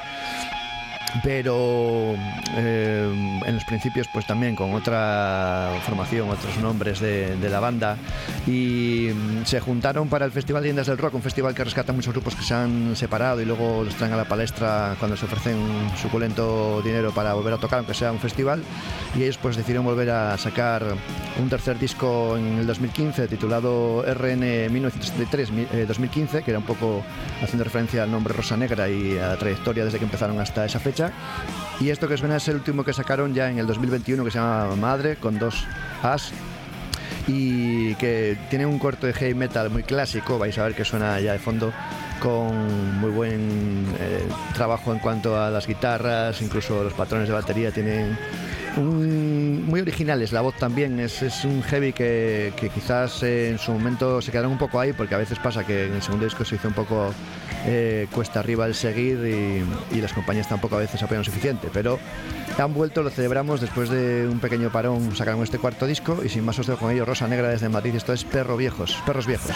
Pero 1.24 2.16
eh, 2.56 3.42
en 3.46 3.54
los 3.54 3.64
principios 3.66 4.08
pues 4.12 4.26
también 4.26 4.56
con 4.56 4.74
otra 4.74 5.72
formación, 5.86 6.30
otros 6.30 6.58
nombres 6.58 7.00
de, 7.00 7.38
la 7.50 7.60
banda. 7.60 7.98
Y 8.46 9.10
se 9.46 9.60
juntaron 9.60 10.10
para 10.10 10.26
el 10.26 10.32
Festival 10.32 10.64
de 10.64 10.70
Indas 10.70 10.88
del 10.88 10.98
Rock, 10.98 11.16
un 11.16 11.22
festival 11.22 11.56
que 11.56 11.64
rescata 11.64 11.94
muchos 11.94 12.14
grupos 12.14 12.36
que 12.36 12.44
se 12.44 12.54
han 12.54 12.96
separado 12.96 13.42
y 13.42 13.46
luego 13.46 13.84
los 13.84 13.96
traen 13.96 14.14
a 14.14 14.18
la 14.18 14.26
palestra 14.26 14.96
cuando 15.00 15.16
se 15.16 15.26
ofrecen 15.26 15.58
suculento 16.02 16.82
dinero 16.82 17.12
para 17.12 17.34
volver 17.34 17.54
a 17.54 17.58
tocar, 17.58 17.80
aunque 17.80 17.94
sea 17.94 18.12
un 18.12 18.20
festival. 18.20 18.64
Y 19.16 19.24
ellos 19.24 19.38
pues 19.38 19.56
decidieron 19.56 19.86
volver 19.86 20.10
a 20.10 20.38
sacar 20.38 20.84
un 21.42 21.50
tercer 21.50 21.80
disco 21.80 22.36
en 22.38 22.60
el 22.60 22.68
2015 22.68 23.28
titulado 23.28 24.04
RN 24.04 24.68
1973-2015 24.70 26.44
que 26.44 26.52
era 26.52 26.60
un 26.60 26.66
poco 26.66 27.04
haciendo 27.42 27.64
referencia 27.64 28.04
al 28.04 28.12
nombre 28.12 28.34
Rosa 28.34 28.58
Negra 28.58 28.90
y 28.90 29.18
a 29.18 29.30
la 29.30 29.38
trayectoria 29.38 29.86
desde 29.86 30.00
que 30.00 30.06
empezaron 30.06 30.40
hasta 30.40 30.66
esa 30.66 30.80
fecha 30.80 31.07
y 31.80 31.90
esto 31.90 32.08
que 32.08 32.18
suena 32.18 32.38
es 32.38 32.48
el 32.48 32.56
último 32.56 32.84
que 32.84 32.94
sacaron 32.94 33.34
ya 33.34 33.50
en 33.50 33.60
el 33.60 33.68
2021 33.68 34.24
que 34.24 34.32
se 34.32 34.40
llama 34.40 34.76
Madre, 34.76 35.18
con 35.18 35.38
dos 35.38 35.66
As. 36.02 36.32
Y 37.28 37.94
que 37.96 38.38
tiene 38.50 38.66
un 38.66 38.80
corto 38.80 39.06
de 39.06 39.14
heavy 39.14 39.34
metal 39.34 39.70
muy 39.70 39.84
clásico, 39.84 40.40
vais 40.40 40.58
a 40.58 40.64
ver 40.64 40.76
que 40.76 40.86
suena 40.86 41.20
ya 41.20 41.34
de 41.34 41.40
fondo, 41.40 41.74
con 42.22 43.00
muy 43.00 43.12
buen 43.12 43.86
eh, 44.00 44.26
trabajo 44.54 44.94
en 44.94 45.00
cuanto 45.00 45.40
a 45.40 45.50
las 45.50 45.68
guitarras, 45.68 46.42
incluso 46.42 46.84
los 46.84 46.94
patrones 46.94 47.28
de 47.28 47.34
batería 47.34 47.72
tienen 47.72 48.18
un, 48.78 49.66
muy 49.66 49.82
originales. 49.82 50.32
La 50.32 50.42
voz 50.42 50.56
también 50.56 51.00
es, 51.00 51.22
es 51.22 51.44
un 51.44 51.62
heavy 51.64 51.94
que, 51.94 52.54
que 52.56 52.70
quizás 52.70 53.24
eh, 53.24 53.50
en 53.50 53.58
su 53.58 53.72
momento 53.72 54.22
se 54.22 54.32
quedaron 54.32 54.52
un 54.52 54.58
poco 54.58 54.80
ahí, 54.80 54.94
porque 54.94 55.16
a 55.16 55.18
veces 55.18 55.40
pasa 55.40 55.66
que 55.66 55.86
en 55.88 55.94
el 55.94 56.02
segundo 56.02 56.26
disco 56.26 56.46
se 56.46 56.56
hizo 56.56 56.68
un 56.68 56.74
poco 56.74 57.14
eh, 57.66 58.08
cuesta 58.12 58.40
arriba 58.40 58.66
el 58.66 58.76
seguir 58.76 59.18
y, 59.26 59.96
y, 59.96 60.02
las 60.02 60.14
compañías 60.14 60.48
tampoco 60.48 60.76
a 60.76 60.80
veces 60.80 61.02
apoyan 61.04 61.24
suficiente. 61.24 61.70
Pero 61.74 62.00
han 62.58 62.74
vuelto, 62.74 63.04
lo 63.04 63.10
celebramos 63.10 63.62
después 63.62 63.90
de 63.90 64.28
un 64.28 64.40
pequeño 64.40 64.72
parón, 64.72 65.16
sacaron 65.16 65.44
este 65.44 65.60
cuarto 65.60 65.86
disco 65.86 66.20
y 66.24 66.30
sin 66.30 66.46
más 66.46 66.58
os 66.60 66.68
dejo 66.68 66.80
con 66.80 66.92
ellos 66.92 67.08
Rosa 67.08 67.28
Negra 67.28 67.50
desde 67.50 67.70
Madrid. 67.70 67.96
Esto 67.96 68.14
es 68.14 68.24
Perro 68.24 68.58
Viejos, 68.58 68.98
Perros 69.06 69.28
Viejos. 69.28 69.52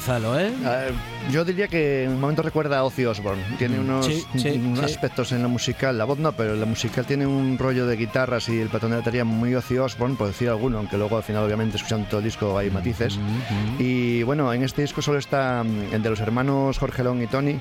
Zalo, 0.00 0.38
¿eh? 0.38 0.50
Uh, 0.50 1.32
yo 1.32 1.44
diría 1.44 1.68
que 1.68 2.04
en 2.04 2.10
un 2.12 2.20
momento 2.20 2.42
recuerda 2.42 2.78
a 2.78 2.84
Ozzy 2.84 3.04
Osbourne. 3.04 3.42
Tiene 3.58 3.78
unos, 3.78 4.06
sí, 4.06 4.24
sí, 4.36 4.50
unos 4.50 4.80
sí. 4.80 4.84
aspectos 4.84 5.32
en 5.32 5.42
la 5.42 5.48
musical, 5.48 5.96
la 5.96 6.04
voz 6.04 6.18
no, 6.18 6.32
pero 6.32 6.54
la 6.54 6.66
musical 6.66 7.06
tiene 7.06 7.26
un 7.26 7.58
rollo 7.58 7.86
de 7.86 7.96
guitarras 7.96 8.48
y 8.48 8.58
el 8.60 8.68
patrón 8.68 8.92
de 8.92 8.98
batería 8.98 9.24
muy 9.24 9.54
Ozzy 9.54 9.78
Osbourne, 9.78 10.16
por 10.16 10.28
decir 10.28 10.48
alguno, 10.48 10.78
aunque 10.78 10.96
luego 10.96 11.16
al 11.16 11.22
final, 11.22 11.44
obviamente, 11.44 11.76
escuchando 11.76 12.06
todo 12.08 12.18
el 12.18 12.24
disco 12.24 12.58
hay 12.58 12.70
matices. 12.70 13.16
Mm 13.16 13.20
-hmm. 13.20 13.80
Y 13.80 14.22
bueno, 14.22 14.52
en 14.52 14.62
este 14.62 14.82
disco 14.82 15.02
solo 15.02 15.18
está 15.18 15.64
el 15.92 16.02
de 16.02 16.10
los 16.10 16.20
hermanos 16.20 16.78
Jorge 16.78 17.02
Long 17.02 17.22
y 17.22 17.26
Tony. 17.26 17.58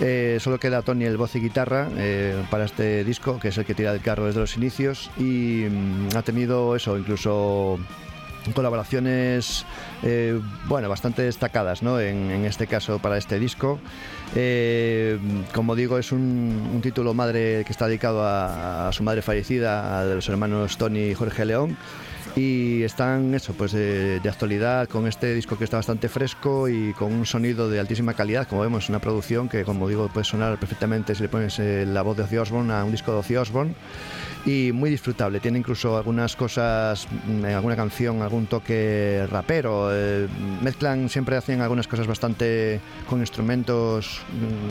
Eh, 0.00 0.38
solo 0.40 0.58
queda 0.58 0.82
Tony 0.82 1.04
el 1.04 1.16
voz 1.16 1.34
y 1.36 1.40
guitarra 1.40 1.88
eh, 1.96 2.40
para 2.50 2.64
este 2.64 3.04
disco, 3.04 3.38
que 3.38 3.48
es 3.48 3.58
el 3.58 3.64
que 3.64 3.74
tira 3.74 3.92
del 3.92 4.02
carro 4.02 4.26
desde 4.26 4.40
los 4.40 4.56
inicios. 4.56 5.10
Y 5.18 5.66
mm, 5.68 6.16
ha 6.16 6.22
tenido 6.22 6.76
eso, 6.76 6.96
incluso 6.96 7.78
colaboraciones 8.52 9.64
eh, 10.02 10.40
bueno 10.66 10.88
bastante 10.88 11.22
destacadas 11.22 11.82
¿no? 11.82 12.00
en, 12.00 12.44
este 12.44 12.66
caso 12.66 12.98
para 12.98 13.18
este 13.18 13.38
disco. 13.38 13.78
Eh, 14.36 15.18
como 15.54 15.74
digo 15.74 15.98
es 15.98 16.12
un, 16.12 16.80
título 16.82 17.14
madre 17.14 17.64
que 17.64 17.72
está 17.72 17.86
dedicado 17.86 18.22
a, 18.24 18.90
su 18.92 19.02
madre 19.02 19.22
fallecida 19.22 19.98
a 19.98 20.06
de 20.06 20.14
los 20.14 20.28
hermanos 20.28 20.76
Tony 20.78 21.10
y 21.10 21.14
Jorge 21.14 21.44
León. 21.44 21.76
Y 22.36 22.82
están 22.84 23.34
eso 23.34 23.52
pues 23.54 23.72
de, 23.72 24.20
actualidad 24.28 24.88
con 24.88 25.06
este 25.08 25.34
disco 25.34 25.58
que 25.58 25.64
está 25.64 25.78
bastante 25.78 26.08
fresco 26.08 26.68
y 26.68 26.92
con 26.92 27.12
un 27.12 27.26
sonido 27.26 27.68
de 27.68 27.80
altísima 27.80 28.14
calidad 28.14 28.46
como 28.46 28.60
vemos 28.60 28.88
una 28.88 29.00
producción 29.00 29.48
que 29.48 29.64
como 29.64 29.88
digo 29.88 30.08
puede 30.08 30.24
sonar 30.24 30.56
perfectamente 30.58 31.14
si 31.16 31.22
le 31.22 31.28
pones 31.28 31.58
eh, 31.58 31.84
la 31.86 32.02
voz 32.02 32.16
de 32.16 32.22
Ozzy 32.22 32.36
a 32.36 32.84
un 32.84 32.92
disco 32.92 33.12
de 33.12 33.18
Ozzy 33.18 33.34
y 34.44 34.72
muy 34.72 34.90
disfrutable. 34.90 35.40
Tiene 35.40 35.58
incluso 35.58 35.96
algunas 35.96 36.36
cosas, 36.36 37.06
en 37.28 37.44
alguna 37.44 37.76
canción, 37.76 38.22
algún 38.22 38.46
toque 38.46 39.26
rapero. 39.30 39.88
Eh, 39.92 40.28
mezclan, 40.62 41.08
siempre 41.08 41.36
hacen 41.36 41.60
algunas 41.60 41.88
cosas 41.88 42.06
bastante 42.06 42.80
con 43.08 43.20
instrumentos 43.20 44.22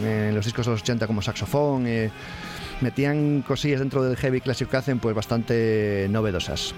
en 0.04 0.34
los 0.36 0.46
discos 0.46 0.66
de 0.66 0.72
los 0.74 0.82
80 0.82 1.08
como 1.08 1.22
saxofón. 1.22 1.88
Eh, 1.88 2.10
metían 2.82 3.42
cosillas 3.42 3.80
dentro 3.80 4.04
del 4.04 4.16
heavy 4.18 4.42
clásico 4.42 4.72
que 4.72 4.78
hacen 4.78 5.00
pues 5.00 5.16
bastante 5.16 6.08
novedosas 6.10 6.74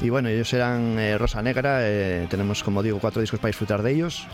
y 0.00 0.08
bueno 0.08 0.28
ellos 0.28 0.52
eran 0.52 0.98
eh, 0.98 1.18
Rosa 1.18 1.42
Negra 1.42 1.78
eh, 1.82 2.26
tenemos 2.30 2.62
como 2.62 2.82
digo 2.82 2.98
cuatro 3.00 3.20
discos 3.20 3.40
para 3.40 3.48
disfrutar 3.48 3.82
de 3.82 3.92
ellos 3.92 4.26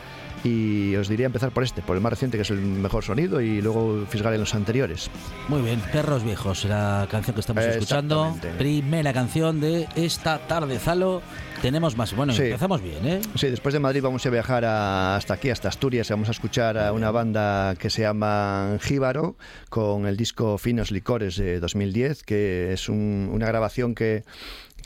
y 0.47 0.95
os 0.97 1.09
diría 1.09 1.27
empezar 1.27 1.51
por 1.51 1.65
este, 1.65 1.83
por 1.83 1.97
el 1.97 2.03
más 2.03 2.11
reciente 2.11 2.39
que 2.39 2.43
es 2.43 2.51
el 2.51 2.61
mejor 2.61 3.03
sonido 3.05 3.41
y 3.41 3.61
luego 3.61 4.07
fisgar 4.09 4.33
en 4.33 4.41
los 4.41 4.55
anteriores. 4.55 5.11
Muy 5.49 5.63
bien, 5.63 5.81
Perros 5.93 6.23
Viejos, 6.23 6.65
la 6.65 7.09
canción 7.11 7.35
que 7.35 7.41
estamos 7.41 7.65
escuchando, 7.65 8.37
primera 8.57 9.13
canción 9.13 9.61
de 9.61 9.89
esta 9.97 10.39
tarde, 10.39 10.79
Zalo. 10.79 11.23
Tenemos 11.63 11.97
más, 11.97 12.15
bueno, 12.15 12.35
sí. 12.35 12.43
empezamos 12.43 12.83
bien, 12.83 13.07
¿eh? 13.07 13.21
Sí, 13.35 13.49
después 13.49 13.73
de 13.73 13.81
Madrid 13.81 14.03
vamos 14.03 14.25
a 14.27 14.31
viajar 14.31 14.65
a, 14.65 15.17
hasta 15.17 15.35
aquí, 15.35 15.51
hasta 15.51 15.69
Asturias, 15.69 16.09
y 16.11 16.13
vamos 16.13 16.29
a 16.29 16.33
escuchar 16.33 16.77
a 16.79 16.93
una 16.93 17.11
banda 17.11 17.75
que 17.77 17.89
se 17.89 18.03
llama 18.03 18.77
Jíbaro 18.83 19.37
con 19.71 20.07
el 20.07 20.17
disco 20.17 20.59
Finos 20.59 20.91
Licores 20.91 21.37
de 21.37 21.59
2010, 21.59 22.25
que 22.25 22.73
es 22.73 22.89
un, 22.89 23.31
una 23.33 23.47
grabación 23.47 23.95
que 23.95 24.25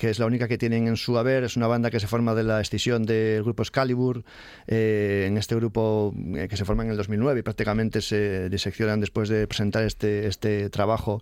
que 0.00 0.08
es 0.08 0.18
la 0.18 0.24
única 0.24 0.48
que 0.48 0.56
tienen 0.56 0.88
en 0.88 0.96
su 0.96 1.18
haber. 1.18 1.44
Es 1.44 1.58
una 1.58 1.66
banda 1.66 1.90
que 1.90 2.00
se 2.00 2.06
forma 2.06 2.34
de 2.34 2.42
la 2.42 2.62
escisión 2.62 3.04
del 3.04 3.42
grupo 3.42 3.62
Excalibur. 3.62 4.24
Eh, 4.66 5.26
en 5.28 5.36
este 5.36 5.54
grupo 5.54 6.14
eh, 6.36 6.48
que 6.48 6.56
se 6.56 6.64
forma 6.64 6.84
en 6.84 6.90
el 6.90 6.96
2009 6.96 7.40
y 7.40 7.42
prácticamente 7.42 8.00
se 8.00 8.48
diseccionan 8.48 9.00
después 9.00 9.28
de 9.28 9.46
presentar 9.46 9.84
este, 9.84 10.26
este 10.26 10.70
trabajo, 10.70 11.20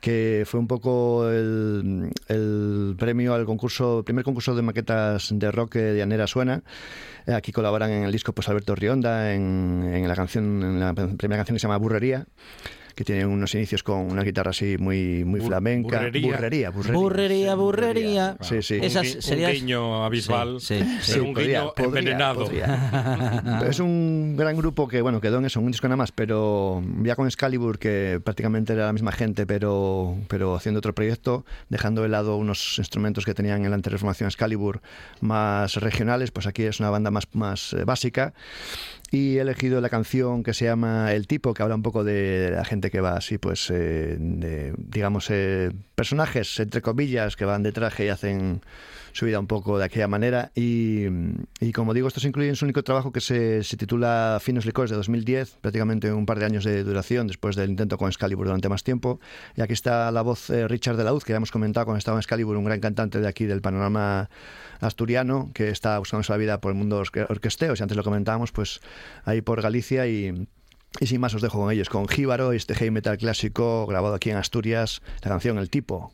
que 0.00 0.44
fue 0.46 0.58
un 0.58 0.66
poco 0.66 1.28
el, 1.28 2.10
el 2.28 2.96
premio 2.98 3.34
al 3.34 3.44
concurso, 3.44 4.02
primer 4.06 4.24
concurso 4.24 4.56
de 4.56 4.62
maquetas 4.62 5.28
de 5.30 5.52
rock 5.52 5.74
de 5.74 6.02
Anera 6.02 6.26
Suena. 6.26 6.62
Aquí 7.26 7.52
colaboran 7.52 7.90
en 7.90 8.04
el 8.04 8.12
disco 8.12 8.32
pues 8.32 8.48
Alberto 8.48 8.74
Rionda, 8.74 9.34
en, 9.34 9.84
en 9.92 10.08
la 10.08 10.16
canción, 10.16 10.62
en 10.62 10.80
la 10.80 10.94
primera 10.94 11.36
canción 11.36 11.56
que 11.56 11.60
se 11.60 11.66
llama 11.66 11.76
Burrería 11.76 12.26
que 12.94 13.04
tiene 13.04 13.26
unos 13.26 13.54
inicios 13.54 13.82
con 13.82 14.10
una 14.10 14.22
guitarra 14.22 14.50
así 14.50 14.76
muy, 14.78 15.24
muy 15.24 15.40
flamenca. 15.40 15.98
Burrería. 15.98 16.36
Burrería, 16.36 16.70
burrería. 16.70 16.98
Burrería, 16.98 17.54
burrería. 17.54 18.36
Sí, 18.40 18.62
sí. 18.62 18.78
Esas 18.80 19.16
un, 19.16 19.22
serías... 19.22 19.52
un 19.52 19.56
guiño 19.58 20.04
abismal, 20.04 20.60
sí, 20.60 20.78
sí, 21.00 21.12
sí. 21.12 21.18
un 21.18 21.34
podría, 21.34 21.60
guiño 21.60 21.74
podría, 21.74 22.00
envenenado. 22.00 22.44
Podría. 22.44 23.62
es 23.68 23.80
un 23.80 24.36
gran 24.36 24.56
grupo 24.56 24.88
que, 24.88 25.02
bueno, 25.02 25.20
quedó 25.20 25.38
en 25.38 25.46
eso, 25.46 25.60
un 25.60 25.70
disco 25.70 25.88
nada 25.88 25.96
más, 25.96 26.12
pero 26.12 26.82
ya 27.02 27.16
con 27.16 27.26
Excalibur, 27.26 27.78
que 27.78 28.20
prácticamente 28.22 28.72
era 28.72 28.86
la 28.86 28.92
misma 28.92 29.12
gente, 29.12 29.46
pero, 29.46 30.16
pero 30.28 30.54
haciendo 30.54 30.78
otro 30.78 30.94
proyecto, 30.94 31.44
dejando 31.68 32.02
de 32.02 32.08
lado 32.08 32.36
unos 32.36 32.78
instrumentos 32.78 33.24
que 33.24 33.34
tenían 33.34 33.64
en 33.64 33.70
la 33.70 33.76
anterior 33.76 33.98
formación 33.98 34.28
Excalibur 34.28 34.80
más 35.20 35.74
regionales, 35.76 36.30
pues 36.30 36.46
aquí 36.46 36.62
es 36.62 36.80
una 36.80 36.90
banda 36.90 37.10
más, 37.10 37.26
más 37.32 37.72
eh, 37.72 37.84
básica. 37.84 38.34
Y 39.10 39.38
he 39.38 39.40
elegido 39.40 39.80
la 39.80 39.88
canción 39.88 40.42
que 40.42 40.54
se 40.54 40.64
llama 40.64 41.12
El 41.12 41.26
tipo, 41.26 41.54
que 41.54 41.62
habla 41.62 41.74
un 41.74 41.82
poco 41.82 42.04
de 42.04 42.50
la 42.52 42.64
gente 42.64 42.90
que 42.90 43.00
va 43.00 43.16
así, 43.16 43.38
pues, 43.38 43.70
eh, 43.72 44.16
digamos, 44.76 45.30
eh, 45.30 45.70
personajes, 45.94 46.58
entre 46.60 46.82
comillas, 46.82 47.36
que 47.36 47.44
van 47.44 47.62
de 47.62 47.72
traje 47.72 48.06
y 48.06 48.08
hacen 48.08 48.62
su 49.14 49.26
vida 49.26 49.38
un 49.38 49.46
poco 49.46 49.78
de 49.78 49.84
aquella 49.84 50.08
manera. 50.08 50.50
Y, 50.54 51.04
y 51.60 51.72
como 51.72 51.94
digo, 51.94 52.08
esto 52.08 52.20
se 52.20 52.28
incluye 52.28 52.48
en 52.48 52.56
su 52.56 52.64
único 52.64 52.82
trabajo 52.82 53.12
que 53.12 53.20
se, 53.20 53.62
se, 53.62 53.76
titula 53.76 54.38
Finos 54.42 54.66
Licores 54.66 54.90
de 54.90 54.96
2010, 54.96 55.58
prácticamente 55.60 56.12
un 56.12 56.26
par 56.26 56.40
de 56.40 56.46
años 56.46 56.64
de 56.64 56.82
duración 56.82 57.28
después 57.28 57.54
del 57.54 57.70
intento 57.70 57.96
con 57.96 58.08
Excalibur 58.08 58.46
durante 58.46 58.68
más 58.68 58.82
tiempo. 58.82 59.20
Y 59.56 59.62
aquí 59.62 59.72
está 59.72 60.10
la 60.10 60.22
voz 60.22 60.50
eh, 60.50 60.66
Richard 60.66 60.96
de 60.96 61.04
la 61.04 61.12
Uz, 61.12 61.24
que 61.24 61.32
ya 61.32 61.36
hemos 61.36 61.52
comentado 61.52 61.86
cuando 61.86 61.98
estaba 61.98 62.16
en 62.16 62.20
Excalibur, 62.20 62.56
un 62.56 62.64
gran 62.64 62.80
cantante 62.80 63.20
de 63.20 63.28
aquí 63.28 63.44
del 63.46 63.62
panorama 63.62 64.28
asturiano 64.80 65.50
que 65.54 65.68
está 65.68 65.98
buscándose 65.98 66.32
la 66.32 66.38
vida 66.38 66.60
por 66.60 66.72
el 66.72 66.78
mundo 66.78 67.00
orquesteo. 67.28 67.76
Si 67.76 67.82
antes 67.82 67.96
lo 67.96 68.02
comentábamos, 68.02 68.50
pues 68.50 68.80
ahí 69.24 69.40
por 69.40 69.62
Galicia 69.62 70.06
y. 70.06 70.48
Y 71.00 71.08
sin 71.08 71.20
más 71.20 71.34
os 71.34 71.42
dejo 71.42 71.58
con 71.58 71.72
ellos, 71.72 71.88
con 71.88 72.06
Jíbaro, 72.06 72.52
este 72.52 72.72
heavy 72.76 72.92
metal 72.92 73.18
clásico 73.18 73.84
grabado 73.84 74.14
aquí 74.14 74.30
en 74.30 74.36
Asturias, 74.36 75.02
la 75.24 75.30
canción 75.30 75.58
El 75.58 75.68
Tipo. 75.68 76.12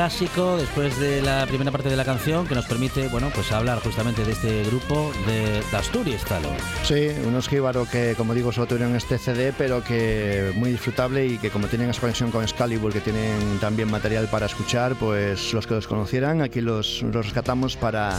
Clásico 0.00 0.56
después 0.56 0.98
de 0.98 1.20
la 1.20 1.44
primera 1.46 1.70
parte 1.70 1.90
de 1.90 1.96
la 1.96 2.06
canción 2.06 2.46
que 2.46 2.54
nos 2.54 2.64
permite, 2.64 3.08
bueno, 3.08 3.28
pues 3.34 3.52
hablar 3.52 3.80
justamente 3.80 4.24
de 4.24 4.32
este 4.32 4.64
grupo 4.64 5.12
de, 5.26 5.62
Asturias, 5.76 6.24
Talo. 6.24 6.48
Sí, 6.84 7.08
unos 7.26 7.50
jíbaros 7.50 7.86
que, 7.86 8.14
como 8.16 8.32
digo, 8.32 8.50
solo 8.50 8.66
tuvieron 8.66 8.96
este 8.96 9.18
CD, 9.18 9.52
pero 9.52 9.84
que 9.84 10.52
muy 10.56 10.70
disfrutable 10.70 11.26
y 11.26 11.36
que 11.36 11.50
como 11.50 11.66
tienen 11.66 11.90
esa 11.90 12.00
conexión 12.00 12.30
con 12.30 12.42
Excalibur, 12.42 12.94
que 12.94 13.00
tienen 13.00 13.58
también 13.60 13.90
material 13.90 14.26
para 14.28 14.46
escuchar, 14.46 14.94
pues 14.94 15.52
los 15.52 15.66
que 15.66 15.74
los 15.74 15.86
conocieran, 15.86 16.40
aquí 16.40 16.62
los, 16.62 17.02
los 17.02 17.26
rescatamos 17.26 17.76
para 17.76 18.18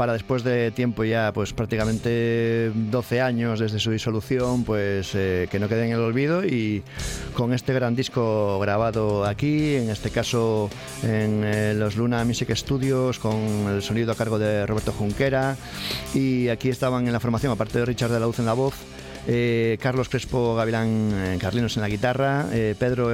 para 0.00 0.14
después 0.14 0.42
de 0.44 0.70
tiempo 0.70 1.04
ya, 1.04 1.30
pues 1.30 1.52
prácticamente 1.52 2.72
12 2.74 3.20
años 3.20 3.60
desde 3.60 3.78
su 3.78 3.90
disolución, 3.90 4.64
pues 4.64 5.14
eh, 5.14 5.46
que 5.50 5.58
no 5.58 5.68
quede 5.68 5.84
en 5.84 5.92
el 5.92 6.00
olvido 6.00 6.42
y 6.42 6.82
con 7.34 7.52
este 7.52 7.74
gran 7.74 7.94
disco 7.94 8.58
grabado 8.60 9.26
aquí, 9.26 9.74
en 9.74 9.90
este 9.90 10.08
caso 10.08 10.70
en 11.02 11.44
eh, 11.44 11.74
los 11.74 11.96
Luna 11.96 12.24
Music 12.24 12.50
Studios, 12.54 13.18
con 13.18 13.36
el 13.68 13.82
sonido 13.82 14.12
a 14.12 14.14
cargo 14.14 14.38
de 14.38 14.64
Roberto 14.64 14.90
Junquera. 14.90 15.58
Y 16.14 16.48
aquí 16.48 16.70
estaban 16.70 17.06
en 17.06 17.12
la 17.12 17.20
formación, 17.20 17.52
aparte 17.52 17.78
de 17.80 17.84
Richard 17.84 18.10
de 18.10 18.20
la 18.20 18.24
Luz 18.24 18.38
en 18.38 18.46
la 18.46 18.54
voz, 18.54 18.72
eh, 19.26 19.78
Carlos 19.80 20.08
Crespo 20.08 20.54
Gavilán 20.54 21.38
Carlinos 21.40 21.76
en 21.76 21.82
la 21.82 21.88
guitarra, 21.88 22.46
Pedro 22.78 23.10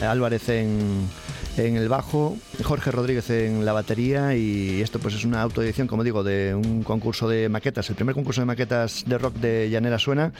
Álvarez 0.00 0.48
en 0.48 1.08
en 1.56 1.76
el 1.76 1.88
bajo, 1.88 2.36
Jorge 2.62 2.90
Rodríguez 2.90 3.28
en 3.30 3.64
la 3.64 3.72
batería 3.72 4.34
y 4.36 4.80
esto 4.80 4.98
pues 4.98 5.14
es 5.14 5.24
una 5.24 5.42
autoedición, 5.42 5.86
como 5.86 6.04
digo, 6.04 6.22
de 6.22 6.54
un 6.54 6.82
concurso 6.82 7.28
de 7.28 7.48
maquetas, 7.48 7.88
el 7.90 7.96
primer 7.96 8.14
concurso 8.14 8.40
de 8.40 8.46
maquetas 8.46 9.04
de 9.06 9.18
rock 9.18 9.34
de 9.36 9.68
Llanera 9.68 9.98
Suena 9.98 10.32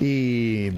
y, 0.00 0.70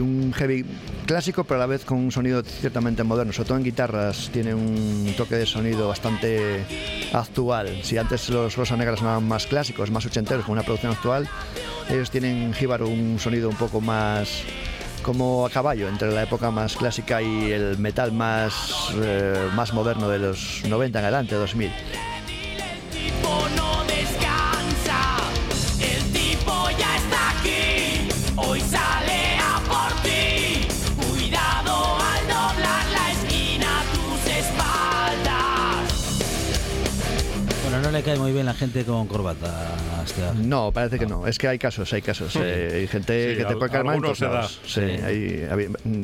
un 0.00 0.32
heavy 0.34 0.64
clásico 1.06 1.44
pero 1.44 1.56
a 1.56 1.60
la 1.60 1.66
vez 1.66 1.84
con 1.84 1.98
un 1.98 2.10
sonido 2.10 2.42
ciertamente 2.42 3.04
moderno, 3.04 3.32
sobre 3.32 3.48
todo 3.48 3.58
en 3.58 3.64
guitarras 3.64 4.30
tiene 4.32 4.54
un 4.54 5.14
toque 5.16 5.36
de 5.36 5.46
sonido 5.46 5.88
bastante 5.88 6.64
actual. 7.12 7.80
Si 7.82 7.98
antes 7.98 8.28
los 8.30 8.56
Rosa 8.56 8.76
Negra 8.76 8.96
sonaban 8.96 9.26
más 9.26 9.46
clásicos, 9.46 9.90
más 9.90 10.06
ochenteros, 10.06 10.44
con 10.44 10.52
una 10.52 10.62
producción 10.62 10.92
actual, 10.92 11.28
ellos 11.90 12.10
tienen 12.10 12.52
Jíbaro 12.54 12.88
un 12.88 13.18
sonido 13.18 13.48
un 13.48 13.56
poco 13.56 13.80
más 13.80 14.42
como 15.02 15.44
a 15.44 15.50
caballo 15.50 15.88
entre 15.88 16.10
la 16.10 16.22
época 16.22 16.50
más 16.50 16.76
clásica 16.76 17.20
y 17.20 17.52
el 17.52 17.78
metal 17.78 18.10
más, 18.10 18.92
eh, 18.96 19.48
más 19.54 19.74
moderno 19.74 20.08
de 20.08 20.18
los 20.18 20.62
90 20.66 20.98
en 20.98 21.04
adelante, 21.04 21.34
2000. 21.34 21.70
Cae 38.04 38.18
muy 38.18 38.32
bien 38.32 38.44
la 38.44 38.54
gente 38.54 38.84
con 38.84 39.06
corbata. 39.06 39.74
No, 40.36 40.70
parece 40.72 40.98
que 40.98 41.06
no. 41.06 41.26
Es 41.26 41.38
que 41.38 41.48
hay 41.48 41.58
casos, 41.58 41.92
hay 41.92 42.02
casos. 42.02 42.36
Eh, 42.36 42.70
hay 42.74 42.86
gente 42.86 43.36
que 43.36 43.44
te 43.44 43.56
puede 43.56 43.70
caer 43.70 43.84
mal. 43.84 44.00
Sí, 44.66 44.80
hay, 44.80 45.48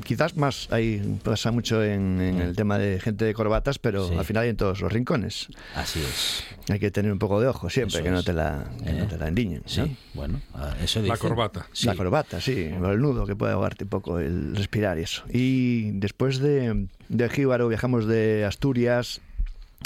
quizás 0.03 0.37
más 0.37 0.69
hay, 0.71 1.19
pasa 1.23 1.51
mucho 1.51 1.85
en, 1.85 2.21
el 2.21 2.57
tema 2.57 2.79
de 2.79 3.01
gente 3.01 3.27
de 3.27 3.35
corbatas, 3.35 3.79
pero 3.79 4.09
al 4.19 4.25
final 4.25 4.45
hay 4.45 4.51
en 4.51 4.57
todos 4.57 4.81
los 4.81 4.91
rincones. 4.91 5.49
Así 5.75 6.01
es. 6.01 6.45
Hay 6.71 6.79
que 6.79 6.91
tener 6.91 7.13
un 7.13 7.19
poco 7.19 7.41
de 7.41 7.49
ojo 7.49 7.69
siempre, 7.69 8.03
que 8.03 8.11
no, 8.11 8.23
te 8.23 8.33
la, 8.33 8.65
que 8.83 8.93
no 8.93 9.07
te 9.07 9.19
la 9.19 9.29
endiñen. 9.29 9.63
Sí, 9.67 9.97
bueno, 10.15 10.41
eso 10.83 11.01
dice. 11.01 11.13
La 11.13 11.19
corbata. 11.19 11.67
La 11.83 11.95
corbata, 11.95 12.41
sí. 12.41 12.71
El 12.73 13.01
nudo 13.01 13.27
que 13.27 13.37
puede 13.37 13.53
ahogarte 13.53 13.85
un 13.85 13.91
poco 13.91 14.19
el 14.19 14.57
respirar 14.57 14.99
y 14.99 15.03
eso. 15.03 15.25
Y 15.29 15.91
después 15.93 16.39
de, 16.39 16.87
de 17.09 17.29
Jíbaro 17.29 17.69
viajamos 17.69 18.07
de 18.07 18.47
Asturias 18.47 19.21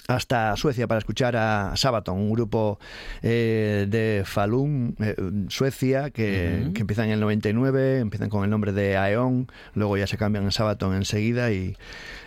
hasta 0.06 0.56
Suecia 0.56 0.86
para 0.86 0.98
escuchar 0.98 1.36
a 1.36 1.72
Sabaton, 1.76 2.18
un 2.18 2.30
grupo 2.30 2.78
eh, 3.22 3.86
de 3.88 4.22
Falun, 4.26 4.96
eh, 5.00 5.16
Suecia, 5.48 6.10
que, 6.10 6.70
que, 6.74 6.80
empiezan 6.82 7.06
en 7.06 7.12
el 7.12 7.20
99, 7.20 8.00
empiezan 8.00 8.28
con 8.28 8.44
el 8.44 8.50
nombre 8.50 8.72
de 8.72 8.96
Aeon, 8.96 9.48
luego 9.74 9.96
ya 9.96 10.06
se 10.06 10.18
cambian 10.18 10.46
a 10.46 10.50
Sabaton 10.50 10.94
enseguida 10.94 11.52
y 11.52 11.76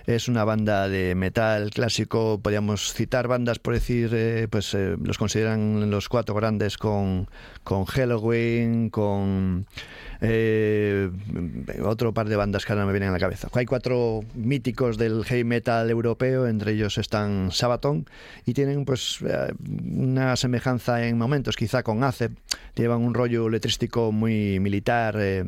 es 0.07 0.28
una 0.28 0.43
banda 0.43 0.89
de 0.89 1.13
metal 1.15 1.70
clásico, 1.70 2.39
podríamos 2.41 2.93
citar 2.93 3.28
bandas 3.28 3.59
por 3.59 3.74
decir, 3.74 4.09
eh, 4.13 4.47
pues 4.49 4.74
los 4.74 5.18
consideran 5.18 5.91
los 5.91 6.09
cuatro 6.09 6.34
grandes 6.34 6.78
con, 6.78 7.30
con 7.63 7.86
Halloween, 7.86 8.89
con 8.89 9.68
eh, 10.22 11.09
otro 11.84 12.13
par 12.13 12.30
de 12.30 12.36
bandas 12.36 12.65
que 12.65 12.74
ahora 12.74 12.86
me 12.86 12.91
vienen 12.91 13.09
a 13.09 13.13
la 13.13 13.20
cabeza. 13.20 13.47
Hay 13.53 13.65
cuatro 13.65 14.22
míticos 14.34 14.97
del 14.97 15.24
heavy 15.26 15.43
metal 15.43 15.89
europeo, 15.89 16.47
entre 16.47 16.74
ellos 16.74 16.97
están 16.97 17.51
Sabaton, 17.51 18.05
y 18.45 18.53
tienen 18.53 18.86
pues 18.86 19.20
eh, 19.28 19.53
una 19.93 20.36
semejanza 20.36 21.05
en 21.05 21.18
momentos 21.18 21.55
quizá 21.55 21.84
con 21.84 22.03
Acep, 22.03 22.32
llevan 22.76 23.01
un 23.01 23.13
rollo 23.13 23.49
letrístico 23.49 24.11
muy 24.11 24.59
militar. 24.59 25.15
Eh, 25.20 25.45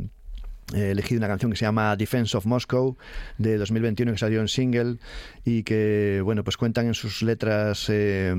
he 0.73 0.91
elegido 0.91 1.19
una 1.19 1.27
canción 1.27 1.51
que 1.51 1.57
se 1.57 1.65
llama 1.65 1.95
Defense 1.95 2.35
of 2.37 2.45
Moscow 2.45 2.97
de 3.37 3.57
2021 3.57 4.11
que 4.13 4.17
salió 4.17 4.41
en 4.41 4.47
single 4.47 4.97
y 5.45 5.63
que 5.63 6.21
bueno 6.23 6.43
pues 6.43 6.57
cuentan 6.57 6.87
en 6.87 6.93
sus 6.93 7.21
letras 7.21 7.87
eh, 7.89 8.33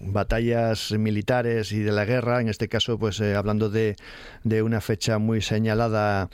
batallas 0.00 0.92
militares 0.92 1.72
y 1.72 1.80
de 1.80 1.92
la 1.92 2.04
guerra 2.04 2.40
en 2.40 2.48
este 2.48 2.68
caso 2.68 2.98
pues 2.98 3.20
eh, 3.20 3.34
hablando 3.34 3.70
de, 3.70 3.96
de, 4.42 4.62
una 4.62 4.80
fecha 4.80 5.18
muy 5.18 5.40
señalada 5.40 6.28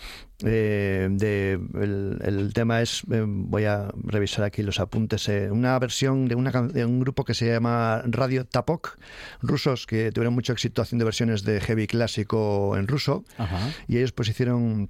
eh, 0.44 1.08
de, 1.10 1.60
el, 1.74 2.18
el, 2.22 2.52
tema 2.54 2.80
es 2.80 3.02
eh, 3.10 3.24
voy 3.26 3.66
a 3.66 3.90
revisar 4.04 4.44
aquí 4.44 4.62
los 4.62 4.80
apuntes 4.80 5.28
eh, 5.28 5.50
una 5.50 5.78
versión 5.78 6.28
de, 6.28 6.34
una, 6.34 6.50
de 6.50 6.84
un 6.86 7.00
grupo 7.00 7.24
que 7.24 7.34
se 7.34 7.46
llama 7.46 8.02
Radio 8.06 8.46
Tapok 8.46 8.96
rusos 9.42 9.86
que 9.86 10.12
tuvieron 10.12 10.32
mucho 10.32 10.54
éxito 10.54 10.80
haciendo 10.80 11.04
versiones 11.04 11.42
de 11.42 11.60
heavy 11.60 11.86
clásico 11.86 12.74
en 12.78 12.88
ruso 12.88 13.24
Ajá. 13.36 13.70
y 13.86 13.98
ellos 13.98 14.12
pues 14.12 14.30
hicieron 14.30 14.88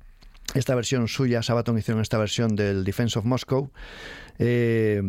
esta 0.55 0.75
versión 0.75 1.09
suya, 1.09 1.43
Sabaton 1.43 1.79
hicieron 1.79 2.03
esta 2.03 2.19
versión 2.19 2.57
del 2.57 2.85
Defense 2.85 3.19
of 3.19 3.25
Moscow, 3.25 3.71
eh, 4.39 5.03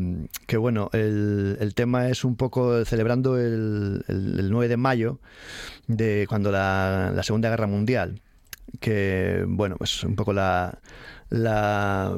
que 0.46 0.58
bueno, 0.58 0.90
el, 0.94 1.58
el, 1.60 1.74
tema 1.74 2.10
es 2.10 2.24
un 2.24 2.36
poco 2.36 2.84
celebrando 2.86 3.40
el, 3.40 4.04
el, 4.08 4.40
el 4.40 4.52
9 4.52 4.68
de 4.68 4.78
mayo 4.78 5.20
de 5.88 6.26
cuando 6.28 6.52
la, 6.52 7.20
Segunda 7.24 7.50
Guerra 7.50 7.68
Mundial, 7.68 8.22
que 8.80 9.44
bueno, 9.48 9.78
pues 9.78 10.04
un 10.04 10.16
poco 10.16 10.34
la, 10.34 10.80
la, 11.30 12.18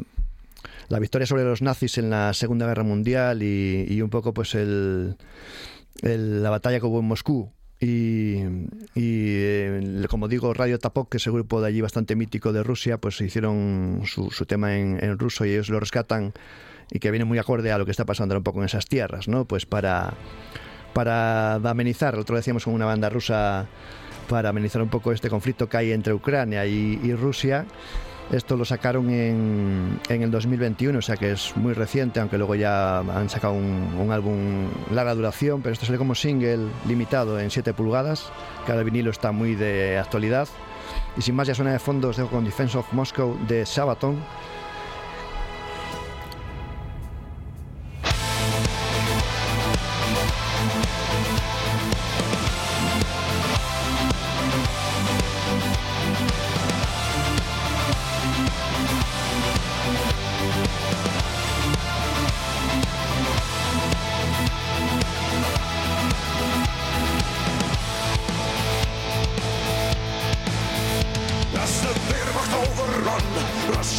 la 0.90 1.00
victoria 1.00 1.28
sobre 1.28 1.44
los 1.44 1.62
nazis 1.62 1.98
en 1.98 2.10
la 2.10 2.34
Segunda 2.34 2.68
Guerra 2.68 2.84
Mundial 2.84 3.44
y, 3.44 3.86
y 3.88 4.02
un 4.02 4.10
poco 4.10 4.34
pues 4.34 4.56
el, 4.56 5.16
la 6.02 6.50
batalla 6.50 6.80
que 6.80 6.86
hubo 6.86 7.00
en 7.00 7.06
Moscú 7.06 7.52
y, 7.84 8.36
y 8.96 9.36
eh, 9.36 10.06
como 10.10 10.30
digo, 10.30 10.54
Radio 10.54 10.80
Tapok, 10.80 11.10
que 11.10 11.18
es 11.18 11.28
el 11.28 11.34
grupo 11.34 11.60
de 11.60 11.68
allí 11.68 11.82
bastante 11.82 12.16
mítico 12.16 12.54
de 12.54 12.64
Rusia, 12.64 12.98
pues 12.98 13.20
hicieron 13.20 14.04
su, 14.06 14.32
su 14.32 14.46
tema 14.46 14.78
en, 14.78 15.20
ruso 15.20 15.46
y 15.46 15.52
ellos 15.52 15.70
lo 15.70 15.82
rescatan 15.82 16.32
y 16.90 17.00
que 17.00 17.12
viene 17.12 17.26
muy 17.26 17.40
acorde 17.40 17.74
a 17.74 17.78
lo 17.78 17.84
que 17.84 17.92
está 17.92 18.06
pasando 18.06 18.38
un 18.38 18.44
poco 18.44 18.60
en 18.60 18.66
esas 18.66 18.86
tierras, 18.86 19.28
¿no? 19.28 19.46
Pues 19.46 19.66
para, 19.66 20.14
para 20.94 21.56
amenizar, 21.56 22.16
otro 22.16 22.38
decíamos 22.38 22.64
con 22.64 22.74
una 22.74 22.86
banda 22.86 23.10
rusa, 23.10 23.68
para 24.30 24.50
amenizar 24.50 24.82
un 24.82 24.90
poco 24.90 25.12
este 25.12 25.30
conflicto 25.30 25.68
que 25.68 25.76
hay 25.76 25.92
entre 25.92 26.14
Ucrania 26.14 26.66
y 26.66 27.14
Rusia. 27.16 27.66
Esto 28.34 28.58
lo 28.58 28.66
sacaron 28.66 29.12
en, 29.12 30.00
en, 30.10 30.24
el 30.24 30.32
2021, 30.32 30.98
o 30.98 31.02
sea 31.04 31.18
que 31.18 31.34
es 31.34 31.56
muy 31.56 31.74
reciente, 31.74 32.20
aunque 32.20 32.40
luego 32.40 32.56
ya 32.56 32.98
han 32.98 33.30
sacado 33.30 33.54
un, 33.54 33.96
un 33.96 34.12
álbum 34.12 34.70
larga 34.92 35.14
duración, 35.14 35.62
pero 35.62 35.74
esto 35.74 35.86
sale 35.86 36.00
como 36.00 36.16
single 36.16 36.68
limitado 36.88 37.40
en 37.40 37.52
7 37.52 37.76
pulgadas, 37.76 38.32
el 38.68 38.84
vinilo 38.86 39.12
está 39.12 39.32
muy 39.32 39.54
de 39.54 40.00
actualidad. 40.00 40.48
Y 41.16 41.22
sin 41.22 41.36
más, 41.36 41.48
ya 41.48 41.54
suena 41.54 41.74
de 41.74 41.80
fondo, 41.80 42.10
os 42.10 42.18
dejo 42.18 42.30
con 42.30 42.44
Defense 42.44 42.76
of 42.76 42.92
Moscow 42.92 43.38
de 43.48 43.68
Sabaton. 43.68 44.18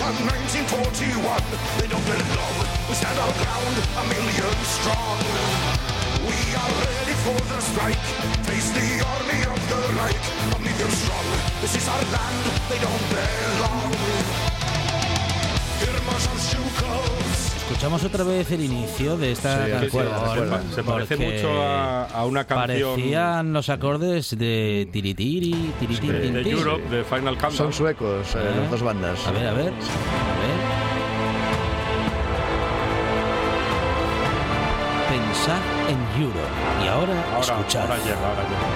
1941. 0.00 1.22
They 1.78 1.86
don't 1.86 2.02
belong. 2.02 2.56
We 2.88 2.94
stand 2.94 3.18
our 3.18 3.32
ground, 3.38 3.74
a 3.94 4.04
million 4.10 4.56
strong. 4.66 5.18
We 6.26 6.34
are 6.58 6.72
ready 6.82 7.14
for 7.22 7.38
the 7.46 7.60
strike. 7.60 8.02
Face 8.42 8.70
the 8.74 9.06
army 9.06 9.40
of 9.46 9.60
the 9.70 9.80
light, 9.94 10.24
a 10.50 10.58
million 10.58 10.90
strong. 10.90 11.26
This 11.60 11.76
is 11.76 11.86
our 11.86 12.02
land. 12.10 12.42
They 12.68 12.78
don't 12.82 13.06
belong. 13.14 13.94
Irma 15.86 16.16
Shamshukov. 16.24 17.23
Escuchamos 17.64 18.04
otra 18.04 18.24
vez 18.24 18.50
el 18.50 18.62
inicio 18.62 19.16
de 19.16 19.32
esta 19.32 19.64
sí, 19.64 19.70
canción. 19.70 20.06
Sí, 20.68 20.74
se 20.74 20.84
parece 20.84 21.16
mucho 21.16 21.62
a, 21.62 22.04
a, 22.04 22.26
una 22.26 22.44
canción. 22.44 22.90
Parecían 22.90 23.54
los 23.54 23.70
acordes 23.70 24.36
de 24.36 24.86
Tiritiri, 24.92 25.72
Tiritiri. 25.80 26.28
Sí, 26.28 26.30
de 26.30 26.50
Europe, 26.50 26.86
de 26.90 27.02
Final 27.04 27.38
Countdown. 27.38 27.52
Son 27.52 27.72
suecos, 27.72 28.34
eh, 28.34 28.52
las 28.54 28.70
dos 28.70 28.82
bandas. 28.82 29.26
A 29.26 29.30
ver, 29.30 29.46
a 29.46 29.52
ver. 29.54 29.68
A 29.68 29.70
ver. 29.70 29.74
Pensad 35.08 35.60
en 35.88 36.22
Europe. 36.22 36.38
Y 36.84 36.88
ahora, 36.88 37.24
ahora 37.32 37.40
escuchad. 37.40 37.80
Ahora 37.82 37.96
llega, 37.96 38.28
ahora 38.28 38.42
llega. 38.42 38.73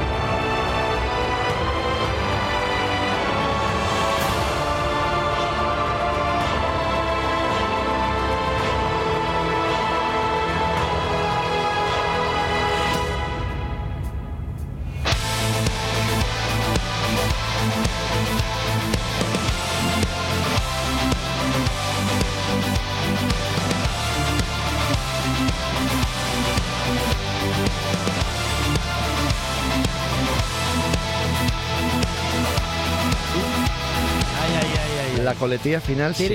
Coletilla 35.49 35.81
final. 35.81 36.15
Sí. 36.15 36.29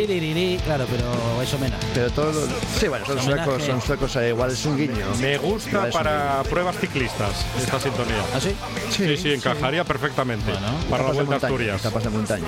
Claro, 0.66 0.86
pero 0.90 1.42
es 1.42 1.54
homenaje. 1.54 1.86
Pero 1.94 2.10
todos 2.12 2.36
los... 2.36 2.50
Sí, 2.80 2.88
bueno, 2.88 3.06
son 3.06 3.22
suecos, 3.22 3.64
son 3.64 3.82
suecos, 3.82 4.16
eh, 4.16 4.30
igual 4.30 4.52
es 4.52 4.66
un 4.66 4.76
guiño. 4.76 5.06
Me 5.22 5.38
gusta 5.38 5.90
para 5.92 6.42
pruebas 6.50 6.78
ciclistas 6.80 7.46
esta 7.62 7.80
sintonía. 7.80 8.24
¿Ah, 8.34 8.40
sí? 8.40 8.56
Sí, 8.90 9.06
sí, 9.06 9.18
sí 9.18 9.34
encajaría 9.34 9.84
sí. 9.84 9.88
perfectamente 9.88 10.52
bueno, 10.52 10.68
para 10.90 11.04
la 11.04 11.12
Vuelta 11.12 11.40
de 11.40 11.46
Asturias. 11.46 11.80
Etapas 11.80 12.04
de 12.04 12.10
montaña. 12.10 12.48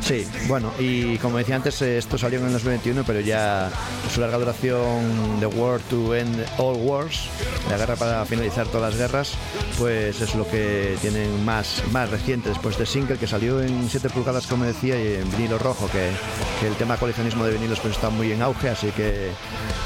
Sí, 0.00 0.26
bueno, 0.46 0.72
y 0.78 1.18
como 1.18 1.38
decía 1.38 1.56
antes, 1.56 1.82
esto 1.82 2.16
salió 2.16 2.38
en 2.38 2.46
el 2.46 2.52
2021, 2.52 3.02
pero 3.04 3.20
ya 3.20 3.68
su 4.14 4.20
larga 4.20 4.38
duración, 4.38 5.38
The 5.40 5.46
War 5.46 5.80
to 5.90 6.14
End 6.14 6.44
All 6.58 6.76
Wars, 6.76 7.28
la 7.68 7.78
guerra 7.78 7.96
para 7.96 8.24
finalizar 8.26 8.68
todas 8.68 8.92
las 8.92 9.00
guerras, 9.00 9.32
pues 9.76 10.20
es 10.20 10.34
lo 10.36 10.48
que 10.48 10.96
tienen 11.00 11.44
más, 11.44 11.82
más 11.90 12.10
reciente 12.10 12.50
después 12.50 12.78
de 12.78 12.86
Single, 12.86 13.18
que 13.18 13.26
salió 13.26 13.60
en 13.60 13.88
7 13.90 14.08
pulgadas, 14.10 14.46
como 14.46 14.64
decía, 14.64 14.96
y 15.02 15.16
en 15.16 15.30
vinilo 15.32 15.58
rojo, 15.58 15.88
que, 15.96 16.66
el 16.66 16.74
tema 16.74 16.96
coleccionismo 16.96 17.44
de 17.44 17.52
vinilos 17.52 17.80
pues 17.80 17.94
está 17.94 18.10
muy 18.10 18.32
en 18.32 18.42
auge, 18.42 18.68
así 18.68 18.90
que 18.90 19.30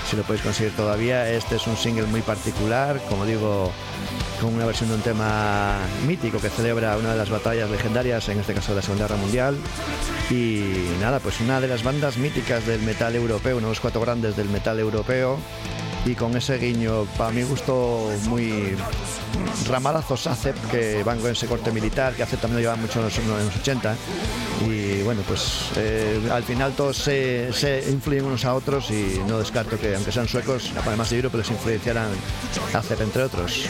si 0.08 0.16
lo 0.16 0.22
podéis 0.22 0.42
conseguir 0.42 0.74
todavía, 0.74 1.30
este 1.30 1.56
es 1.56 1.66
un 1.66 1.76
single 1.76 2.04
muy 2.04 2.22
particular, 2.22 3.00
como 3.08 3.24
digo, 3.24 3.70
con 4.40 4.54
una 4.54 4.66
versión 4.66 4.88
de 4.88 4.96
un 4.96 5.02
tema 5.02 5.76
mítico 6.06 6.38
que 6.40 6.48
celebra 6.48 6.96
una 6.96 7.12
de 7.12 7.18
las 7.18 7.30
batallas 7.30 7.70
legendarias, 7.70 8.28
en 8.28 8.40
este 8.40 8.54
caso 8.54 8.72
de 8.72 8.76
la 8.76 8.82
Segunda 8.82 9.06
Guerra 9.06 9.20
Mundial. 9.20 9.56
Y 10.30 10.64
nada, 11.00 11.18
pues 11.18 11.40
una 11.40 11.60
de 11.60 11.68
las 11.68 11.82
bandas 11.82 12.16
míticas 12.16 12.66
del 12.66 12.80
metal 12.82 13.14
europeo, 13.14 13.58
uno 13.58 13.66
de 13.66 13.72
los 13.72 13.80
cuatro 13.80 14.00
grandes 14.00 14.36
del 14.36 14.48
metal 14.48 14.78
europeo. 14.78 15.38
Y 16.04 16.14
con 16.14 16.36
ese 16.36 16.58
guiño, 16.58 17.04
para 17.16 17.30
mi 17.30 17.42
gusto, 17.42 18.10
muy 18.28 18.76
ramalazos 19.68 20.26
ACEP, 20.26 20.56
que 20.70 21.02
van 21.02 21.20
con 21.20 21.30
ese 21.30 21.46
corte 21.46 21.70
militar, 21.70 22.14
que 22.14 22.22
ACEP 22.22 22.40
también 22.40 22.62
lo 22.62 22.68
llevan 22.68 22.80
mucho 22.80 23.00
en 23.00 23.04
los, 23.04 23.18
los 23.18 23.56
80. 23.56 23.96
Y 24.66 25.02
bueno, 25.02 25.22
pues 25.26 25.70
eh, 25.76 26.20
al 26.30 26.42
final 26.42 26.72
todos 26.72 26.96
se, 26.96 27.50
influyen 27.90 28.24
unos 28.24 28.44
a 28.44 28.54
otros 28.54 28.90
y 28.90 29.20
no 29.26 29.38
descarto 29.38 29.78
que, 29.78 29.94
aunque 29.94 30.12
sean 30.12 30.28
suecos, 30.28 30.72
además 30.84 31.10
de 31.10 31.16
Europe, 31.16 31.38
les 31.38 31.50
influenciaran 31.50 32.08
ACEP, 32.72 33.00
entre 33.00 33.22
otros. 33.24 33.68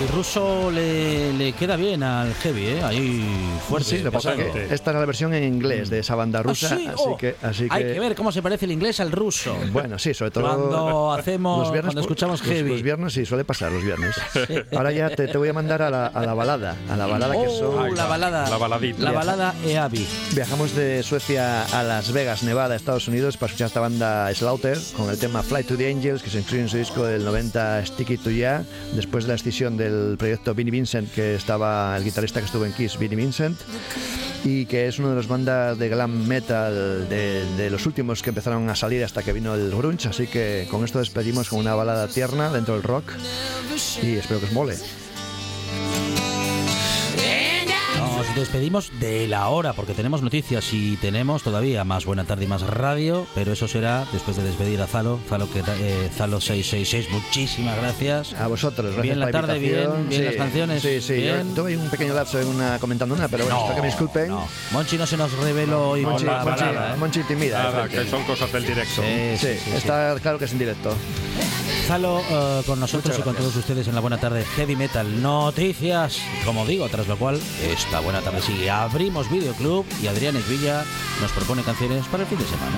El 0.00 0.08
ruso 0.08 0.70
le, 0.70 1.32
le 1.32 1.52
queda 1.52 1.74
bien 1.76 2.02
al 2.02 2.32
heavy, 2.34 2.66
¿eh? 2.66 2.82
Ahí 2.84 3.24
fuerte. 3.68 3.88
Sí, 3.90 3.98
lo 3.98 4.10
que 4.10 4.16
pasa 4.16 4.34
es 4.34 4.52
que 4.52 4.74
esta 4.74 4.90
es 4.92 4.96
la 4.96 5.04
versión 5.04 5.34
en 5.34 5.42
inglés 5.44 5.90
de 5.90 5.98
esa 5.98 6.14
banda 6.14 6.38
¿Ah, 6.38 6.42
rusa, 6.42 6.68
sí? 6.76 6.86
así 6.86 6.94
Oh, 7.04 7.16
que, 7.16 7.34
así 7.42 7.66
Hay 7.70 7.84
que, 7.84 7.94
que 7.94 8.00
ver 8.00 8.14
cómo 8.14 8.30
se 8.30 8.40
parece 8.42 8.66
el 8.66 8.72
inglés 8.72 9.00
al 9.00 9.10
ruso. 9.10 9.56
Bueno, 9.72 9.98
sí, 9.98 10.14
sobre 10.14 10.30
todo 10.30 10.44
Cuando 10.44 11.12
hacemos, 11.12 11.68
cuando 11.70 11.90
por- 11.92 12.00
escuchamos 12.00 12.40
los- 12.40 12.48
heavy. 12.48 12.70
Los, 12.70 12.82
viernes 12.82 13.12
sí, 13.12 13.26
suele 13.26 13.44
pasar 13.44 13.72
los 13.72 13.82
viernes. 13.82 14.14
Ahora 14.76 14.92
ya 14.92 15.10
te, 15.10 15.26
te 15.26 15.36
voy 15.38 15.48
a 15.48 15.52
mandar 15.52 15.82
a 15.82 15.90
la, 15.90 16.06
a 16.06 16.24
la 16.24 16.34
balada, 16.34 16.76
a 16.90 16.96
la 16.96 17.06
balada 17.06 17.32
que 17.34 17.46
Oh, 17.48 17.58
son... 17.58 17.94
la 17.96 18.06
balada. 18.06 18.48
La 18.48 18.56
baladita. 18.56 19.02
La 19.02 19.12
balada 19.12 19.54
EABI. 19.66 20.06
Viajamos 20.34 20.74
de 20.76 21.02
Suecia 21.02 21.64
a 21.64 21.82
Las 21.82 22.12
Vegas, 22.12 22.42
Nevada, 22.44 22.76
Estados 22.76 23.08
Unidos, 23.08 23.36
para 23.36 23.48
escuchar 23.48 23.66
esta 23.68 23.80
banda 23.80 24.32
Slaughter 24.34 24.78
con 24.96 25.10
el 25.10 25.18
tema 25.18 25.42
Fly 25.42 25.64
to 25.64 25.76
the 25.76 25.90
Angels, 25.90 26.22
que 26.22 26.30
se 26.30 26.38
incluye 26.38 26.62
en 26.62 26.68
su 26.68 26.76
disco 26.76 27.04
del 27.04 27.24
90 27.24 27.84
Sticky 27.86 28.16
to 28.18 28.30
Ya, 28.30 28.62
después 28.94 29.24
de 29.24 29.28
la 29.28 29.34
escisión 29.34 29.76
del 29.90 30.16
proyecto 30.16 30.54
Vinnie 30.54 30.70
Vincent, 30.70 31.12
que 31.12 31.34
estaba 31.34 31.96
el 31.96 32.04
guitarrista 32.04 32.40
que 32.40 32.46
estuvo 32.46 32.64
en 32.64 32.72
Kiss, 32.72 32.98
Vinnie 32.98 33.16
Vincent, 33.16 33.58
y 34.44 34.66
que 34.66 34.88
es 34.88 34.98
una 34.98 35.10
de 35.10 35.16
las 35.16 35.28
bandas 35.28 35.78
de 35.78 35.88
glam 35.88 36.26
metal 36.26 37.08
de, 37.08 37.44
de 37.56 37.70
los 37.70 37.86
últimos 37.86 38.22
que 38.22 38.30
empezaron 38.30 38.68
a 38.68 38.76
salir 38.76 39.04
hasta 39.04 39.22
que 39.22 39.32
vino 39.32 39.54
el 39.54 39.70
grunge, 39.70 40.08
así 40.08 40.26
que 40.26 40.66
con 40.70 40.84
esto 40.84 40.98
despedimos 40.98 41.48
con 41.48 41.58
una 41.58 41.74
balada 41.74 42.08
tierna 42.08 42.50
dentro 42.50 42.74
del 42.74 42.82
rock 42.82 43.12
y 44.02 44.16
espero 44.16 44.40
que 44.40 44.46
os 44.46 44.52
mole. 44.52 44.76
Nos 48.28 48.36
despedimos 48.36 48.90
de 49.00 49.26
la 49.26 49.48
hora 49.48 49.72
porque 49.72 49.94
tenemos 49.94 50.22
noticias 50.22 50.72
y 50.72 50.96
tenemos 50.98 51.42
todavía 51.42 51.82
más 51.84 52.04
Buena 52.04 52.24
Tarde 52.24 52.44
y 52.44 52.46
más 52.46 52.62
radio, 52.62 53.26
pero 53.34 53.52
eso 53.52 53.66
será 53.66 54.06
después 54.12 54.36
de 54.36 54.44
despedir 54.44 54.80
a 54.80 54.86
Zalo, 54.86 55.18
Zalo, 55.28 55.50
que, 55.50 55.60
eh, 55.60 56.10
Zalo 56.14 56.40
666. 56.40 57.10
Muchísimas 57.10 57.76
gracias. 57.78 58.34
A 58.34 58.46
vosotros, 58.46 58.86
gracias 58.94 59.02
Bien 59.02 59.18
la 59.18 59.30
tarde, 59.30 59.58
bien- 59.58 60.24
las 60.24 60.36
canciones, 60.36 60.82
Sí, 60.82 61.00
sí, 61.00 61.14
bien. 61.14 61.48
yo 61.48 61.62
tuve 61.62 61.76
un 61.76 61.88
pequeño 61.88 62.14
lapso 62.14 62.38
en 62.40 62.48
una, 62.48 62.78
comentando 62.78 63.14
una, 63.14 63.28
pero 63.28 63.44
bueno, 63.44 63.58
espero 63.60 63.74
que 63.76 63.82
me 63.82 63.88
disculpen. 63.88 64.28
no. 64.28 64.46
Monchi 64.72 64.98
no 64.98 65.06
se 65.06 65.16
nos 65.16 65.32
reveló 65.32 65.90
hoy 65.90 66.02
Monchi, 66.02 66.24
con 66.26 66.34
la 66.34 66.42
Monchi- 66.44 66.60
balada, 66.60 66.94
¿eh? 66.94 66.96
Monchi 66.98 67.22
timida. 67.24 67.88
Que 67.88 68.04
son 68.08 68.22
cosas 68.24 68.52
del 68.52 68.64
directo. 68.66 69.02
Sí, 69.02 69.36
Sí, 69.38 69.46
sí, 69.48 69.54
sí, 69.64 69.70
sí. 69.70 69.76
está 69.78 70.14
claro 70.20 70.38
que 70.38 70.44
es 70.44 70.52
en 70.52 70.58
directo. 70.58 70.94
Zalo 71.88 72.20
eh, 72.20 72.62
con 72.66 72.78
nosotros 72.78 73.18
y 73.18 73.22
con 73.22 73.34
todos 73.34 73.56
ustedes 73.56 73.88
en 73.88 73.94
la 73.94 74.02
buena 74.02 74.20
tarde 74.20 74.44
Heavy 74.44 74.76
Metal 74.76 75.22
Noticias, 75.22 76.20
como 76.44 76.66
digo, 76.66 76.86
tras 76.90 77.08
lo 77.08 77.16
cual 77.16 77.40
esta 77.62 78.00
buena 78.00 78.20
tarde 78.20 78.42
sigue. 78.42 78.68
Abrimos 78.68 79.30
videoclub 79.30 79.86
y 80.02 80.06
Adrián 80.06 80.36
Esvilla 80.36 80.84
nos 81.22 81.32
propone 81.32 81.62
canciones 81.62 82.06
para 82.08 82.24
el 82.24 82.28
fin 82.28 82.38
de 82.40 82.44
semana. 82.44 82.76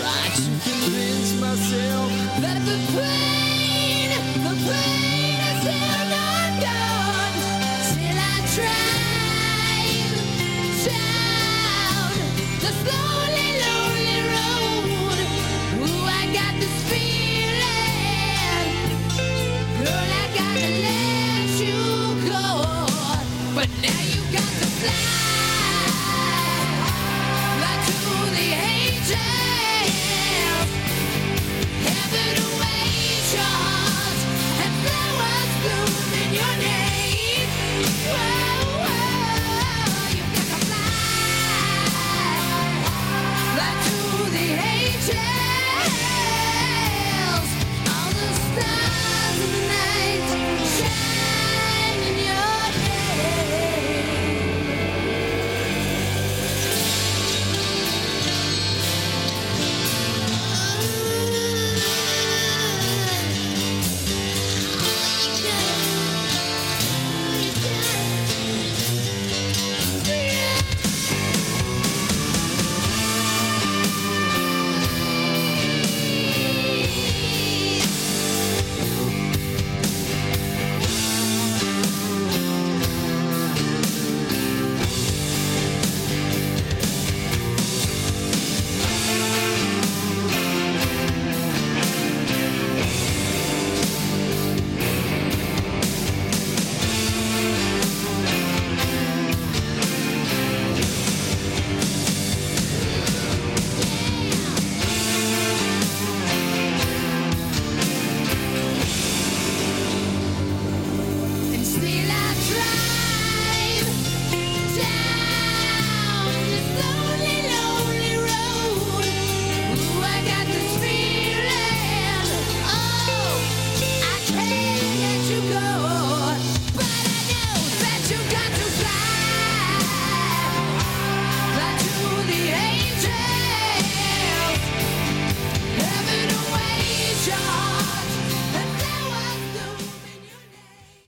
Try 0.00 0.28
to 0.34 0.42
convince 0.42 1.40
myself 1.40 2.10
that 2.40 2.60
the 2.64 2.76
pain, 2.92 3.29